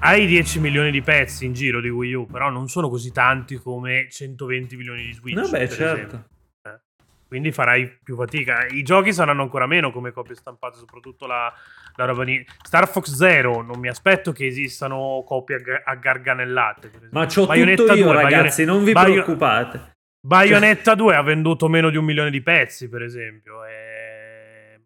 [0.00, 3.56] hai 10 milioni di pezzi in giro di Wii U però non sono così tanti
[3.56, 6.28] come 120 milioni di Switch Vabbè, certo.
[6.62, 6.80] Eh,
[7.26, 11.52] quindi farai più fatica i giochi saranno ancora meno come copie stampate soprattutto la,
[11.96, 16.90] la roba di Star Fox Zero non mi aspetto che esistano copie agga- aggarganellate.
[17.10, 19.96] Ma c'ho Bayonetta tutto io, 2, ragazzi, non vi preoccupate.
[20.20, 23.64] Bayonetta 2 ha venduto meno di un milione di pezzi, per esempio.
[23.64, 23.87] E...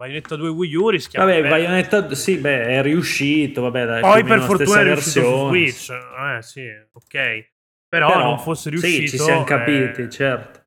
[0.03, 1.49] Bayonetta 2 Wii U rischiamo Vabbè.
[1.49, 5.71] Bayonetta sì, beh, è riuscito, vabbè, dai, Poi per fortuna è riuscito versione.
[5.71, 5.91] su Switch.
[5.93, 7.51] Eh sì, ok.
[7.89, 9.01] Però, Però, non fosse riuscito...
[9.01, 10.65] Sì, ci siamo capiti, eh, certo.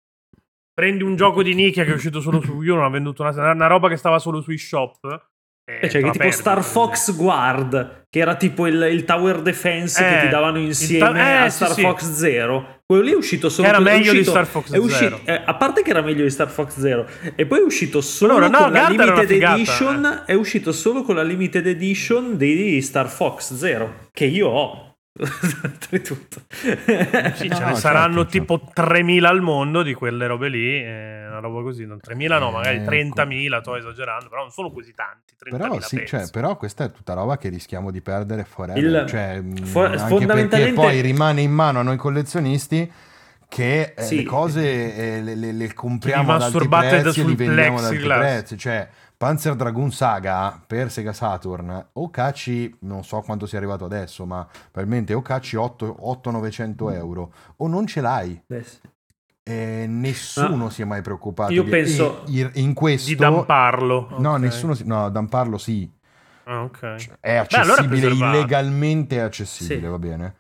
[0.74, 3.24] Prendi un gioco di nicchia che è uscito solo su Wii U, non ha venduto
[3.24, 5.32] una, una roba che stava solo sui shop.
[5.66, 9.42] Eh, Eh, cioè, che la tipo Star Fox Guard, che era tipo il, il tower
[9.42, 11.82] defense che Eh, ti davano il insieme ta- eh, a sì, Star sì.
[11.82, 12.74] Fox Zero.
[12.86, 15.40] Quello lì è uscito solo Che era meglio di uscito- Star Fox è uscito- Zero.
[15.40, 18.34] eh, a parte che era meglio di Star Fox Zero, e poi è uscito solo
[18.36, 20.24] Allora, no, con la Guard una limited figata, edition.
[20.28, 24.95] È uscito solo con la limited edition di Star Fox Zero, che io ho.
[25.18, 26.42] Oltretutto.
[26.50, 30.84] Sì, ce No, ne no, saranno certo, tipo 3.000 al mondo di quelle robe lì,
[30.84, 34.72] eh, una roba così, non 3.000 no, magari Eh, 30.000, sto esagerando, però non sono
[34.72, 38.44] così tanti, 30.000 Però, sì, cioè, però questa è tutta roba che rischiamo di perdere
[38.44, 38.84] forever.
[38.84, 42.92] Il- cioè, mh, fo- anche perché fondamentalmente- poi rimane in mano a noi collezionisti
[43.48, 44.18] che eh, Sì.
[44.18, 47.38] le cose eh, le, le- le compriamo ad alti masturbate da- prezzi e li sul
[47.38, 48.58] vendiamo ad alti prezzi.
[48.58, 54.26] Cioè, Panzer Dragoon Saga per Sega Saturn o cacci, non so quanto sia arrivato adesso,
[54.26, 58.42] ma probabilmente o cacci 8-900 euro o non ce l'hai.
[58.46, 58.78] Beh, sì.
[59.48, 60.70] E nessuno No.
[60.70, 64.08] si è mai preoccupato Io di- penso- e- in questo Di damparlo.
[64.18, 64.40] No, ok.
[64.40, 64.86] nessuno si...
[64.86, 65.90] No, damparlo sì.
[66.46, 66.80] Ah, ok.
[67.20, 69.86] È Beh, allora è accessibile, illegalmente accessibile, Sì.
[69.88, 70.36] va bene?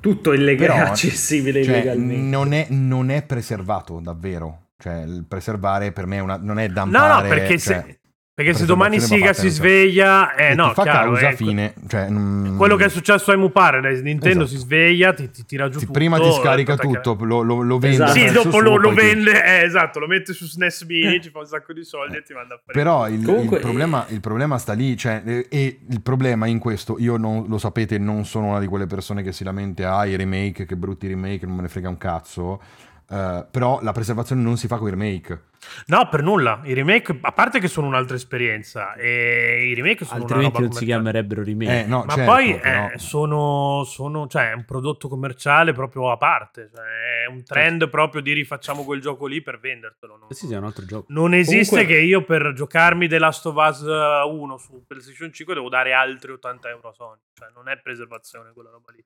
[0.00, 2.36] Tutto illegale, Però, accessibile Cioè, illegalmente.
[2.36, 4.66] non, è, non è preservato davvero.
[4.78, 7.22] Cioè, il preservare per me è una, non è No, dampare.
[7.22, 7.99] no, perché cioè, se,
[8.42, 11.74] perché se domani Siga si sveglia, eh no, ti fa chiaro, causa eh, fine.
[11.86, 14.58] Cioè, mm, Quello che è successo a Emu Paradise, Nintendo Esatto.
[14.58, 15.98] si sveglia, ti, ti tira giù ti- tutto.
[15.98, 18.04] prima ti scarica attacca- tutto, lo, lo, lo vende.
[18.04, 18.18] Esatto.
[18.18, 21.46] Sì, dopo lo, lo vende, eh, esatto, lo mette su SNES Mini, ci fa un
[21.46, 22.78] sacco di soldi e ti manda a fare.
[22.78, 26.58] Però il, Comunque, il problema, il problema sta lì, cioè, eh, e il problema in
[26.58, 30.06] questo, io non, lo sapete, non sono una di quelle persone che si lamenta, ah,
[30.06, 32.62] i remake, che brutti remake, non me ne frega un cazzo,
[33.10, 35.42] eh, però la preservazione non si fa con i remake.
[35.86, 36.60] No, per nulla.
[36.64, 40.68] I remake, a parte che sono un'altra esperienza, e i remake sono Altrimenti una roba
[40.68, 41.80] non si chiamerebbero remake.
[41.80, 46.16] Eh, no, Ma certo, poi eh, sono, sono- cioè, è un prodotto commerciale proprio a
[46.16, 46.70] parte.
[46.74, 46.84] Cioè,
[47.24, 50.16] è un trend proprio di rifacciamo quel gioco lì per vendertelo.
[50.16, 50.28] no?
[50.30, 51.06] Eh sì, sì, è un altro gioco.
[51.08, 55.54] Non esiste Comunque- che io per giocarmi The Last of Us 1 su PlayStation 5
[55.54, 57.18] devo dare altri 80 euro a Sony.
[57.34, 59.04] Cioè, non è preservazione quella roba lì.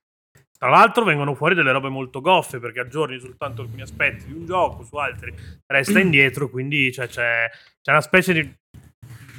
[0.57, 4.47] Tra l'altro vengono fuori delle robe molto goffe perché aggiorni soltanto alcuni aspetti di un
[4.47, 5.35] gioco, su altri
[5.67, 7.51] resta indietro, quindi cioè, c'è,
[7.83, 8.55] c'è una specie di...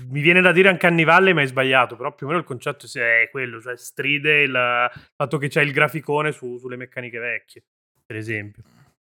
[0.08, 2.48] Mi viene da dire anche Anni Valley, ma è sbagliato, però più o meno il
[2.48, 7.64] concetto è quello, cioè stride il fatto che c'è il graficone su- sulle meccaniche vecchie,
[8.06, 8.62] per esempio.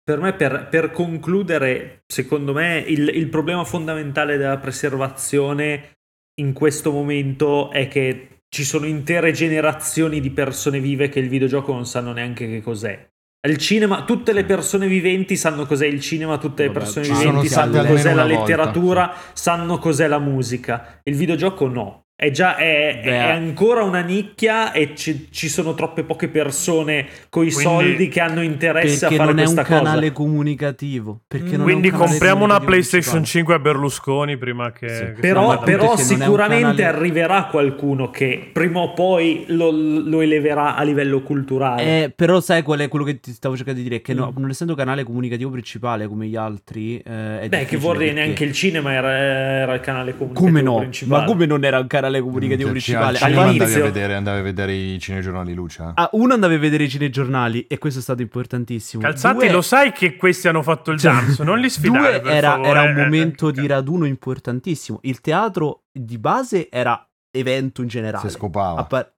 [0.04, 5.98] Per me, per, per concludere, secondo me il, il problema fondamentale della preservazione
[6.40, 11.74] in questo momento è che ci sono intere generazioni di persone vive che il videogioco
[11.74, 13.07] non sanno neanche che cos'è.
[13.48, 17.14] Il cinema, tutte le persone viventi sanno cos'è il cinema, tutte le Vabbè, persone ci
[17.14, 20.99] viventi sanno cos'è la una volta, letteratura, sanno cos'è la musica.
[21.03, 22.07] Il videogioco no.
[22.19, 27.45] È già è, è ancora una nicchia e ci, ci sono troppe poche persone con
[27.45, 29.84] i Quindi- soldi che hanno interesse a fare non è un questa cosa.
[29.84, 31.22] canale comunicativo.
[31.27, 33.45] Perché non è Quindi un canale compriamo una comunicativo PlayStation principale.
[33.45, 34.89] 5 a Berlusconi prima che...
[34.89, 35.03] Sì.
[35.14, 40.81] che Però, però sicuramente canale- arriverà qualcuno che prima o poi lo, lo eleverà a
[40.81, 41.84] livello culturale.
[42.06, 44.02] Eh, però sai qual è quello che ti stavo cercando di dire?
[44.02, 44.39] Che no- Mm.
[44.41, 48.44] non essendo canale comunicativo principale come gli altri, eh, è Beh, che vorrei perché- neanche
[48.44, 50.77] il cinema era, era il canale comunicativo Come no?
[50.80, 51.22] principale.
[51.22, 53.18] Ma come non era un canale comunicativo Cioè, ci- principale?
[53.18, 55.92] al cinema All'inizio- andavi a vedere, andavi a vedere i cinegiornali Lucia.
[55.96, 59.02] Ah, uno andava a vedere i cinegiornali e questo è stato importantissimo.
[59.04, 62.32] Calzati, Due- lo sai che questi hanno fatto il Cioè, jump, non li sfidare Due
[62.32, 65.00] era, era un Eh, momento eh, di raduno importantissimo.
[65.04, 67.02] Il teatro di base era
[67.32, 68.28] evento in generale.
[68.30, 68.80] Si scopava.
[68.80, 69.14] A par-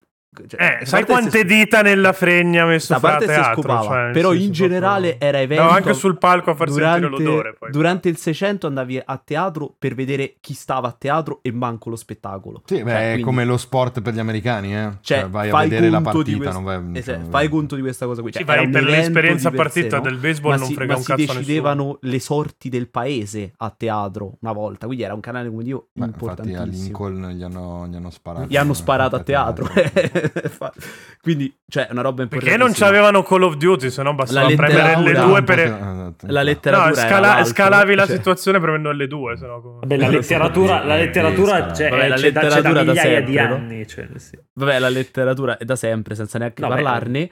[0.47, 3.61] cioè, Eh, sai quante dita nella fregna ha messo A fra parte se teatro?
[3.61, 5.63] scopava, cioè, però in generale proprio- era evento.
[5.63, 7.55] No, anche sul palco a far durante, sentire l'odore.
[7.57, 7.71] Poi.
[7.71, 11.95] durante il 600 andavi a teatro per vedere chi stava a teatro e manco lo
[11.95, 12.61] spettacolo.
[12.65, 14.89] Sì, beh, Cioè, è quindi- come lo sport per gli americani, eh.
[15.01, 16.97] Cioè, Cioè, vai a fai vedere la conto di partita, non vai...
[16.99, 18.31] Eh, cioè, sì, fai conto di questa cosa qui.
[18.31, 20.01] Sì, Cioè, vai era un per l'esperienza partita sé, no?
[20.03, 21.39] del baseball ma non si, frega ma un si cazzo a nessuno.
[21.39, 26.05] decidevano le sorti del paese a teatro una volta, quindi era un canale comunicativo Beh,
[26.05, 26.83] infatti a importantissimo.
[26.83, 28.45] Lincoln gli hanno, gli hanno sparato.
[28.47, 29.67] Gli hanno sparato a teatro.
[31.21, 32.51] Quindi, cioè, è una roba importante.
[32.51, 35.59] Perché non c'avevano Call of Duty, se no bastava La premere le letteratura- due per...
[35.59, 36.25] Esatto.
[36.27, 38.15] La No, letteratura era scala- scalavi la cioè.
[38.15, 39.61] situazione premendo le due, se no...
[39.81, 42.83] Vabbè, la letteratura, la Eh, letteratura eh, c'è, vabbè, la c'è da- c'è letteratura da
[42.83, 43.55] da migliaia di sempre, no?
[43.55, 43.87] anni.
[43.87, 44.39] Cioè, sì.
[44.53, 46.73] Vabbè, la letteratura è da sempre, senza neanche Vabbè.
[46.75, 47.29] parlarne.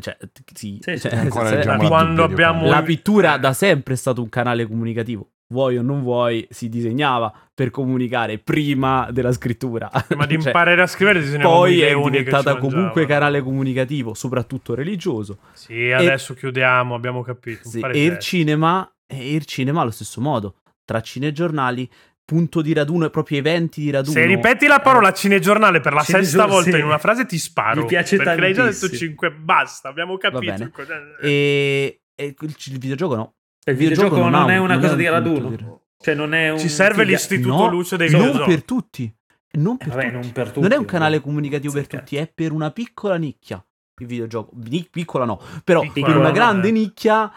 [0.00, 1.08] Cioè, t- sì, Sì, sì.
[1.08, 1.16] cioè,
[1.64, 5.30] Da la quando di abbiamo- La pittura da sempre è stato un canale comunicativo.
[5.52, 9.90] Vuoi o non vuoi, si disegnava per comunicare prima della scrittura.
[10.16, 15.38] Ma di Cioè, imparare a scrivere disegnavamo poi è diventata comunque canale comunicativo, soprattutto religioso.
[15.52, 17.68] Sì, adesso chiudiamo, abbiamo capito.
[17.68, 20.54] Sì, e il cinema, e il cinema allo stesso modo.
[20.84, 21.90] Tra cinegiornali,
[22.24, 24.12] punto di raduno e proprio eventi di raduno.
[24.12, 26.78] Se ripeti la parola eh, cinegiornale per la Cinegior- sesta volta sì.
[26.78, 27.80] in una frase ti sparo.
[27.80, 29.08] Mi piace perché l'hai già detto tantissimo.
[29.10, 30.40] 5, basta, abbiamo capito.
[30.52, 30.64] bene.
[30.64, 33.34] il cosa- E, e il, il videogioco no.
[33.64, 35.80] Il videogioco non, ha è un- una non cosa un di raduno.
[35.98, 38.50] Cioè, non è un Ci serve figa- l'istituto No, luce dei non videogiochi.
[38.50, 39.14] per tutti.
[39.52, 40.14] Non per Vabbè, tutti.
[40.14, 40.60] non per tutti.
[40.60, 43.62] Non è un canale comunicativo per tutti, è per una piccola nicchia
[44.00, 44.52] il videogioco.
[44.68, 46.72] Ni- piccola no, però Piccola per una grande eh.
[46.72, 47.30] nicchia,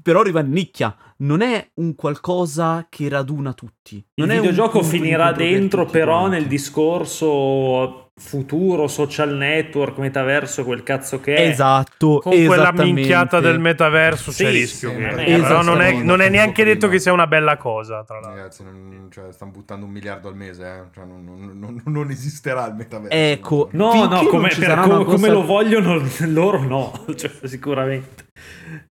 [0.00, 0.94] però rimane nicchia.
[1.20, 3.96] Non è un qualcosa che raduna tutti.
[3.96, 10.82] Il Non è un videogioco finirà dentro però nel discorso futuro, social network, metaverso, quel
[10.82, 11.48] cazzo che è.
[11.48, 14.90] Esatto, Con quella minchiata del metaverso Sì, c'è rischio.
[14.90, 15.02] sì, che-
[15.38, 16.92] ma però è- non, è, non è neanche detto Prima.
[16.94, 18.34] che sia una bella cosa, tra l'altro.
[18.36, 20.82] Ragazzi, non, cioè, stanno buttando un miliardo al mese, eh.
[20.94, 23.16] Cioè, non, non- non- non esisterà il metaverso.
[23.16, 28.26] Ecco, No, no, come, per- come cosa- lo vogliono loro no, cioè, sicuramente.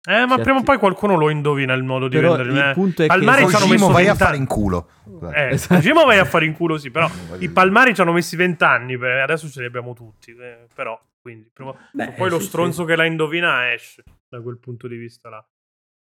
[0.07, 0.65] Eh, ma Sì, prima o sì.
[0.65, 2.69] poi qualcuno lo indovina il modo di Però vendere.
[2.69, 4.89] il punto è che- Palmari ci hanno messo vai a 20 fare in culo.
[5.35, 5.75] Eh, Esatto.
[5.75, 7.09] Kojima vai a fare in culo, sì, però
[7.39, 10.35] i palmari ci hanno messi 20 anni, per- adesso ce li abbiamo tutti.
[10.39, 14.59] eh, però, quindi, prima- Beh, poi lo sì, stronzo che la indovina esce da quel
[14.59, 15.45] punto di vista là.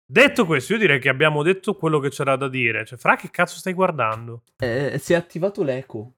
[0.05, 2.85] Detto questo, io direi che abbiamo detto quello che c'era da dire.
[2.85, 4.43] Cioè, Fra, che cazzo stai guardando?
[4.59, 6.13] Eh, si è attivato l'eco.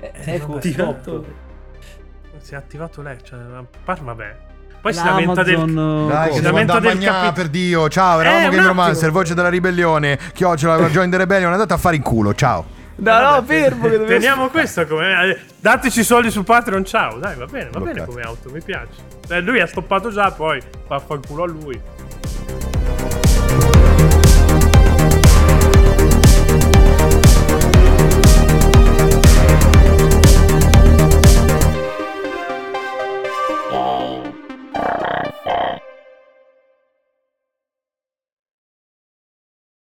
[0.00, 0.60] Eh, Eh, ecco.
[0.60, 3.38] Si è attivato lei, cioè,
[3.84, 4.36] par- vabbè.
[4.82, 5.64] Poi si lamenta del...
[5.72, 6.32] Dai, cosa.
[6.40, 7.88] si lamenta del capi- per Dio.
[7.88, 8.66] Ciao, eravamo Eh, Game.
[8.66, 10.18] Romancer, voce della ribellione.
[10.34, 11.52] Chiocciola, Join the Rebellion.
[11.52, 12.34] Andate a fare in culo.
[12.34, 12.64] Ciao.
[12.96, 13.88] No, no, fermo.
[13.88, 15.30] Che Teniamo questo come...
[15.30, 17.18] eh, Dateci soldi su Patreon, ciao.
[17.18, 18.10] Dai, va bene, va bene Bloccato.
[18.10, 18.88] come auto, mi piace.
[19.28, 21.80] Eh, lui ha stoppato già, poi vaffanculo a lui.